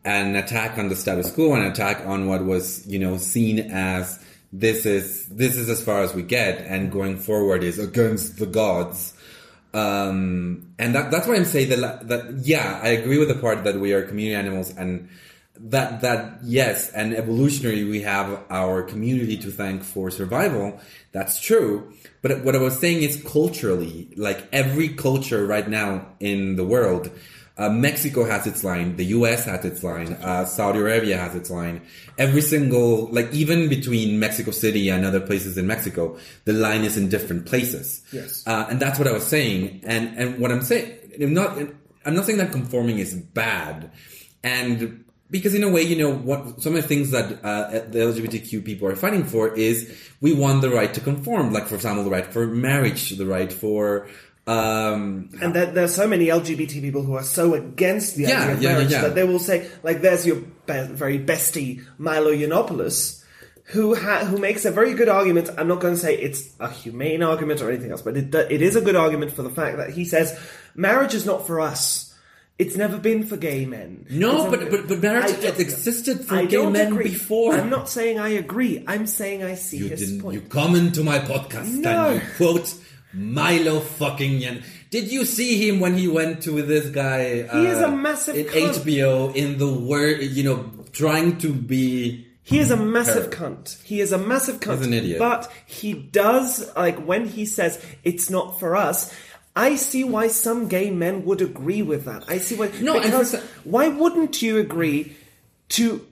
an 0.04 0.34
attack 0.36 0.78
on 0.78 0.88
the 0.88 0.96
status 0.96 1.30
quo, 1.32 1.54
an 1.54 1.62
attack 1.62 2.02
on 2.06 2.26
what 2.28 2.44
was 2.44 2.84
you 2.88 2.98
know 2.98 3.16
seen 3.18 3.58
as 3.72 4.18
this 4.52 4.84
is 4.86 5.26
this 5.28 5.56
is 5.56 5.68
as 5.68 5.80
far 5.82 6.00
as 6.02 6.12
we 6.14 6.22
get, 6.22 6.58
and 6.66 6.90
going 6.92 7.16
forward 7.18 7.62
is 7.64 7.78
against 7.78 8.38
the 8.38 8.46
gods. 8.46 9.12
Um, 9.76 10.72
and 10.78 10.94
that, 10.94 11.10
that's 11.10 11.26
why 11.28 11.34
I'm 11.36 11.44
saying 11.44 11.68
that, 11.68 12.08
that, 12.08 12.38
yeah, 12.38 12.80
I 12.82 12.88
agree 12.88 13.18
with 13.18 13.28
the 13.28 13.34
part 13.34 13.64
that 13.64 13.78
we 13.78 13.92
are 13.92 14.02
community 14.02 14.34
animals 14.34 14.74
and 14.74 15.10
that, 15.58 16.00
that, 16.00 16.38
yes, 16.42 16.90
and 16.92 17.14
evolutionary, 17.14 17.84
we 17.84 18.00
have 18.00 18.42
our 18.48 18.82
community 18.82 19.36
to 19.38 19.50
thank 19.50 19.82
for 19.82 20.10
survival. 20.10 20.80
That's 21.12 21.38
true. 21.38 21.92
But 22.22 22.42
what 22.42 22.56
I 22.56 22.58
was 22.58 22.78
saying 22.78 23.02
is 23.02 23.22
culturally, 23.22 24.08
like 24.16 24.48
every 24.50 24.88
culture 24.88 25.46
right 25.46 25.68
now 25.68 26.06
in 26.20 26.56
the 26.56 26.64
world, 26.64 27.10
uh, 27.58 27.70
Mexico 27.70 28.24
has 28.24 28.46
its 28.46 28.62
line, 28.62 28.96
the 28.96 29.04
US 29.06 29.44
has 29.46 29.64
its 29.64 29.82
line, 29.82 30.12
uh, 30.14 30.44
Saudi 30.44 30.78
Arabia 30.78 31.16
has 31.16 31.34
its 31.34 31.50
line. 31.50 31.80
Every 32.18 32.42
single, 32.42 33.06
like 33.06 33.32
even 33.32 33.68
between 33.68 34.18
Mexico 34.18 34.50
City 34.50 34.90
and 34.90 35.04
other 35.06 35.20
places 35.20 35.56
in 35.56 35.66
Mexico, 35.66 36.18
the 36.44 36.52
line 36.52 36.84
is 36.84 36.96
in 36.96 37.08
different 37.08 37.46
places. 37.46 38.02
Yes. 38.12 38.46
Uh, 38.46 38.66
and 38.68 38.78
that's 38.78 38.98
what 38.98 39.08
I 39.08 39.12
was 39.12 39.26
saying. 39.26 39.80
And, 39.84 40.16
and 40.18 40.38
what 40.38 40.52
I'm 40.52 40.62
saying, 40.62 40.98
I'm 41.20 41.32
not, 41.32 41.58
I'm 42.04 42.14
not 42.14 42.26
saying 42.26 42.38
that 42.38 42.52
conforming 42.52 42.98
is 42.98 43.14
bad. 43.14 43.90
And 44.44 45.04
because 45.30 45.54
in 45.54 45.62
a 45.62 45.70
way, 45.70 45.82
you 45.82 45.96
know, 45.96 46.14
what, 46.14 46.62
some 46.62 46.76
of 46.76 46.82
the 46.82 46.88
things 46.88 47.10
that, 47.10 47.42
uh, 47.42 47.70
the 47.70 47.98
LGBTQ 48.00 48.64
people 48.64 48.86
are 48.86 48.96
fighting 48.96 49.24
for 49.24 49.54
is 49.54 49.98
we 50.20 50.34
want 50.34 50.60
the 50.60 50.70
right 50.70 50.92
to 50.92 51.00
conform. 51.00 51.52
Like, 51.54 51.66
for 51.66 51.74
example, 51.74 52.04
the 52.04 52.10
right 52.10 52.26
for 52.26 52.46
marriage, 52.46 53.10
the 53.10 53.26
right 53.26 53.52
for, 53.52 54.08
um, 54.46 55.30
And 55.40 55.54
there, 55.54 55.66
there's 55.66 55.94
so 55.94 56.06
many 56.06 56.26
LGBT 56.26 56.80
people 56.80 57.02
who 57.02 57.14
are 57.14 57.22
so 57.22 57.54
against 57.54 58.16
the 58.16 58.24
Yeah, 58.24 58.42
idea 58.42 58.52
of 58.54 58.62
yeah, 58.62 58.72
marriage 58.72 58.90
yeah. 58.92 59.00
that 59.02 59.14
they 59.14 59.24
will 59.24 59.38
say, 59.38 59.68
like, 59.82 60.02
there's 60.02 60.26
your 60.26 60.36
be- 60.36 60.86
very 60.92 61.18
bestie 61.18 61.84
Milo 61.98 62.30
Yiannopoulos, 62.32 63.24
who 63.64 63.94
ha- 63.96 64.24
who 64.24 64.38
makes 64.38 64.64
a 64.64 64.70
very 64.70 64.94
good 64.94 65.08
argument. 65.08 65.50
I'm 65.58 65.66
not 65.68 65.80
going 65.80 65.94
to 65.94 66.00
say 66.00 66.16
it's 66.16 66.48
a 66.60 66.70
humane 66.70 67.22
argument 67.22 67.60
or 67.60 67.68
anything 67.70 67.90
else, 67.90 68.02
but 68.02 68.16
it, 68.16 68.32
it 68.34 68.62
is 68.62 68.76
a 68.76 68.80
good 68.80 68.94
argument 68.96 69.32
for 69.32 69.42
the 69.42 69.50
fact 69.50 69.78
that 69.78 69.90
he 69.90 70.04
says 70.04 70.38
marriage 70.74 71.14
is 71.14 71.26
not 71.26 71.46
for 71.46 71.60
us. 71.60 72.04
It's 72.58 72.74
never 72.74 72.96
been 72.96 73.22
for 73.26 73.36
gay 73.36 73.66
men. 73.66 74.06
No, 74.08 74.48
but- 74.50 74.70
but- 74.70 74.88
but 74.88 75.02
marriage 75.02 75.42
has 75.42 75.58
existed 75.58 76.24
for 76.24 76.36
I 76.36 76.44
gay 76.46 76.64
men 76.64 76.92
agree. 76.92 77.02
before. 77.10 77.54
I'm 77.54 77.68
not 77.68 77.88
saying 77.90 78.18
I 78.20 78.28
agree. 78.30 78.82
I'm 78.86 79.06
saying 79.06 79.42
I 79.42 79.56
see 79.56 79.78
you 79.78 79.88
his 79.88 80.00
didn't, 80.00 80.20
point. 80.22 80.34
you 80.34 80.40
come 80.42 80.74
into 80.76 81.02
my 81.02 81.18
podcast 81.18 81.66
No. 81.74 82.10
and 82.10 82.22
you 82.22 82.28
quote 82.36 82.72
Milo 83.16 83.80
fucking 83.80 84.38
Yan. 84.40 84.62
Did 84.90 85.10
you 85.10 85.24
see 85.24 85.68
him 85.68 85.80
when 85.80 85.96
he 85.96 86.06
went 86.06 86.42
to 86.42 86.60
this 86.62 86.90
guy? 86.90 87.46
uh, 87.50 87.58
He 87.60 87.66
is 87.66 87.80
a 87.80 87.90
massive 87.90 88.36
in 88.36 88.46
cunt. 88.46 88.84
HBO 88.84 89.34
in 89.34 89.58
the 89.58 89.72
word, 89.72 90.20
you 90.22 90.44
know, 90.44 90.70
trying 90.92 91.38
to 91.38 91.52
be. 91.52 92.26
He 92.42 92.58
is 92.60 92.70
a 92.70 92.76
massive 92.76 93.30
Terrible. 93.30 93.56
cunt. 93.56 93.82
He 93.82 94.00
is 94.00 94.12
a 94.12 94.18
massive 94.18 94.60
cunt. 94.60 94.78
He's 94.78 94.86
an 94.86 94.92
idiot. 94.94 95.18
But 95.18 95.50
he 95.66 95.94
does, 95.94 96.70
like, 96.76 96.98
when 97.04 97.26
he 97.26 97.44
says 97.46 97.84
it's 98.04 98.30
not 98.30 98.60
for 98.60 98.76
us, 98.76 99.12
I 99.56 99.76
see 99.76 100.04
why 100.04 100.28
some 100.28 100.68
gay 100.68 100.90
men 100.90 101.24
would 101.24 101.40
agree 101.40 101.82
with 101.82 102.04
that. 102.04 102.24
I 102.28 102.38
see 102.38 102.54
why. 102.54 102.70
No, 102.80 103.00
because 103.00 103.34
for- 103.34 103.42
why 103.64 103.88
wouldn't 103.88 104.42
you 104.42 104.58
agree 104.58 105.16
to, 105.70 106.06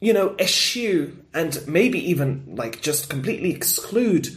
you 0.00 0.12
know, 0.12 0.36
eschew 0.38 1.16
and 1.34 1.58
maybe 1.66 1.98
even, 2.10 2.44
like, 2.54 2.82
just 2.82 3.08
completely 3.08 3.50
exclude 3.50 4.28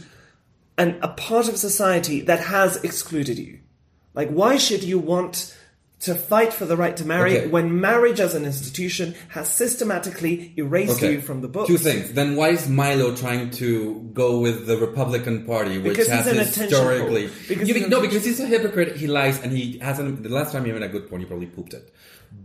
an, 0.78 0.98
a 1.02 1.08
part 1.08 1.48
of 1.48 1.56
society 1.56 2.20
that 2.22 2.40
has 2.40 2.76
excluded 2.84 3.38
you? 3.38 3.60
Like, 4.14 4.30
why 4.30 4.56
should 4.58 4.82
you 4.84 4.98
want 4.98 5.56
to 6.00 6.14
fight 6.14 6.52
for 6.52 6.66
the 6.66 6.76
right 6.76 6.96
to 6.98 7.04
marry 7.06 7.38
Okay. 7.38 7.46
when 7.48 7.80
marriage 7.80 8.20
as 8.20 8.34
an 8.34 8.44
institution 8.44 9.14
has 9.30 9.48
systematically 9.48 10.52
erased 10.56 10.96
Okay, 10.98 11.12
you 11.14 11.20
from 11.22 11.40
the 11.40 11.48
book. 11.48 11.66
Two 11.66 11.78
things. 11.78 12.12
Then 12.12 12.36
why 12.36 12.50
is 12.50 12.68
Milo 12.68 13.16
trying 13.16 13.50
to 13.52 14.10
go 14.12 14.38
with 14.38 14.66
the 14.66 14.76
Republican 14.76 15.46
Party, 15.46 15.78
which 15.78 15.94
Because 15.96 16.08
has 16.08 16.26
historically? 16.26 17.30
Because 17.48 17.68
You- 17.68 17.88
no, 17.88 18.02
because 18.02 18.24
he's 18.24 18.38
a 18.38 18.46
hypocrite. 18.46 18.96
He 18.96 19.06
lies, 19.06 19.40
and 19.42 19.50
he 19.52 19.78
hasn't. 19.78 20.22
The 20.22 20.28
last 20.28 20.52
time 20.52 20.64
he 20.66 20.72
made 20.72 20.82
a 20.82 20.88
good 20.88 21.08
point, 21.08 21.22
he 21.22 21.26
probably 21.26 21.46
pooped 21.46 21.72
it. 21.72 21.90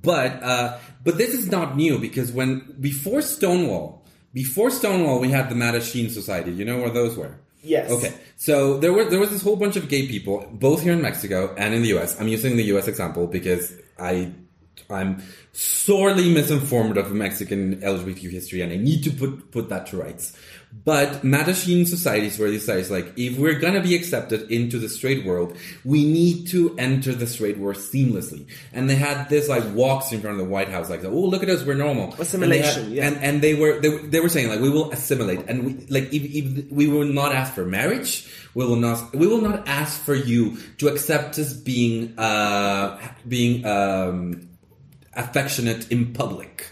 But 0.02 0.42
uh, 0.42 0.78
but 1.04 1.18
this 1.18 1.34
is 1.34 1.50
not 1.52 1.76
new 1.76 1.98
because 2.00 2.32
when 2.32 2.76
before 2.80 3.22
Stonewall, 3.22 4.06
before 4.34 4.70
Stonewall, 4.70 5.20
we 5.20 5.30
had 5.32 5.50
the 5.50 5.56
Mattachine 5.56 6.10
Society. 6.10 6.52
You 6.52 6.64
know 6.64 6.78
where 6.80 6.92
those 6.92 7.18
were? 7.18 7.36
Yes. 7.62 7.92
Okay. 7.92 8.14
So 8.38 8.78
there 8.78 8.94
was 8.94 9.10
there 9.10 9.20
was 9.20 9.32
this 9.32 9.42
whole 9.42 9.56
bunch 9.56 9.76
of 9.76 9.90
gay 9.90 10.08
people, 10.08 10.48
both 10.52 10.82
here 10.82 10.94
in 10.94 11.02
Mexico 11.02 11.54
and 11.58 11.74
in 11.74 11.82
the 11.82 11.90
U.S. 11.90 12.20
I'm 12.20 12.28
using 12.28 12.56
the 12.58 12.64
U.S. 12.66 12.88
example 12.88 13.28
because 13.28 13.74
I 13.98 14.32
I'm 14.90 15.22
sorely 15.52 16.34
misinformed 16.34 16.98
of 16.98 17.12
Mexican 17.12 17.82
LGBTQ 17.82 18.32
history, 18.32 18.62
and 18.62 18.72
I 18.72 18.78
need 18.78 19.04
to 19.04 19.12
put 19.12 19.52
put 19.52 19.70
that 19.70 19.88
to 19.88 19.98
rights. 19.98 20.38
But 20.72 21.24
Mattachine 21.24 21.88
societies 21.88 22.38
where 22.38 22.50
they 22.50 22.60
say 22.60 22.84
like 22.88 23.14
if 23.18 23.38
we're 23.38 23.60
gonna 23.60 23.82
be 23.82 23.96
accepted 23.96 24.52
into 24.52 24.78
the 24.78 24.88
straight 24.88 25.26
world, 25.26 25.58
we 25.84 26.04
need 26.04 26.48
to 26.50 26.76
enter 26.78 27.14
the 27.14 27.26
straight 27.26 27.58
world 27.58 27.78
seamlessly. 27.78 28.48
And 28.72 28.90
they 28.90 28.96
had 28.96 29.30
this 29.30 29.50
like 29.50 29.64
walks 29.74 30.12
in 30.12 30.22
front 30.22 30.40
of 30.40 30.46
the 30.46 30.52
White 30.52 30.70
House, 30.70 30.90
like, 30.90 31.04
oh 31.04 31.10
look 31.10 31.42
at 31.42 31.50
us, 31.50 31.64
we're 31.64 31.74
normal. 31.74 32.14
Assimilation, 32.20 32.84
And 32.84 32.92
they 32.92 32.96
yeah. 32.96 33.08
and 33.08 33.18
and 33.18 33.42
they 33.42 33.56
were 33.56 33.80
they, 33.80 33.98
they 33.98 34.20
were 34.20 34.30
saying 34.30 34.50
like 34.50 34.60
we 34.60 34.70
will 34.70 34.92
assimilate 34.92 35.40
and 35.48 35.66
we, 35.66 35.86
like 35.88 36.14
if, 36.14 36.24
if 36.24 36.72
we 36.72 36.88
will 36.88 37.06
not 37.06 37.34
ask 37.34 37.54
for 37.54 37.66
marriage 37.66 38.28
we 38.54 38.66
will 38.66 38.76
not 38.76 39.14
we 39.16 39.28
will 39.28 39.42
not 39.42 39.68
ask 39.68 40.02
for 40.02 40.16
you 40.16 40.58
to 40.78 40.88
accept 40.88 41.38
us 41.40 41.54
being 41.54 42.18
uh 42.18 43.00
being 43.28 43.66
um 43.66 44.50
affectionate 45.14 45.92
in 45.92 46.14
public 46.14 46.72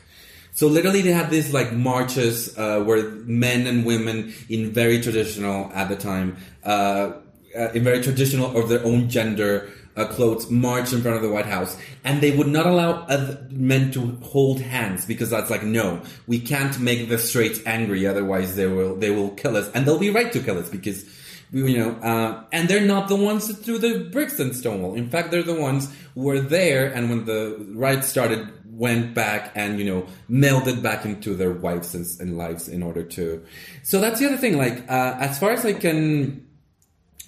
so 0.57 0.65
literally 0.65 1.03
they 1.03 1.11
had 1.11 1.29
these 1.29 1.53
like 1.53 1.71
marches 1.71 2.57
uh, 2.57 2.81
where 2.81 3.11
men 3.25 3.67
and 3.67 3.85
women 3.85 4.33
in 4.49 4.71
very 4.71 4.99
traditional 4.99 5.71
at 5.73 5.87
the 5.87 5.95
time 5.95 6.35
uh, 6.63 7.11
uh, 7.55 7.69
in 7.75 7.83
very 7.83 8.01
traditional 8.01 8.57
of 8.57 8.67
their 8.67 8.83
own 8.83 9.07
gender 9.07 9.69
uh, 9.95 10.07
clothes 10.07 10.49
march 10.49 10.93
in 10.93 11.01
front 11.03 11.15
of 11.15 11.21
the 11.23 11.29
White 11.29 11.45
House, 11.45 11.77
and 12.03 12.21
they 12.21 12.35
would 12.35 12.47
not 12.47 12.65
allow 12.65 13.05
men 13.51 13.91
to 13.91 14.17
hold 14.23 14.59
hands 14.61 15.05
because 15.05 15.29
that's 15.29 15.49
like 15.51 15.63
no, 15.63 16.01
we 16.25 16.39
can't 16.39 16.79
make 16.79 17.07
the 17.07 17.19
straights 17.19 17.59
angry, 17.65 18.07
otherwise 18.07 18.55
they 18.55 18.67
will 18.67 18.95
they 18.95 19.11
will 19.11 19.29
kill 19.31 19.55
us, 19.57 19.69
and 19.71 19.85
they'll 19.85 19.99
be 19.99 20.09
right 20.09 20.31
to 20.31 20.39
kill 20.39 20.57
us 20.57 20.69
because 20.69 21.05
you 21.51 21.77
know, 21.77 21.91
uh, 22.01 22.43
and 22.51 22.67
they're 22.67 22.85
not 22.85 23.07
the 23.07 23.15
ones 23.15 23.47
that 23.47 23.55
threw 23.55 23.77
the 23.77 24.09
bricks 24.11 24.39
in 24.39 24.53
Stonewall. 24.53 24.95
In 24.95 25.09
fact, 25.09 25.31
they're 25.31 25.43
the 25.43 25.59
ones 25.59 25.89
who 26.13 26.21
were 26.23 26.41
there, 26.41 26.91
and 26.91 27.09
when 27.09 27.25
the 27.25 27.55
riots 27.73 28.07
started, 28.07 28.49
went 28.77 29.15
back 29.15 29.51
and 29.55 29.79
you 29.79 29.85
know 29.85 30.05
melded 30.29 30.81
back 30.81 31.03
into 31.03 31.35
their 31.35 31.51
wives 31.51 31.95
and, 31.95 32.05
and 32.19 32.37
lives 32.37 32.69
in 32.69 32.83
order 32.83 33.03
to. 33.03 33.43
So 33.83 33.99
that's 33.99 34.19
the 34.19 34.27
other 34.27 34.37
thing. 34.37 34.57
Like 34.57 34.89
uh, 34.89 35.17
as 35.19 35.39
far 35.39 35.51
as 35.51 35.65
I 35.65 35.73
can, 35.73 36.47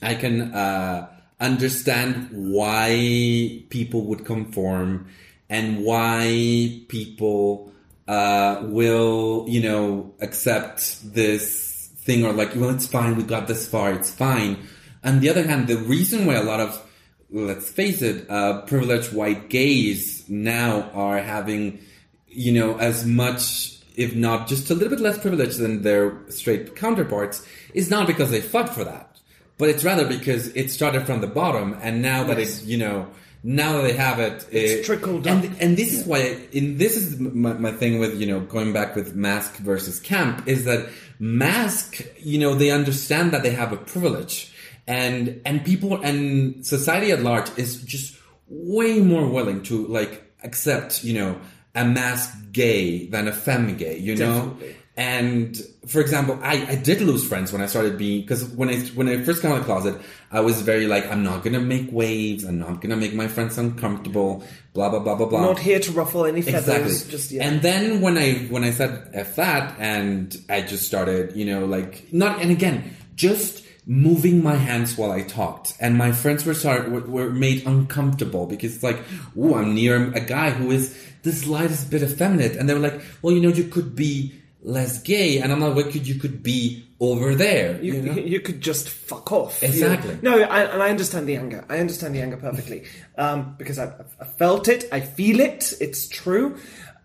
I 0.02 0.16
can 0.16 0.54
uh, 0.54 1.10
understand 1.40 2.30
why 2.32 3.64
people 3.70 4.06
would 4.06 4.26
conform 4.26 5.08
and 5.50 5.84
why 5.84 6.82
people 6.88 7.72
uh, 8.08 8.62
will 8.64 9.46
you 9.48 9.62
know 9.62 10.14
accept 10.22 11.14
this 11.14 11.90
thing 11.98 12.26
or 12.26 12.32
like 12.32 12.56
well 12.56 12.70
it's 12.70 12.88
fine 12.88 13.16
we 13.16 13.24
got 13.24 13.48
this 13.48 13.68
far 13.68 13.92
it's 13.92 14.12
fine. 14.12 14.58
On 15.02 15.22
the 15.22 15.30
other 15.30 15.44
hand, 15.48 15.68
the 15.68 15.78
reason 15.78 16.26
why 16.26 16.36
a 16.36 16.44
lot 16.44 16.60
of 16.60 16.89
let's 17.32 17.70
face 17.70 18.02
it, 18.02 18.30
uh, 18.30 18.62
privileged 18.62 19.14
white 19.14 19.50
gays 19.50 20.24
now 20.28 20.90
are 20.94 21.20
having, 21.20 21.80
you 22.28 22.52
know, 22.52 22.78
as 22.78 23.06
much, 23.06 23.78
if 23.96 24.16
not 24.16 24.48
just 24.48 24.70
a 24.70 24.74
little 24.74 24.90
bit 24.90 25.00
less 25.00 25.18
privilege 25.18 25.56
than 25.58 25.82
their 25.84 26.18
straight 26.30 26.76
counterparts, 26.76 27.46
is 27.74 27.90
not 27.90 28.08
because 28.08 28.32
they 28.32 28.42
fought 28.42 28.74
for 28.74 28.84
that, 28.84 29.20
but 29.58 29.70
it's 29.70 29.84
rather 29.84 30.08
because 30.08 30.48
it 30.56 30.72
started 30.72 31.06
from 31.06 31.22
the 31.22 31.28
bottom, 31.28 31.78
and 31.82 32.02
now 32.02 32.24
that 32.24 32.38
Yes. 32.40 32.60
it's, 32.60 32.66
you 32.66 32.78
know, 32.78 33.08
now 33.44 33.74
that 33.74 33.84
they 33.84 33.94
have 33.94 34.20
it, 34.20 34.46
It's 34.52 34.72
it- 34.82 34.86
trickled 34.86 35.26
and, 35.28 35.46
up. 35.46 35.52
And 35.62 35.78
this 35.78 35.94
is 35.94 36.06
why, 36.06 36.36
in 36.52 36.78
this 36.78 36.98
is 36.98 37.20
my, 37.20 37.54
my 37.54 37.72
thing 37.72 38.00
with 38.00 38.20
you 38.20 38.26
know 38.28 38.42
going 38.42 38.74
back 38.74 38.96
with 38.98 39.16
mask 39.16 39.58
versus 39.58 40.00
camp 40.00 40.46
is 40.48 40.66
that 40.66 40.90
mask, 41.20 42.04
you 42.20 42.38
know, 42.40 42.56
they 42.56 42.72
understand 42.72 43.32
that 43.32 43.44
they 43.44 43.52
have 43.52 43.72
a 43.72 43.78
privilege, 43.78 44.52
and 44.90 45.40
and 45.46 45.64
people 45.64 46.02
and 46.02 46.66
society 46.66 47.12
at 47.12 47.22
large 47.22 47.50
is 47.58 47.82
just 47.84 48.18
way 48.48 49.00
more 49.00 49.30
willing 49.30 49.62
to 49.62 49.88
like 49.88 50.34
accept 50.44 51.04
you 51.04 51.14
know 51.14 51.40
a 51.76 51.86
mask 51.86 52.36
gay 52.52 53.06
than 53.08 53.28
a 53.28 53.32
femme 53.32 53.78
gay, 53.78 53.98
you 54.00 54.16
know. 54.16 54.36
Definitely. 54.36 54.76
And 54.98 55.58
for 55.88 56.02
example, 56.02 56.38
I, 56.44 56.66
I 56.72 56.76
did 56.76 57.00
lose 57.00 57.26
friends 57.26 57.54
when 57.54 57.62
I 57.62 57.68
started 57.68 57.98
being 57.98 58.20
because 58.20 58.44
when 58.50 58.68
I 58.68 58.80
when 58.98 59.08
I 59.08 59.24
first 59.24 59.42
came 59.42 59.52
out 59.52 59.60
of 59.60 59.66
the 59.66 59.72
closet, 59.72 60.02
I 60.30 60.42
was 60.42 60.62
very 60.62 60.88
like 60.88 61.10
I'm 61.10 61.24
not 61.24 61.44
gonna 61.44 61.62
make 61.62 61.90
waves, 61.92 62.44
I'm 62.44 62.60
not 62.60 62.82
gonna 62.82 62.98
make 62.98 63.14
my 63.14 63.28
friends 63.30 63.58
uncomfortable, 63.58 64.44
blah 64.74 64.90
blah 64.90 65.00
blah 65.00 65.16
blah 65.16 65.28
blah. 65.28 65.42
Not 65.42 65.60
here 65.60 65.80
to 65.80 65.92
ruffle 65.92 66.26
any 66.26 66.42
feathers. 66.42 66.68
Exactly. 66.68 67.12
Just 67.12 67.32
yeah. 67.32 67.48
And 67.48 67.62
then 67.62 68.02
when 68.02 68.18
I 68.18 68.34
when 68.50 68.66
I 68.66 68.72
said 68.72 69.10
f 69.14 69.36
that, 69.38 69.80
and 69.80 70.36
I 70.50 70.62
just 70.64 70.86
started, 70.86 71.36
you 71.36 71.46
know, 71.46 71.66
like 71.66 72.12
not 72.12 72.42
and 72.42 72.52
again, 72.52 72.94
just 73.16 73.64
moving 73.90 74.44
my 74.44 74.54
hands 74.54 74.96
while 74.96 75.12
I 75.12 75.24
talked, 75.24 75.76
and 75.80 75.98
my 75.98 76.12
friends 76.12 76.46
were 76.46 76.54
start 76.54 76.92
were, 76.92 77.02
were 77.02 77.32
made 77.32 77.66
uncomfortable 77.66 78.46
because 78.46 78.76
it's 78.76 78.84
like, 78.84 79.00
oh, 79.36 79.56
I'm 79.56 79.74
near 79.74 80.14
a 80.14 80.20
guy 80.20 80.52
who 80.52 80.70
is 80.70 80.96
the 81.24 81.34
slightest 81.34 81.90
bit 81.90 82.04
effeminate, 82.04 82.56
and 82.56 82.70
they 82.70 82.76
were 82.76 82.80
like, 82.80 83.02
well, 83.24 83.34
you 83.34 83.42
know, 83.42 83.50
you 83.50 83.64
could 83.64 83.96
be 83.96 84.40
less 84.62 85.02
gay, 85.02 85.40
and 85.40 85.52
I'm 85.52 85.60
like, 85.60 85.76
what 85.76 85.92
could 85.92 86.08
you 86.08 86.16
could 86.16 86.44
be 86.44 86.86
over 87.00 87.34
there, 87.34 87.82
You, 87.82 87.94
you 87.94 88.02
know? 88.02 88.14
you 88.34 88.40
could 88.42 88.62
just 88.62 88.90
fuck 88.90 89.32
off. 89.32 89.64
Exactly. 89.64 90.16
You 90.16 90.22
know? 90.22 90.38
No, 90.38 90.44
I, 90.44 90.64
and 90.66 90.84
I 90.84 90.90
understand 90.90 91.28
the 91.28 91.38
anger. 91.38 91.66
I 91.70 91.80
understand 91.80 92.14
the 92.14 92.22
anger 92.22 92.38
perfectly 92.38 92.84
um, 93.18 93.56
because 93.58 93.80
I, 93.80 93.94
I 94.20 94.26
felt 94.26 94.68
it. 94.68 94.86
I 94.92 95.00
feel 95.00 95.40
it. 95.40 95.74
It's 95.80 96.08
true. 96.08 96.58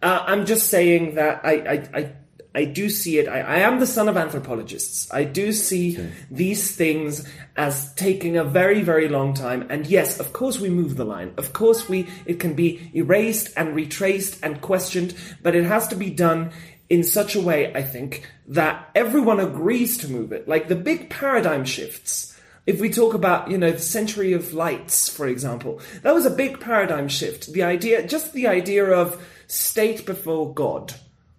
Uh, 0.03 0.22
I'm 0.26 0.47
just 0.47 0.68
saying 0.68 1.14
that 1.14 1.41
I, 1.45 1.53
I, 1.53 1.89
I, 1.95 2.12
I 2.55 2.64
do 2.64 2.88
see 2.88 3.18
it. 3.18 3.26
I, 3.26 3.40
I 3.40 3.57
am 3.59 3.80
the 3.80 3.86
son 3.86 4.09
of 4.09 4.16
anthropologists. 4.16 5.12
I 5.12 5.24
do 5.24 5.52
see 5.52 5.98
these 6.30 6.76
things 6.76 7.26
as 7.57 7.92
taking 7.94 8.36
a 8.36 8.44
very, 8.44 8.82
very 8.82 9.09
long 9.09 9.34
time. 9.34 9.66
And 9.70 9.86
yes, 9.86 10.20
of 10.20 10.32
course, 10.32 10.61
we 10.61 10.70
move 10.70 10.96
the 10.96 11.05
line. 11.05 11.34
Of 11.36 11.52
course, 11.52 11.88
we 11.88 12.09
it 12.26 12.38
can 12.38 12.55
be 12.55 12.90
erased 12.94 13.52
and 13.57 13.74
retraced 13.74 14.38
and 14.44 14.61
questioned, 14.61 15.16
but 15.42 15.57
it 15.57 15.64
has 15.64 15.88
to 15.88 15.96
be 15.96 16.11
done 16.11 16.52
in 16.88 17.02
such 17.02 17.34
a 17.34 17.40
way, 17.40 17.74
I 17.74 17.82
think, 17.82 18.28
that 18.48 18.88
everyone 18.94 19.40
agrees 19.40 19.98
to 19.98 20.11
move 20.11 20.32
it. 20.32 20.46
Like 20.46 20.68
the 20.68 20.76
big 20.76 21.11
paradigm 21.11 21.64
shifts. 21.64 22.30
If 22.66 22.80
we 22.80 22.88
talk 22.88 23.14
about, 23.14 23.50
you 23.50 23.59
know, 23.59 23.72
the 23.72 23.78
century 23.78 24.32
of 24.32 24.55
lights, 24.55 25.09
for 25.09 25.26
example, 25.26 25.80
that 26.02 26.14
was 26.14 26.24
a 26.24 26.30
big 26.30 26.61
paradigm 26.61 27.09
shift. 27.09 27.52
The 27.52 27.62
idea, 27.62 28.07
just 28.07 28.32
the 28.32 28.46
idea 28.46 28.86
of 28.86 29.22
state 29.48 30.07
before 30.07 30.55
God, 30.55 30.94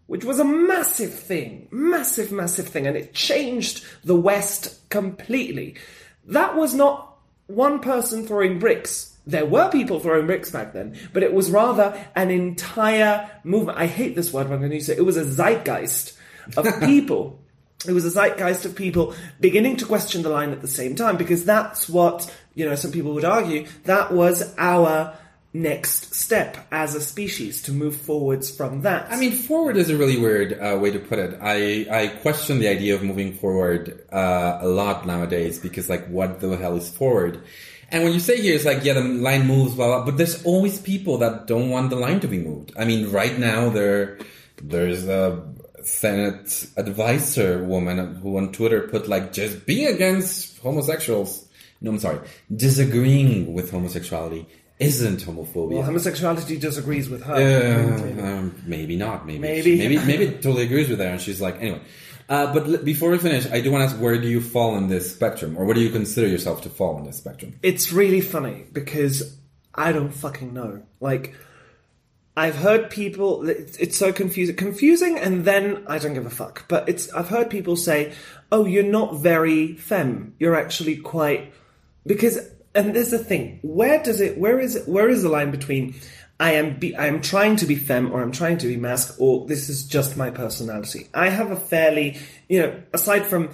which 0.07 0.23
was 0.23 0.39
a 0.39 0.45
massive 0.45 1.13
thing, 1.13 1.67
massive, 1.71 2.31
massive 2.31 2.67
thing, 2.67 2.87
and 2.87 2.95
it 2.95 3.13
changed 3.13 3.83
the 4.03 4.15
West 4.15 4.87
completely. 4.89 5.75
That 6.25 6.55
was 6.55 6.73
not 6.73 7.17
one 7.47 7.79
person 7.79 8.25
throwing 8.25 8.59
bricks. 8.59 9.15
There 9.27 9.45
were 9.45 9.69
people 9.69 9.99
throwing 9.99 10.27
bricks 10.27 10.51
back 10.51 10.73
then, 10.73 10.97
but 11.11 11.23
it 11.23 11.33
was 11.33 11.49
rather 11.49 11.99
an 12.15 12.29
entire 12.29 13.29
movement. 13.43 13.79
I 13.79 13.87
hate 13.87 14.15
this 14.15 14.31
word, 14.31 14.47
but 14.47 14.53
I'm 14.53 14.59
going 14.59 14.71
to 14.71 14.75
use 14.75 14.89
it. 14.89 14.99
It 14.99 15.05
was 15.05 15.17
a 15.17 15.25
zeitgeist 15.25 16.13
of 16.55 16.67
people. 16.81 17.39
It 17.87 17.93
was 17.93 18.05
a 18.05 18.11
zeitgeist 18.11 18.65
of 18.65 18.75
people 18.75 19.15
beginning 19.39 19.77
to 19.77 19.85
question 19.85 20.21
the 20.21 20.29
line 20.29 20.51
at 20.51 20.61
the 20.61 20.67
same 20.67 20.95
time, 20.95 21.17
because 21.17 21.45
that's 21.45 21.89
what, 21.89 22.31
you 22.53 22.65
know, 22.65 22.75
some 22.75 22.91
people 22.91 23.13
would 23.13 23.25
argue, 23.25 23.65
that 23.85 24.11
was 24.11 24.53
our 24.57 25.17
next 25.55 26.13
step 26.13 26.57
as 26.69 26.95
a 26.95 27.01
species 27.01 27.61
to 27.61 27.71
move 27.71 27.95
forwards 27.95 28.51
from 28.51 28.81
that. 28.81 29.09
I 29.09 29.17
mean, 29.17 29.31
forward 29.31 29.77
is 29.77 29.89
a 29.89 29.95
really 29.95 30.19
weird 30.19 30.53
uh, 30.53 30.77
way 30.77 30.91
to 30.91 30.99
put 30.99 31.17
it. 31.17 31.39
I, 31.41 31.87
I 31.89 32.07
question 32.07 32.59
the 32.59 32.67
idea 32.67 32.93
of 32.93 33.03
moving 33.03 33.33
forward 33.33 34.05
uh, 34.11 34.59
a 34.61 34.67
lot 34.67 35.07
nowadays 35.07 35.57
because, 35.57 35.89
like, 35.89 36.07
what 36.07 36.41
the 36.41 36.57
hell 36.57 36.75
is 36.75 36.89
forward? 36.89 37.41
And 37.89 38.03
when 38.03 38.13
you 38.13 38.19
say 38.19 38.41
here, 38.41 38.55
it's 38.55 38.65
like, 38.65 38.83
yeah, 38.83 38.93
the 38.93 39.01
line 39.01 39.47
moves, 39.47 39.75
blah, 39.75 39.87
blah, 39.87 40.05
but 40.05 40.17
there's 40.17 40.43
always 40.43 40.79
people 40.79 41.19
that 41.19 41.47
don't 41.47 41.69
want 41.69 41.89
the 41.89 41.95
line 41.95 42.19
to 42.19 42.27
be 42.27 42.39
moved. 42.39 42.73
I 42.77 42.83
mean, 42.83 43.11
right 43.11 43.37
now, 43.39 43.69
there, 43.69 44.19
there's 44.61 45.07
a 45.07 45.41
Senate 45.83 46.67
advisor 46.75 47.63
woman 47.63 48.15
who 48.15 48.37
on 48.37 48.51
Twitter 48.51 48.87
put, 48.89 49.07
like, 49.07 49.31
just 49.31 49.65
being 49.65 49.87
against 49.87 50.59
homosexuals. 50.59 51.47
No, 51.79 51.91
I'm 51.91 51.99
sorry. 51.99 52.19
Disagreeing 52.53 53.53
with 53.53 53.71
homosexuality 53.71 54.47
isn't 54.79 55.21
homophobia. 55.21 55.73
well, 55.75 55.83
homosexuality 55.83 56.57
disagrees 56.57 57.09
with 57.09 57.23
her. 57.23 57.35
Um, 58.19 58.55
maybe 58.65 58.95
not. 58.97 59.25
Maybe 59.25 59.39
Maybe. 59.39 59.77
maybe 59.77 59.97
maybe 59.99 60.27
totally 60.33 60.63
agrees 60.63 60.89
with 60.89 60.99
her, 60.99 61.05
and 61.05 61.21
she's 61.21 61.39
like, 61.41 61.61
anyway. 61.61 61.81
Uh, 62.27 62.51
but 62.53 62.65
l- 62.67 62.77
before 62.83 63.11
we 63.11 63.17
finish, 63.19 63.45
I 63.51 63.61
do 63.61 63.71
want 63.71 63.87
to 63.87 63.93
ask, 63.93 64.01
where 64.01 64.19
do 64.19 64.27
you 64.27 64.41
fall 64.41 64.75
in 64.77 64.87
this 64.87 65.13
spectrum, 65.13 65.55
or 65.57 65.65
where 65.65 65.75
do 65.75 65.81
you 65.81 65.91
consider 65.91 66.27
yourself 66.27 66.61
to 66.63 66.69
fall 66.69 66.97
in 66.97 67.05
this 67.05 67.17
spectrum? 67.17 67.53
it's 67.61 67.93
really 67.93 68.19
funny 68.21 68.65
because 68.73 69.37
I 69.75 69.91
don't 69.91 70.11
fucking 70.13 70.53
know. 70.53 70.81
Like, 70.99 71.35
I've 72.35 72.55
heard 72.55 72.89
people. 72.89 73.47
It's, 73.47 73.77
it's 73.77 73.97
so 73.97 74.11
confusing, 74.11 74.55
confusing, 74.55 75.17
and 75.19 75.45
then 75.45 75.85
I 75.87 75.99
don't 75.99 76.13
give 76.15 76.25
a 76.25 76.29
fuck. 76.31 76.67
But 76.67 76.89
it's. 76.89 77.09
I've 77.13 77.29
heard 77.29 77.49
people 77.49 77.75
say, 77.77 78.11
"Oh, 78.51 78.65
you're 78.65 78.83
not 78.83 79.17
very 79.21 79.75
femme. 79.75 80.33
You're 80.39 80.55
actually 80.55 80.97
quite." 80.97 81.53
Because, 82.05 82.39
and 82.75 82.95
there's 82.95 83.11
the 83.11 83.17
thing. 83.17 83.59
Where 83.63 84.03
does 84.03 84.21
it? 84.21 84.37
Where 84.37 84.59
is 84.59 84.75
it? 84.75 84.87
Where 84.87 85.09
is 85.09 85.23
the 85.23 85.29
line 85.29 85.51
between? 85.51 85.95
I 86.39 86.51
am 86.53 86.77
be, 86.77 86.95
I 86.95 87.07
am 87.07 87.21
trying 87.21 87.55
to 87.57 87.65
be 87.65 87.75
femme 87.75 88.11
or 88.11 88.21
I'm 88.21 88.33
trying 88.33 88.57
to 88.57 88.67
be 88.67 88.75
mask 88.75 89.15
or 89.19 89.47
this 89.47 89.69
is 89.69 89.85
just 89.85 90.17
my 90.17 90.29
personality. 90.29 91.07
I 91.13 91.29
have 91.29 91.51
a 91.51 91.55
fairly, 91.55 92.17
you 92.49 92.59
know, 92.59 92.83
aside 92.91 93.25
from 93.25 93.51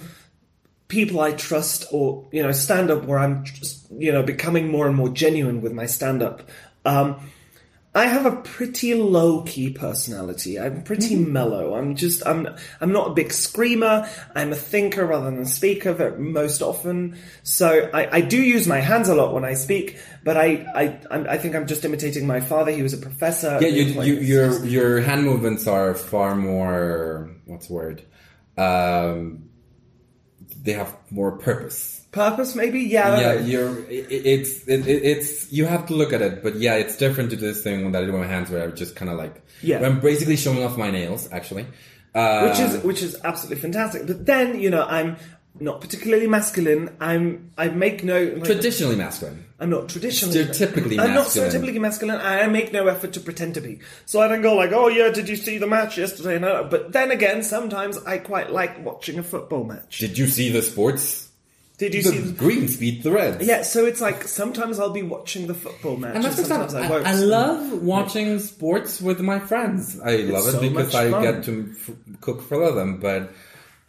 people 0.88 1.20
I 1.20 1.32
trust 1.32 1.86
or 1.92 2.26
you 2.32 2.42
know 2.42 2.52
stand 2.52 2.90
up 2.90 3.04
where 3.04 3.18
I'm 3.18 3.44
just 3.44 3.90
you 3.92 4.12
know 4.12 4.22
becoming 4.22 4.68
more 4.68 4.86
and 4.86 4.96
more 4.96 5.08
genuine 5.08 5.62
with 5.62 5.72
my 5.72 5.86
stand 5.86 6.22
up. 6.22 6.42
Um, 6.84 7.20
I 7.94 8.06
have 8.06 8.24
a 8.24 8.36
pretty 8.36 8.94
low 8.94 9.42
key 9.42 9.70
personality. 9.70 10.58
I'm 10.58 10.82
pretty 10.82 11.14
mellow. 11.14 11.74
I'm 11.74 11.94
just 11.94 12.26
I'm 12.26 12.48
I'm 12.80 12.90
not 12.90 13.10
a 13.10 13.12
big 13.12 13.32
screamer. 13.32 14.08
I'm 14.34 14.50
a 14.50 14.56
thinker 14.56 15.04
rather 15.04 15.30
than 15.30 15.40
a 15.40 15.46
speaker 15.46 16.16
most 16.18 16.62
often. 16.62 17.18
So 17.42 17.90
I, 17.92 18.16
I 18.16 18.20
do 18.22 18.40
use 18.40 18.66
my 18.66 18.78
hands 18.80 19.10
a 19.10 19.14
lot 19.14 19.34
when 19.34 19.44
I 19.44 19.52
speak, 19.54 19.98
but 20.24 20.38
I 20.38 20.64
I 20.74 21.00
I'm, 21.10 21.26
I 21.28 21.36
think 21.36 21.54
I'm 21.54 21.66
just 21.66 21.84
imitating 21.84 22.26
my 22.26 22.40
father. 22.40 22.72
He 22.72 22.82
was 22.82 22.94
a 22.94 22.98
professor. 22.98 23.58
Yeah, 23.60 23.68
you, 23.68 24.02
you, 24.02 24.14
your 24.20 24.64
your 24.64 25.00
hand 25.02 25.24
movements 25.24 25.66
are 25.66 25.94
far 25.94 26.34
more. 26.34 27.30
What's 27.44 27.66
the 27.66 27.74
word? 27.74 28.02
Um, 28.56 29.50
they 30.62 30.72
have 30.72 30.94
more 31.10 31.32
purpose. 31.32 32.04
purpose 32.12 32.54
maybe. 32.54 32.80
Yeah. 32.80 33.18
Yeah, 33.20 33.32
you're. 33.40 33.78
It, 33.90 34.06
it's 34.10 34.66
it, 34.68 34.86
it- 34.86 35.02
it's 35.04 35.52
you 35.52 35.64
have 35.66 35.86
to 35.86 35.94
look 35.94 36.12
at 36.12 36.20
it, 36.22 36.42
but 36.42 36.56
yeah, 36.56 36.74
it's 36.74 36.96
different 36.96 37.30
to 37.30 37.36
this 37.36 37.62
thing 37.62 37.92
that 37.92 38.02
I 38.02 38.06
do 38.06 38.12
with 38.12 38.20
my 38.20 38.26
hands, 38.26 38.50
where 38.50 38.62
I'm 38.64 38.76
just 38.76 38.96
kind 38.96 39.10
of 39.10 39.16
like. 39.18 39.42
Yeah. 39.62 39.84
I'm 39.84 40.00
basically 40.00 40.36
showing 40.36 40.62
off 40.64 40.76
my 40.76 40.90
nails, 40.90 41.28
actually. 41.32 41.66
Uh, 42.14 42.48
which 42.48 42.58
is 42.60 42.82
which 42.84 43.02
is 43.02 43.16
absolutely 43.24 43.56
fantastic. 43.62 44.06
But 44.06 44.26
then 44.26 44.60
you 44.60 44.68
know 44.68 44.84
I'm 44.84 45.16
not 45.60 45.80
particularly 45.80 46.26
masculine. 46.26 46.96
I'm 47.00 47.50
I 47.58 47.68
make 47.68 48.02
no 48.04 48.22
like, 48.24 48.44
traditionally 48.44 48.96
masculine. 48.96 49.44
I'm 49.60 49.70
not 49.70 49.88
traditionally 49.88 50.34
Stereotypically 50.44 50.98
I'm 50.98 51.14
not 51.14 51.26
stereotypically 51.26 51.80
masculine. 51.80 52.20
I 52.20 52.46
make 52.48 52.72
no 52.72 52.86
effort 52.88 53.12
to 53.12 53.20
pretend 53.20 53.54
to 53.54 53.60
be. 53.60 53.78
So 54.06 54.20
I 54.20 54.28
don't 54.28 54.42
go 54.42 54.54
like, 54.56 54.72
oh 54.72 54.88
yeah, 54.88 55.10
did 55.10 55.28
you 55.28 55.36
see 55.36 55.58
the 55.58 55.66
match 55.68 55.98
yesterday? 55.98 56.38
No, 56.38 56.66
but 56.68 56.92
then 56.92 57.10
again, 57.10 57.42
sometimes 57.42 57.98
I 57.98 58.18
quite 58.18 58.50
like 58.50 58.84
watching 58.84 59.18
a 59.18 59.22
football 59.22 59.64
match. 59.64 59.98
Did 59.98 60.18
you 60.18 60.26
see 60.26 60.50
the 60.50 60.62
sports? 60.62 61.28
Did 61.78 61.94
you 61.94 62.02
the 62.02 62.10
see 62.10 62.18
the- 62.18 62.32
Greens 62.32 62.76
beat 62.76 63.02
the 63.02 63.10
Reds. 63.10 63.44
Yeah, 63.44 63.62
so 63.62 63.84
it's 63.86 64.00
like 64.00 64.24
sometimes 64.28 64.78
I'll 64.78 64.90
be 64.90 65.02
watching 65.02 65.46
the 65.48 65.54
football 65.54 65.96
match, 65.96 66.14
And 66.16 66.24
and, 66.24 66.34
sometimes. 66.34 66.74
I 66.74 66.86
I, 66.86 66.90
won't. 66.90 67.06
I 67.06 67.14
love 67.14 67.82
watching 67.82 68.38
sports 68.38 69.00
with 69.00 69.20
my 69.20 69.38
friends. 69.40 69.98
I 70.00 70.16
love 70.16 70.46
it 70.46 70.52
so 70.52 70.60
because 70.60 70.94
I 70.94 71.10
fun. 71.10 71.22
get 71.22 71.44
to 71.44 71.72
f- 71.76 71.90
cook 72.20 72.42
for 72.42 72.70
them. 72.72 72.98
But 73.00 73.32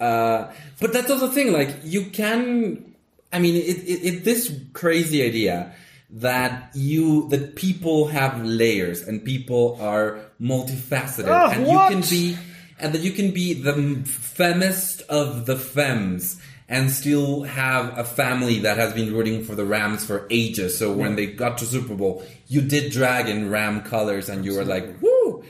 uh, 0.03 0.51
but 0.79 0.91
that's 0.93 1.09
also 1.09 1.27
the 1.27 1.33
thing. 1.33 1.53
Like 1.53 1.71
you 1.83 2.05
can. 2.05 2.93
I 3.31 3.39
mean, 3.39 3.55
it, 3.55 3.77
it, 3.93 3.99
it 4.09 4.23
this 4.23 4.53
crazy 4.73 5.23
idea 5.23 5.73
that 6.09 6.69
you 6.75 7.27
that 7.29 7.55
people 7.55 8.07
have 8.07 8.43
layers 8.45 9.01
and 9.01 9.23
people 9.25 9.77
are 9.81 10.19
multifaceted 10.39 11.27
Ah, 11.27 11.51
and 11.51 11.65
what? 11.65 11.89
you 11.91 12.01
can 12.01 12.09
be 12.09 12.37
and 12.79 12.93
that 12.93 13.01
you 13.01 13.11
can 13.11 13.31
be 13.31 13.53
the 13.53 13.73
femist 13.73 15.01
of 15.09 15.45
the 15.47 15.55
femmes 15.57 16.39
and 16.69 16.91
still 16.91 17.43
have 17.43 17.97
a 17.97 18.03
family 18.03 18.59
that 18.59 18.77
has 18.77 18.93
been 18.93 19.13
rooting 19.13 19.43
for 19.43 19.55
the 19.55 19.65
Rams 19.65 20.05
for 20.05 20.27
ages. 20.29 20.77
So 20.77 20.93
when 20.93 21.15
they 21.15 21.27
got 21.27 21.57
to 21.59 21.65
Super 21.65 21.95
Bowl, 21.95 22.23
you 22.47 22.61
did 22.61 22.91
drag 22.91 23.27
in 23.29 23.49
Ram 23.49 23.81
colors 23.81 24.29
and 24.29 24.45
you 24.45 24.55
were 24.55 24.65
like, 24.65 25.01
woo! 25.01 25.43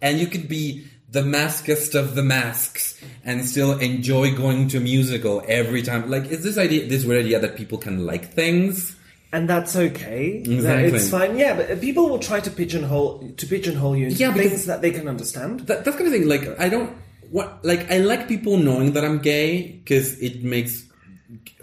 And 0.00 0.18
you 0.18 0.26
could 0.26 0.48
be 0.48 0.86
the 1.14 1.22
maskest 1.22 1.94
of 1.94 2.14
the 2.14 2.22
masks 2.22 3.00
and 3.24 3.48
still 3.48 3.78
enjoy 3.78 4.36
going 4.36 4.68
to 4.68 4.76
a 4.76 4.80
musical 4.80 5.42
every 5.48 5.80
time. 5.80 6.10
Like, 6.10 6.26
is 6.26 6.42
this 6.42 6.58
idea, 6.58 6.86
this 6.86 7.06
weird 7.06 7.24
idea 7.24 7.38
that 7.40 7.56
people 7.56 7.78
can 7.78 8.04
like 8.04 8.32
things? 8.34 8.96
and 9.34 9.50
that's 9.50 9.74
okay. 9.74 10.44
Exactly. 10.46 10.96
It's 10.96 11.10
fine. 11.10 11.36
Yeah, 11.36 11.56
but 11.56 11.80
people 11.80 12.08
will 12.08 12.20
try 12.20 12.38
to 12.38 12.50
pigeonhole 12.50 13.32
to 13.36 13.46
pigeonhole 13.46 13.96
you 13.96 14.06
into 14.06 14.18
Yeah, 14.18 14.32
things 14.32 14.66
that 14.66 14.80
they 14.80 14.92
can 14.92 15.08
understand. 15.08 15.60
That, 15.66 15.84
that's 15.84 15.96
kind 15.96 16.06
of 16.06 16.12
thing. 16.12 16.28
Like, 16.28 16.60
I 16.60 16.68
don't 16.68 16.96
what 17.30 17.64
like 17.64 17.90
I 17.90 17.98
like 17.98 18.28
people 18.28 18.58
knowing 18.58 18.92
that 18.92 19.04
I'm 19.04 19.18
gay 19.18 19.72
because 19.82 20.16
it 20.20 20.44
makes 20.44 20.84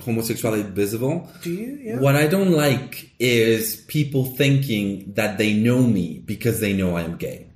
homosexuality 0.01 0.63
visible. 0.63 1.29
Do 1.43 1.49
you? 1.49 1.79
Yeah. 1.81 1.99
What 1.99 2.17
I 2.17 2.27
don't 2.27 2.51
like 2.51 3.09
is 3.19 3.77
people 3.87 4.25
thinking 4.25 5.13
that 5.13 5.37
they 5.37 5.53
know 5.53 5.81
me 5.81 6.19
because 6.25 6.59
they 6.59 6.73
know 6.73 6.97
I 6.97 7.03
am 7.03 7.15
gay. 7.15 7.47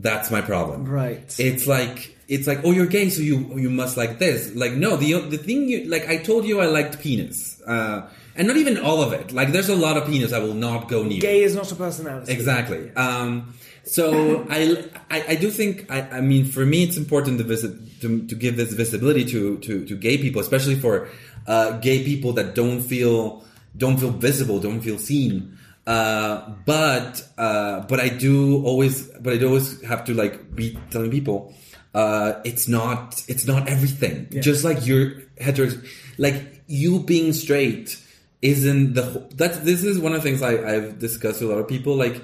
That's 0.00 0.30
my 0.30 0.40
problem. 0.40 0.84
Right. 0.84 1.34
It's 1.38 1.66
like 1.66 2.16
it's 2.28 2.46
like 2.46 2.60
oh 2.64 2.70
you're 2.70 2.86
gay 2.86 3.08
so 3.10 3.22
you 3.22 3.58
you 3.58 3.70
must 3.70 3.96
like 3.96 4.18
this. 4.18 4.54
Like 4.54 4.72
no 4.72 4.96
the 4.96 5.20
the 5.20 5.38
thing 5.38 5.68
you 5.68 5.88
like 5.88 6.08
I 6.08 6.18
told 6.18 6.44
you 6.44 6.60
I 6.60 6.66
liked 6.66 7.00
penis. 7.00 7.60
Uh, 7.66 8.08
and 8.36 8.46
not 8.46 8.56
even 8.56 8.78
all 8.78 9.02
of 9.02 9.12
it. 9.12 9.32
Like 9.32 9.52
there's 9.52 9.68
a 9.68 9.74
lot 9.76 9.96
of 9.96 10.06
penis 10.06 10.32
I 10.32 10.38
will 10.38 10.54
not 10.54 10.88
go 10.88 11.02
near. 11.02 11.20
Gay 11.20 11.42
is 11.42 11.56
not 11.56 11.70
a 11.72 11.74
personality. 11.74 12.32
Exactly. 12.32 12.94
Um, 12.94 13.54
so 13.82 14.46
I, 14.50 14.84
I, 15.10 15.24
I 15.30 15.34
do 15.34 15.50
think 15.50 15.90
I, 15.90 16.02
I 16.02 16.20
mean 16.20 16.44
for 16.44 16.64
me 16.64 16.84
it's 16.84 16.96
important 16.96 17.38
to 17.38 17.44
visit 17.44 18.00
to, 18.00 18.26
to 18.26 18.34
give 18.36 18.56
this 18.56 18.72
visibility 18.72 19.24
to, 19.24 19.58
to, 19.58 19.84
to 19.84 19.96
gay 19.96 20.18
people, 20.18 20.40
especially 20.40 20.76
for 20.76 21.08
uh, 21.48 21.72
gay 21.78 22.04
people 22.04 22.32
that 22.34 22.54
don't 22.54 22.80
feel 22.80 23.44
don't 23.76 23.98
feel 23.98 24.10
visible, 24.10 24.60
don't 24.60 24.80
feel 24.80 24.98
seen. 24.98 25.57
Uh, 25.88 26.50
but 26.66 27.26
uh, 27.38 27.80
but 27.88 27.98
I 27.98 28.10
do 28.10 28.62
always 28.62 29.08
but 29.08 29.32
I 29.32 29.38
do 29.38 29.48
always 29.48 29.80
have 29.84 30.04
to 30.04 30.12
like 30.12 30.54
be 30.54 30.78
telling 30.90 31.10
people 31.10 31.54
uh, 31.94 32.40
it's 32.44 32.68
not 32.68 33.24
it's 33.26 33.46
not 33.46 33.68
everything. 33.68 34.28
Just 34.42 34.64
like 34.64 34.86
you're 34.86 35.22
hetero, 35.38 35.70
like 36.18 36.62
you 36.66 37.00
being 37.00 37.32
straight 37.32 37.98
isn't 38.42 38.92
the 38.92 39.02
whole, 39.02 39.28
that's 39.34 39.58
this 39.60 39.82
is 39.82 39.98
one 39.98 40.12
of 40.12 40.22
the 40.22 40.28
things 40.28 40.42
I, 40.42 40.74
I've 40.74 40.98
discussed 40.98 41.40
with 41.40 41.50
a 41.50 41.54
lot 41.54 41.60
of 41.60 41.68
people 41.68 41.96
like 41.96 42.22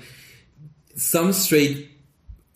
some 0.96 1.32
straight 1.32 1.90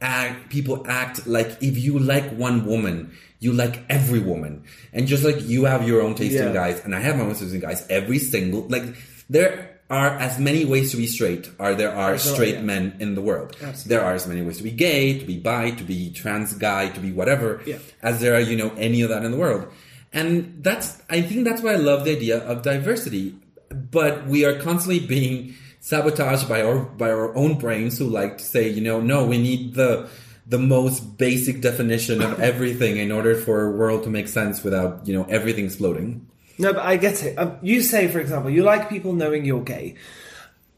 act 0.02 0.50
people 0.50 0.86
act 0.86 1.26
like 1.26 1.56
if 1.62 1.78
you 1.78 1.98
like 1.98 2.28
one 2.32 2.66
woman 2.66 3.16
you 3.40 3.52
like 3.52 3.84
every 3.88 4.18
woman. 4.18 4.64
And 4.92 5.06
just 5.06 5.24
like 5.24 5.40
you 5.40 5.64
have 5.64 5.86
your 5.88 6.02
own 6.02 6.16
taste 6.16 6.36
in 6.36 6.52
guys 6.52 6.84
and 6.84 6.94
i 6.94 7.00
have 7.00 7.16
my 7.16 7.22
own 7.22 7.34
taste 7.34 7.54
in 7.54 7.61
guys 7.61 7.86
every 7.88 8.18
single 8.18 8.68
like 8.68 8.84
there 9.30 9.78
are 9.91 10.11
as 10.18 10.39
many 10.39 10.64
ways 10.64 10.91
to 10.91 10.97
be 10.97 11.07
straight 11.07 11.51
are 11.59 11.74
there 11.74 11.95
are 11.95 12.18
straight 12.18 12.55
yeah. 12.57 12.61
men 12.61 12.95
in 13.01 13.14
the 13.14 13.22
world 13.22 13.57
Absolutely. 13.62 13.89
there 13.89 14.05
are 14.05 14.12
as 14.14 14.26
many 14.26 14.43
ways 14.43 14.59
to 14.59 14.62
be 14.62 14.70
gay 14.70 15.18
to 15.18 15.24
be 15.24 15.39
bi 15.39 15.70
to 15.70 15.84
be 15.84 16.11
trans 16.12 16.53
guy 16.55 16.89
to 16.91 17.01
be 17.01 17.11
whatever 17.12 17.62
Yeah. 17.64 17.78
as 18.03 18.20
there 18.20 18.34
are 18.34 18.41
you 18.41 18.57
know 18.57 18.70
any 18.76 19.01
of 19.03 19.09
that 19.09 19.24
in 19.24 19.30
the 19.30 19.39
world 19.39 19.66
and 20.12 20.59
that's 20.62 21.01
i 21.09 21.22
think 21.22 21.45
that's 21.47 21.62
why 21.62 21.72
i 21.72 21.76
love 21.76 22.05
the 22.05 22.12
idea 22.16 22.39
of 22.47 22.62
diversity 22.62 23.34
but 23.70 24.26
we 24.26 24.45
are 24.45 24.59
constantly 24.59 25.01
being 25.01 25.55
sabotaged 25.80 26.49
by 26.49 26.62
our 26.62 26.80
by 26.80 27.09
our 27.11 27.34
own 27.34 27.57
brains 27.59 27.99
who 27.99 28.05
like 28.09 28.36
to 28.39 28.45
say 28.45 28.68
you 28.68 28.80
know 28.82 29.01
no 29.01 29.24
we 29.24 29.39
need 29.39 29.74
the 29.74 30.09
the 30.47 30.59
most 30.59 31.18
basic 31.18 31.61
definition 31.61 32.22
of 32.22 32.41
everything 32.41 32.97
in 32.97 33.12
order 33.12 33.34
for 33.34 33.64
a 33.64 33.70
world 33.70 34.03
to 34.05 34.11
make 34.11 34.28
sense 34.28 34.64
without 34.64 35.07
you 35.07 35.14
know 35.16 35.24
everything 35.28 35.64
exploding 35.66 36.26
No, 36.59 36.72
but 36.72 36.84
I 36.84 36.96
get 36.96 37.22
it. 37.22 37.36
Um, 37.38 37.59
you 37.62 37.82
say, 37.82 38.09
for 38.09 38.18
example, 38.18 38.50
you 38.50 38.62
like 38.62 38.88
people 38.88 39.12
knowing 39.12 39.44
you're 39.44 39.62
gay. 39.62 39.94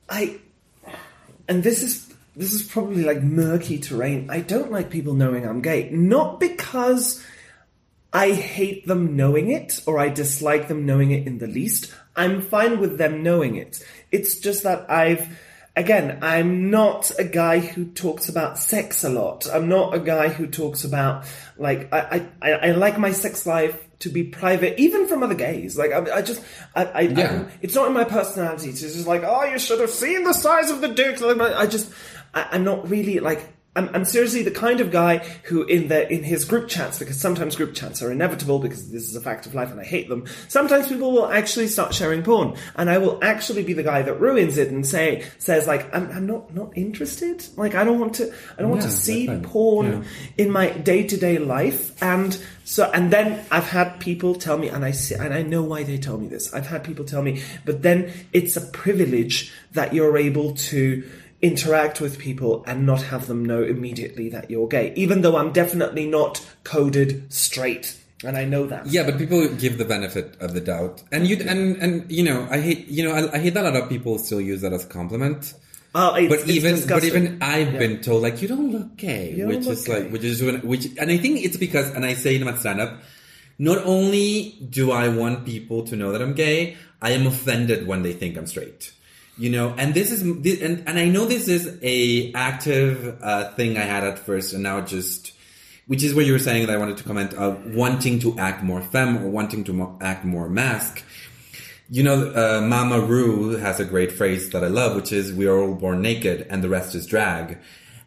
I, 0.08 0.38
and 1.48 1.62
this 1.62 1.82
is 1.82 2.12
this 2.36 2.52
is 2.52 2.62
probably 2.62 3.02
like 3.02 3.22
murky 3.22 3.78
terrain. 3.78 4.30
I 4.30 4.40
don't 4.40 4.70
like 4.70 4.90
people 4.90 5.14
knowing 5.14 5.46
I'm 5.46 5.62
gay, 5.62 5.90
not 5.90 6.38
because 6.38 7.24
I 8.12 8.32
hate 8.32 8.86
them 8.86 9.16
knowing 9.16 9.50
it 9.50 9.80
or 9.86 9.98
I 9.98 10.08
dislike 10.08 10.68
them 10.68 10.86
knowing 10.86 11.10
it 11.10 11.26
in 11.26 11.38
the 11.38 11.46
least. 11.46 11.92
I'm 12.16 12.40
fine 12.40 12.80
with 12.80 12.98
them 12.98 13.22
knowing 13.22 13.56
it. 13.56 13.84
It's 14.10 14.38
just 14.38 14.62
that 14.64 14.90
I've 14.90 15.38
again, 15.76 16.18
I'm 16.22 16.70
not 16.70 17.10
a 17.18 17.24
guy 17.24 17.58
who 17.58 17.86
talks 17.86 18.28
about 18.28 18.58
sex 18.58 19.04
a 19.04 19.08
lot. 19.08 19.46
I'm 19.52 19.68
not 19.68 19.94
a 19.94 20.00
guy 20.00 20.28
who 20.28 20.46
talks 20.46 20.84
about 20.84 21.24
like 21.56 21.92
I 21.92 22.26
I, 22.40 22.50
I 22.52 22.70
like 22.72 22.98
my 22.98 23.12
sex 23.12 23.46
life 23.46 23.78
to 24.00 24.08
be 24.08 24.24
private, 24.24 24.78
even 24.78 25.06
from 25.06 25.22
other 25.22 25.34
gays. 25.34 25.78
Like 25.78 25.92
I, 25.92 26.16
I 26.18 26.22
just 26.22 26.42
I, 26.74 26.84
I, 26.84 27.00
Yeah. 27.02 27.30
I'm- 27.32 27.48
it's 27.62 27.74
not 27.74 27.86
in 27.86 27.92
my 27.94 28.04
personality 28.04 28.72
to 28.72 28.78
just 28.78 29.06
like 29.06 29.22
oh 29.24 29.44
you 29.44 29.58
should 29.58 29.80
have 29.80 29.90
seen 29.90 30.24
the 30.24 30.32
size 30.34 30.70
of 30.70 30.80
the 30.80 30.88
dick. 30.88 31.20
Like, 31.20 31.40
I 31.40 31.66
just 31.66 31.90
I, 32.34 32.48
I'm 32.52 32.64
not 32.64 32.88
really 32.90 33.20
like. 33.20 33.40
I'm, 33.76 33.88
I'm 33.94 34.04
seriously 34.04 34.42
the 34.42 34.50
kind 34.50 34.80
of 34.80 34.90
guy 34.90 35.18
who, 35.44 35.62
in 35.62 35.86
the 35.86 36.12
in 36.12 36.24
his 36.24 36.44
group 36.44 36.66
chats, 36.68 36.98
because 36.98 37.20
sometimes 37.20 37.54
group 37.54 37.72
chats 37.72 38.02
are 38.02 38.10
inevitable 38.10 38.58
because 38.58 38.90
this 38.90 39.04
is 39.04 39.14
a 39.14 39.20
fact 39.20 39.46
of 39.46 39.54
life 39.54 39.70
and 39.70 39.78
I 39.78 39.84
hate 39.84 40.08
them. 40.08 40.26
Sometimes 40.48 40.88
people 40.88 41.12
will 41.12 41.30
actually 41.30 41.68
start 41.68 41.94
sharing 41.94 42.24
porn, 42.24 42.56
and 42.74 42.90
I 42.90 42.98
will 42.98 43.20
actually 43.22 43.62
be 43.62 43.72
the 43.72 43.84
guy 43.84 44.02
that 44.02 44.14
ruins 44.20 44.58
it 44.58 44.72
and 44.72 44.84
say 44.84 45.24
says 45.38 45.68
like 45.68 45.94
I'm, 45.94 46.10
I'm 46.10 46.26
not 46.26 46.52
not 46.52 46.76
interested. 46.76 47.46
Like 47.56 47.76
I 47.76 47.84
don't 47.84 48.00
want 48.00 48.14
to 48.16 48.34
I 48.58 48.62
don't 48.62 48.70
want 48.70 48.82
to 48.82 48.90
see 48.90 49.28
porn 49.44 49.86
Yeah. 49.86 50.02
in 50.44 50.50
my 50.50 50.70
day 50.70 51.06
to 51.06 51.16
day 51.16 51.38
life, 51.38 52.02
and 52.02 52.36
so 52.70 52.88
and 52.94 53.12
then 53.12 53.44
I've 53.50 53.66
had 53.68 53.98
people 53.98 54.36
tell 54.36 54.56
me, 54.56 54.68
and 54.68 54.84
I 54.84 54.92
see, 54.92 55.16
and 55.16 55.34
I 55.34 55.42
know 55.42 55.60
why 55.60 55.82
they 55.82 55.98
tell 55.98 56.16
me 56.18 56.28
this. 56.28 56.54
I've 56.54 56.68
had 56.68 56.84
people 56.84 57.04
tell 57.04 57.20
me, 57.20 57.42
but 57.64 57.82
then 57.82 58.12
it's 58.32 58.56
a 58.56 58.60
privilege 58.60 59.52
that 59.72 59.92
you're 59.92 60.16
able 60.16 60.54
to 60.70 61.02
interact 61.42 62.00
with 62.00 62.16
people 62.16 62.62
and 62.68 62.86
not 62.86 63.02
have 63.02 63.26
them 63.26 63.44
know 63.44 63.64
immediately 63.64 64.28
that 64.28 64.52
you're 64.52 64.68
gay, 64.68 64.92
even 64.94 65.22
though 65.22 65.36
I'm 65.36 65.50
definitely 65.50 66.06
not 66.06 66.46
coded 66.62 67.32
straight, 67.32 67.96
and 68.22 68.36
I 68.36 68.44
know 68.44 68.66
that. 68.66 68.86
yeah 68.86 69.02
but 69.02 69.18
people 69.18 69.48
give 69.48 69.76
the 69.76 69.84
benefit 69.84 70.36
of 70.40 70.54
the 70.54 70.60
doubt 70.60 71.02
and 71.10 71.26
you 71.26 71.38
and 71.48 71.76
and 71.78 71.92
you 72.12 72.22
know 72.22 72.46
i 72.50 72.60
hate 72.60 72.86
you 72.86 73.02
know 73.02 73.12
i, 73.12 73.34
I 73.36 73.38
hate 73.38 73.54
that 73.54 73.64
a 73.64 73.70
lot 73.70 73.82
of 73.82 73.88
people 73.88 74.18
still 74.18 74.40
use 74.40 74.60
that 74.60 74.72
as 74.72 74.84
a 74.84 74.88
compliment 74.88 75.54
Oh, 75.94 76.14
it's, 76.14 76.28
but 76.28 76.40
it's 76.40 76.50
even 76.50 76.86
but 76.88 77.04
even 77.04 77.38
I've 77.42 77.72
been 77.78 78.00
told 78.00 78.22
like 78.22 78.40
you 78.42 78.48
don't 78.48 78.70
look 78.70 78.96
gay, 78.96 79.34
don't 79.36 79.48
which 79.48 79.64
look 79.64 79.72
is 79.72 79.88
like 79.88 80.10
which 80.10 80.22
is 80.24 80.42
when- 80.42 80.60
which 80.62 80.86
and 80.98 81.10
I 81.10 81.16
think 81.18 81.44
it's 81.44 81.56
because 81.56 81.90
and 81.90 82.04
I 82.04 82.14
say 82.14 82.36
in 82.36 82.44
my 82.44 82.54
stand 82.56 82.80
up, 82.80 83.02
not 83.58 83.78
only 83.84 84.56
do 84.70 84.92
I 84.92 85.08
want 85.08 85.44
people 85.46 85.82
to 85.84 85.96
know 85.96 86.12
that 86.12 86.22
I'm 86.22 86.34
gay, 86.34 86.76
I 87.02 87.10
am 87.10 87.26
offended 87.26 87.86
when 87.88 88.02
they 88.02 88.12
think 88.12 88.36
I'm 88.38 88.46
straight. 88.46 88.92
You 89.36 89.50
know, 89.50 89.74
and 89.78 89.94
this 89.94 90.12
is 90.12 90.22
this, 90.42 90.60
and 90.60 90.84
and 90.86 90.98
I 90.98 91.06
know 91.06 91.24
this 91.24 91.48
is 91.48 91.76
a 91.82 92.32
active 92.34 93.18
uh, 93.22 93.50
thing 93.54 93.76
I 93.78 93.82
had 93.82 94.04
at 94.04 94.18
first, 94.18 94.52
and 94.52 94.62
now 94.62 94.80
just. 94.82 95.32
Which 95.86 96.04
is 96.04 96.14
what 96.14 96.24
you 96.24 96.30
were 96.32 96.38
saying 96.38 96.66
that 96.66 96.72
I 96.72 96.78
wanted 96.78 96.98
to 96.98 97.02
comment 97.02 97.34
of 97.34 97.74
wanting 97.74 98.20
to 98.20 98.38
act 98.38 98.62
more 98.62 98.80
femme 98.80 99.24
or 99.24 99.28
wanting 99.28 99.64
to 99.64 99.72
mo- 99.72 99.98
act 100.00 100.24
more 100.24 100.48
mask. 100.48 101.02
You 101.92 102.04
know, 102.04 102.30
uh, 102.30 102.60
Mama 102.60 103.00
Ru 103.00 103.56
has 103.56 103.80
a 103.80 103.84
great 103.84 104.12
phrase 104.12 104.48
that 104.50 104.62
I 104.62 104.68
love, 104.68 104.94
which 104.94 105.10
is 105.10 105.32
"We 105.32 105.48
are 105.48 105.58
all 105.58 105.74
born 105.74 106.00
naked, 106.00 106.46
and 106.48 106.62
the 106.62 106.68
rest 106.68 106.94
is 106.94 107.04
drag." 107.04 107.58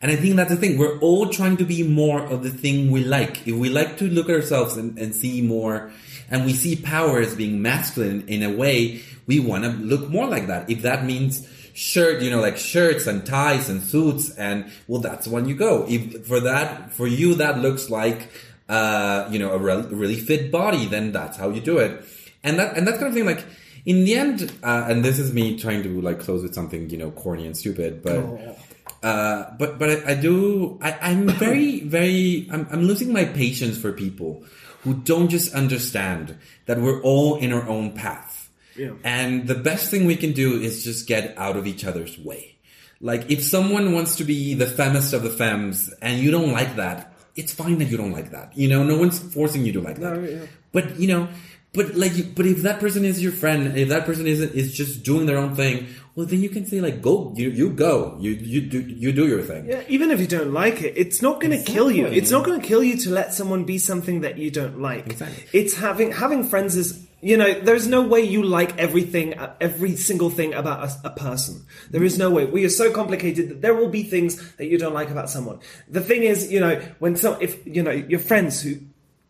And 0.01 0.09
I 0.09 0.15
think 0.15 0.37
that's 0.37 0.51
the 0.51 0.55
thing. 0.55 0.77
We're 0.77 0.97
all 0.99 1.27
trying 1.27 1.57
to 1.57 1.65
be 1.65 1.83
more 1.83 2.21
of 2.21 2.43
the 2.43 2.49
thing 2.49 2.91
we 2.91 3.03
like. 3.03 3.45
If 3.45 3.55
we 3.55 3.67
like 3.67 3.97
to 3.97 4.05
look 4.05 4.29
at 4.29 4.35
ourselves 4.35 4.77
and, 4.77 4.97
and 4.97 5.13
see 5.13 5.41
more, 5.41 5.91
and 6.31 6.45
we 6.45 6.53
see 6.53 6.77
power 6.77 7.19
as 7.19 7.35
being 7.35 7.61
masculine 7.61 8.25
in 8.29 8.41
a 8.41 8.51
way, 8.51 9.01
we 9.27 9.41
want 9.41 9.65
to 9.65 9.71
look 9.71 10.09
more 10.09 10.27
like 10.27 10.47
that. 10.47 10.69
If 10.69 10.83
that 10.83 11.03
means 11.03 11.45
shirt, 11.73 12.21
you 12.21 12.29
know, 12.29 12.39
like 12.39 12.55
shirts 12.55 13.05
and 13.05 13.25
ties 13.25 13.67
and 13.67 13.81
suits, 13.81 14.29
and 14.37 14.71
well, 14.87 15.01
that's 15.01 15.27
when 15.27 15.45
you 15.45 15.55
go. 15.55 15.85
If 15.89 16.25
for 16.25 16.39
that, 16.39 16.93
for 16.93 17.05
you, 17.05 17.35
that 17.35 17.59
looks 17.59 17.89
like, 17.89 18.29
uh, 18.69 19.27
you 19.29 19.39
know, 19.39 19.51
a 19.51 19.57
re- 19.57 19.87
really 19.89 20.15
fit 20.15 20.53
body, 20.53 20.85
then 20.85 21.11
that's 21.11 21.35
how 21.35 21.49
you 21.49 21.59
do 21.59 21.79
it. 21.79 22.01
And 22.45 22.59
that, 22.59 22.77
and 22.77 22.87
that 22.87 22.95
kind 22.95 23.07
of 23.07 23.13
thing, 23.13 23.25
like, 23.25 23.43
in 23.85 24.05
the 24.05 24.15
end, 24.15 24.51
uh, 24.63 24.85
and 24.87 25.03
this 25.03 25.19
is 25.19 25.33
me 25.33 25.57
trying 25.57 25.83
to 25.83 26.01
like 26.01 26.19
close 26.19 26.43
with 26.43 26.53
something, 26.53 26.89
you 26.89 26.97
know, 26.97 27.11
corny 27.11 27.45
and 27.45 27.55
stupid, 27.55 28.01
but, 28.01 28.57
uh, 29.03 29.51
but, 29.57 29.77
but 29.77 29.89
I, 29.89 30.11
I 30.11 30.15
do, 30.15 30.79
I, 30.81 30.97
I'm 31.01 31.27
very, 31.39 31.81
very, 31.81 32.47
I'm, 32.51 32.67
I'm 32.71 32.83
losing 32.83 33.11
my 33.11 33.25
patience 33.25 33.77
for 33.77 33.91
people 33.91 34.43
who 34.83 34.93
don't 34.93 35.29
just 35.29 35.53
understand 35.53 36.37
that 36.65 36.79
we're 36.79 37.01
all 37.01 37.37
in 37.37 37.53
our 37.53 37.67
own 37.67 37.93
path. 37.93 38.49
Yeah. 38.77 38.93
And 39.03 39.47
the 39.47 39.55
best 39.55 39.91
thing 39.91 40.05
we 40.05 40.15
can 40.15 40.33
do 40.33 40.59
is 40.59 40.83
just 40.83 41.07
get 41.07 41.37
out 41.37 41.55
of 41.57 41.67
each 41.67 41.85
other's 41.85 42.17
way. 42.17 42.55
Like 42.99 43.29
if 43.29 43.43
someone 43.43 43.93
wants 43.93 44.15
to 44.17 44.23
be 44.23 44.53
the 44.53 44.65
femmest 44.65 45.13
of 45.13 45.23
the 45.23 45.29
femmes 45.29 45.93
and 46.01 46.19
you 46.19 46.31
don't 46.31 46.51
like 46.51 46.77
that, 46.77 47.13
it's 47.35 47.51
fine 47.51 47.77
that 47.79 47.85
you 47.85 47.97
don't 47.97 48.11
like 48.11 48.31
that. 48.31 48.57
You 48.57 48.69
know, 48.69 48.83
no 48.83 48.97
one's 48.97 49.19
forcing 49.19 49.65
you 49.65 49.73
to 49.73 49.81
like 49.81 49.97
that. 49.97 50.17
No, 50.17 50.23
yeah. 50.23 50.45
But 50.71 50.99
you 50.99 51.07
know, 51.07 51.27
but 51.73 51.95
like, 51.95 52.15
you- 52.17 52.29
but 52.35 52.45
if 52.45 52.61
that 52.63 52.79
person 52.79 53.03
is 53.05 53.21
your 53.21 53.31
friend, 53.31 53.77
if 53.77 53.89
that 53.89 54.05
person 54.05 54.27
isn't, 54.27 54.53
is 54.53 54.73
just 54.73 55.03
doing 55.03 55.25
their 55.25 55.37
own 55.37 55.55
thing, 55.55 55.87
well, 56.15 56.27
then 56.27 56.41
you 56.41 56.49
can 56.49 56.65
say 56.65 56.79
like, 56.79 57.01
go, 57.01 57.33
you 57.35 57.49
you 57.49 57.71
go, 57.71 58.15
you 58.19 58.31
you 58.31 58.61
do 58.61 58.79
you 58.81 59.11
do 59.11 59.25
your 59.27 59.41
thing. 59.41 59.65
Yeah, 59.67 59.81
even 59.87 60.11
if 60.11 60.19
you 60.21 60.27
don't 60.27 60.53
like 60.53 60.81
it, 60.83 60.93
it's 60.95 61.21
not 61.23 61.41
going 61.41 61.57
to 61.57 61.63
kill 61.63 61.89
you. 61.91 62.05
It's 62.05 62.29
not 62.29 62.45
going 62.45 62.61
to 62.61 62.67
kill 62.67 62.83
you 62.83 62.97
to 62.97 63.09
let 63.09 63.33
someone 63.33 63.63
be 63.65 63.77
something 63.79 64.21
that 64.21 64.37
you 64.37 64.51
don't 64.51 64.79
like. 64.79 65.07
Exactly. 65.07 65.43
It's 65.59 65.73
having 65.75 66.11
having 66.11 66.43
friends 66.43 66.75
is 66.75 67.07
you 67.21 67.35
know 67.37 67.51
there's 67.67 67.87
no 67.87 68.01
way 68.03 68.21
you 68.21 68.43
like 68.43 68.77
everything 68.77 69.33
every 69.59 69.95
single 69.95 70.29
thing 70.29 70.53
about 70.53 70.79
a, 70.87 71.07
a 71.07 71.09
person. 71.09 71.65
There 71.89 72.03
is 72.03 72.19
no 72.19 72.29
way. 72.29 72.45
We 72.45 72.63
are 72.65 72.69
so 72.83 72.91
complicated 72.91 73.49
that 73.49 73.61
there 73.63 73.73
will 73.73 73.89
be 73.89 74.03
things 74.03 74.37
that 74.57 74.65
you 74.67 74.77
don't 74.77 74.93
like 74.93 75.09
about 75.09 75.31
someone. 75.31 75.61
The 75.89 76.01
thing 76.01 76.21
is, 76.23 76.51
you 76.51 76.59
know, 76.59 76.79
when 76.99 77.15
some 77.15 77.37
if 77.41 77.65
you 77.65 77.81
know 77.81 77.89
your 78.13 78.19
friends 78.19 78.61
who 78.61 78.75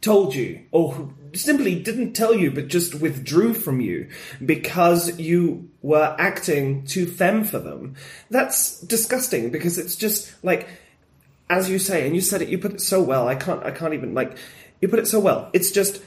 told 0.01 0.35
you 0.35 0.65
or 0.71 0.91
who 0.91 1.13
simply 1.33 1.81
didn't 1.81 2.13
tell 2.13 2.35
you 2.35 2.51
but 2.51 2.67
just 2.67 2.95
withdrew 2.95 3.53
from 3.53 3.79
you 3.81 4.09
because 4.45 5.19
you 5.19 5.69
were 5.81 6.15
acting 6.19 6.85
too 6.85 7.05
femme 7.05 7.43
for 7.43 7.59
them. 7.59 7.95
That's 8.29 8.79
disgusting 8.81 9.49
because 9.49 9.77
it's 9.77 9.95
just 9.95 10.33
like 10.43 10.67
as 11.49 11.69
you 11.69 11.77
say 11.77 12.05
and 12.05 12.15
you 12.15 12.21
said 12.21 12.41
it 12.41 12.47
you 12.47 12.57
put 12.57 12.73
it 12.73 12.81
so 12.81 13.03
well 13.03 13.27
i 13.27 13.35
can't 13.35 13.63
i 13.63 13.69
can't 13.69 13.93
even 13.93 14.13
like 14.13 14.37
you 14.83 14.89
put 14.89 14.99
it 14.99 15.07
so 15.07 15.21
well. 15.21 15.49
It's 15.53 15.71
just 15.71 16.01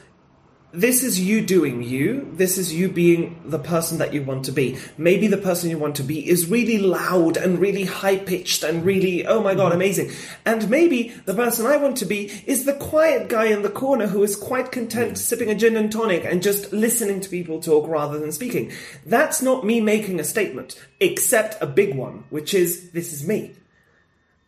this 0.76 1.02
is 1.02 1.18
you 1.18 1.40
doing 1.40 1.82
you. 1.82 2.30
This 2.34 2.58
is 2.58 2.72
you 2.72 2.88
being 2.88 3.40
the 3.46 3.58
person 3.58 3.98
that 3.98 4.12
you 4.12 4.22
want 4.22 4.44
to 4.44 4.52
be. 4.52 4.76
Maybe 4.98 5.26
the 5.26 5.38
person 5.38 5.70
you 5.70 5.78
want 5.78 5.96
to 5.96 6.02
be 6.02 6.28
is 6.28 6.50
really 6.50 6.78
loud 6.78 7.38
and 7.38 7.58
really 7.58 7.84
high 7.84 8.18
pitched 8.18 8.62
and 8.62 8.84
really, 8.84 9.26
oh 9.26 9.42
my 9.42 9.54
god, 9.54 9.68
mm-hmm. 9.68 9.76
amazing. 9.76 10.10
And 10.44 10.68
maybe 10.68 11.14
the 11.24 11.34
person 11.34 11.64
I 11.64 11.78
want 11.78 11.96
to 11.98 12.04
be 12.04 12.30
is 12.46 12.64
the 12.64 12.74
quiet 12.74 13.28
guy 13.28 13.46
in 13.46 13.62
the 13.62 13.70
corner 13.70 14.06
who 14.06 14.22
is 14.22 14.36
quite 14.36 14.70
content 14.70 15.12
mm. 15.12 15.16
sipping 15.16 15.50
a 15.50 15.54
gin 15.54 15.76
and 15.76 15.90
tonic 15.90 16.24
and 16.24 16.42
just 16.42 16.72
listening 16.72 17.20
to 17.22 17.30
people 17.30 17.60
talk 17.60 17.88
rather 17.88 18.18
than 18.18 18.32
speaking. 18.32 18.70
That's 19.06 19.40
not 19.40 19.64
me 19.64 19.80
making 19.80 20.20
a 20.20 20.24
statement, 20.24 20.78
except 21.00 21.60
a 21.62 21.66
big 21.66 21.96
one, 21.96 22.24
which 22.28 22.52
is, 22.52 22.90
this 22.90 23.12
is 23.14 23.26
me. 23.26 23.54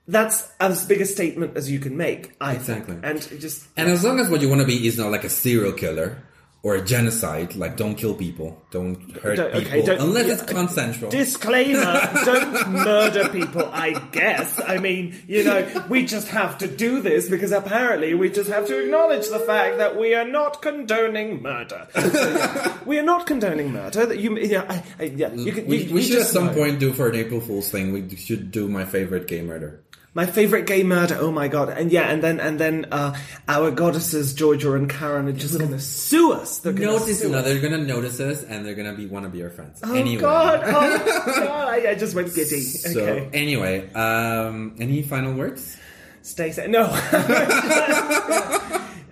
That's 0.09 0.49
as 0.59 0.87
big 0.87 1.03
a 1.03 1.07
statement 1.07 1.57
as 1.59 1.71
you 1.71 1.79
can 1.79 1.95
make, 1.97 2.33
I 2.41 2.55
Exactly. 2.55 2.95
think. 2.95 3.05
And 3.05 3.41
just, 3.41 3.67
And 3.77 3.91
as 3.91 4.03
long 4.03 4.19
as 4.21 4.31
what 4.31 4.41
you 4.41 4.49
want 4.49 4.63
to 4.63 4.67
be 4.67 4.87
is 4.87 4.97
not 4.97 5.11
like 5.11 5.23
a 5.25 5.29
serial 5.29 5.73
killer 5.73 6.23
or 6.63 6.75
a 6.77 6.81
genocide, 6.85 7.55
like 7.57 7.77
don't 7.77 7.95
kill 7.95 8.15
people, 8.15 8.61
don't 8.71 8.97
hurt 9.19 9.37
Don't- 9.37 9.53
people, 9.53 9.69
okay, 9.69 9.83
don't- 9.87 10.01
unless 10.01 10.27
yeah, 10.27 10.33
it's 10.33 10.43
consensual. 10.43 11.11
Disclaimer, 11.11 12.01
don't 12.25 12.71
murder 12.71 13.29
people, 13.29 13.69
I 13.71 13.91
guess. 14.13 14.59
I 14.67 14.79
mean, 14.79 15.15
you 15.29 15.45
know, 15.45 15.85
we 15.91 16.05
just 16.07 16.29
have 16.29 16.57
to 16.59 16.67
do 16.67 17.01
this 17.03 17.29
because 17.29 17.53
apparently 17.53 18.15
we 18.15 18.31
just 18.31 18.49
have 18.51 18.67
to 18.69 18.83
acknowledge 18.83 19.29
the 19.29 19.39
fact 19.41 19.77
that 19.79 19.97
we 20.01 20.15
are 20.15 20.27
not 20.27 20.63
condoning 20.63 21.43
murder. 21.43 21.87
we 22.87 22.99
are 22.99 23.05
not 23.05 23.27
condoning 23.27 23.73
murder. 23.73 24.07
That 24.07 24.19
you, 24.19 24.37
yeah, 24.39 24.65
I, 24.69 24.83
I, 24.99 25.05
yeah, 25.15 25.33
you 25.35 25.53
can, 25.53 25.67
we 25.67 25.85
you, 25.85 25.95
we 25.95 26.03
should 26.03 26.21
at 26.21 26.27
some 26.27 26.47
know. 26.47 26.55
point 26.55 26.81
do 26.81 26.93
for 26.95 27.09
an 27.09 27.15
April 27.15 27.41
Fool's 27.41 27.71
thing. 27.71 27.93
We 27.93 28.17
should 28.17 28.51
do 28.51 28.69
my 28.69 28.85
favorite 28.87 29.29
gay 29.29 29.43
murder. 29.43 29.83
My 30.15 30.27
favorite 30.27 30.67
gay 30.67 30.83
murder. 30.83 31.17
Oh 31.21 31.31
my 31.31 31.49
god! 31.49 31.69
And 31.69 31.93
yeah, 31.93 32.11
and 32.11 32.23
then 32.23 32.41
and 32.41 32.59
then 32.59 32.87
uh, 32.91 33.15
our 33.47 33.71
goddesses 33.71 34.33
Georgia 34.35 34.73
and 34.75 34.89
Karen 34.89 35.29
are 35.29 35.33
just 35.33 35.59
to 35.59 35.79
sue 35.79 36.33
us. 36.33 36.59
They're 36.61 36.73
gonna 36.73 36.93
Notice, 36.93 37.21
sue 37.21 37.29
no, 37.29 37.39
us. 37.39 37.45
they're 37.45 37.61
gonna 37.61 37.79
notice 37.85 38.19
us 38.19 38.43
and 38.43 38.65
they're 38.65 38.75
gonna 38.75 38.95
be 38.95 39.07
want 39.07 39.27
to 39.27 39.31
be 39.31 39.43
our 39.43 39.51
friends. 39.51 39.81
Oh 39.85 39.95
anyway. 39.95 40.21
god! 40.21 40.63
Oh 40.65 41.25
god! 41.45 41.69
I, 41.69 41.91
I 41.91 41.95
just 41.95 42.15
went 42.15 42.35
giddy. 42.35 42.63
So 42.63 43.01
okay. 43.01 43.29
anyway, 43.33 43.93
um, 43.93 44.77
any 44.81 45.03
final 45.03 45.35
words? 45.35 45.77
Stay 46.23 46.53
safe. 46.53 46.69
No. 46.69 46.87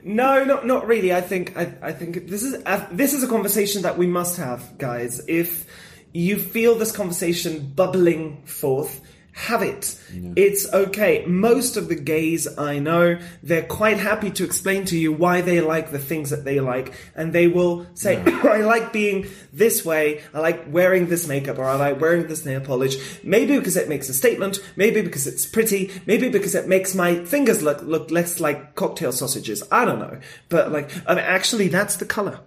no, 0.03 0.45
not 0.45 0.67
not 0.67 0.87
really. 0.87 1.13
I 1.15 1.21
think 1.21 1.57
I, 1.57 1.73
I 1.83 1.93
think 1.93 2.27
this 2.29 2.43
is 2.43 2.63
uh, 2.65 2.87
this 2.91 3.13
is 3.13 3.23
a 3.23 3.29
conversation 3.29 3.83
that 3.83 3.99
we 3.99 4.07
must 4.07 4.39
have, 4.39 4.79
guys. 4.79 5.23
If 5.29 5.67
you 6.13 6.39
feel 6.39 6.75
this 6.75 6.93
conversation 6.93 7.73
bubbling 7.75 8.43
forth, 8.45 9.01
have 9.37 9.61
it. 9.61 10.01
It's 10.35 10.73
okay. 10.73 11.27
Most 11.27 11.77
of 11.77 11.89
the 11.89 11.95
gays 11.95 12.49
I 12.57 12.79
know, 12.79 13.19
they're 13.43 13.67
quite 13.67 13.99
happy 13.99 14.31
to 14.31 14.45
explain 14.45 14.87
to 14.87 14.99
you 14.99 15.13
why 15.13 15.43
they 15.43 15.61
like 15.61 15.91
the 15.91 15.99
things 15.99 16.31
that 16.31 16.47
they 16.47 16.59
like, 16.59 16.95
and 17.15 17.35
they 17.35 17.47
will 17.47 17.87
say, 17.93 18.17
"I 18.27 18.63
like 18.63 18.95
being 18.95 19.27
this 19.53 19.85
way. 19.85 20.23
I 20.33 20.41
like 20.41 20.65
wearing 20.73 21.09
this 21.09 21.29
makeup, 21.29 21.59
or 21.59 21.65
I 21.65 21.75
like 21.75 22.01
wearing 22.01 22.29
this 22.29 22.47
nail 22.47 22.63
polish." 22.63 22.97
Maybe 23.23 23.59
because 23.59 23.77
it 23.77 23.91
makes 23.91 24.09
a 24.09 24.15
statement. 24.15 24.59
Maybe 24.75 25.03
because 25.03 25.27
it's 25.27 25.45
pretty. 25.45 25.93
Maybe 26.07 26.31
because 26.31 26.55
it 26.55 26.67
makes 26.67 26.95
my 26.95 27.23
fingers 27.27 27.63
look 27.63 27.83
look 27.83 28.11
less 28.11 28.41
like 28.41 28.75
cocktail 28.75 29.13
sausages. 29.13 29.63
I 29.71 29.85
don't 29.85 29.99
know, 29.99 30.19
but 30.49 30.73
like, 30.73 30.91
I 31.07 31.15
mean, 31.15 31.25
actually, 31.25 31.69
that's 31.69 31.97
the 31.97 32.07
color. 32.07 32.41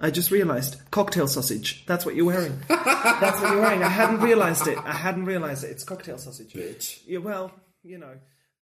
I 0.00 0.10
just 0.10 0.30
realized 0.30 0.76
cocktail 0.90 1.26
sausage. 1.26 1.84
That's 1.86 2.04
what 2.04 2.14
you're 2.14 2.26
wearing. 2.26 2.60
That's 2.68 3.40
what 3.40 3.52
you're 3.52 3.62
wearing. 3.62 3.82
I 3.82 3.88
hadn't 3.88 4.20
realized 4.20 4.66
it. 4.66 4.78
I 4.78 4.92
hadn't 4.92 5.24
realized 5.24 5.64
it. 5.64 5.70
It's 5.70 5.84
cocktail 5.84 6.18
sausage. 6.18 6.52
Bitch. 6.52 7.00
Yeah, 7.06 7.18
well, 7.18 7.52
you 7.82 7.98
know. 7.98 8.16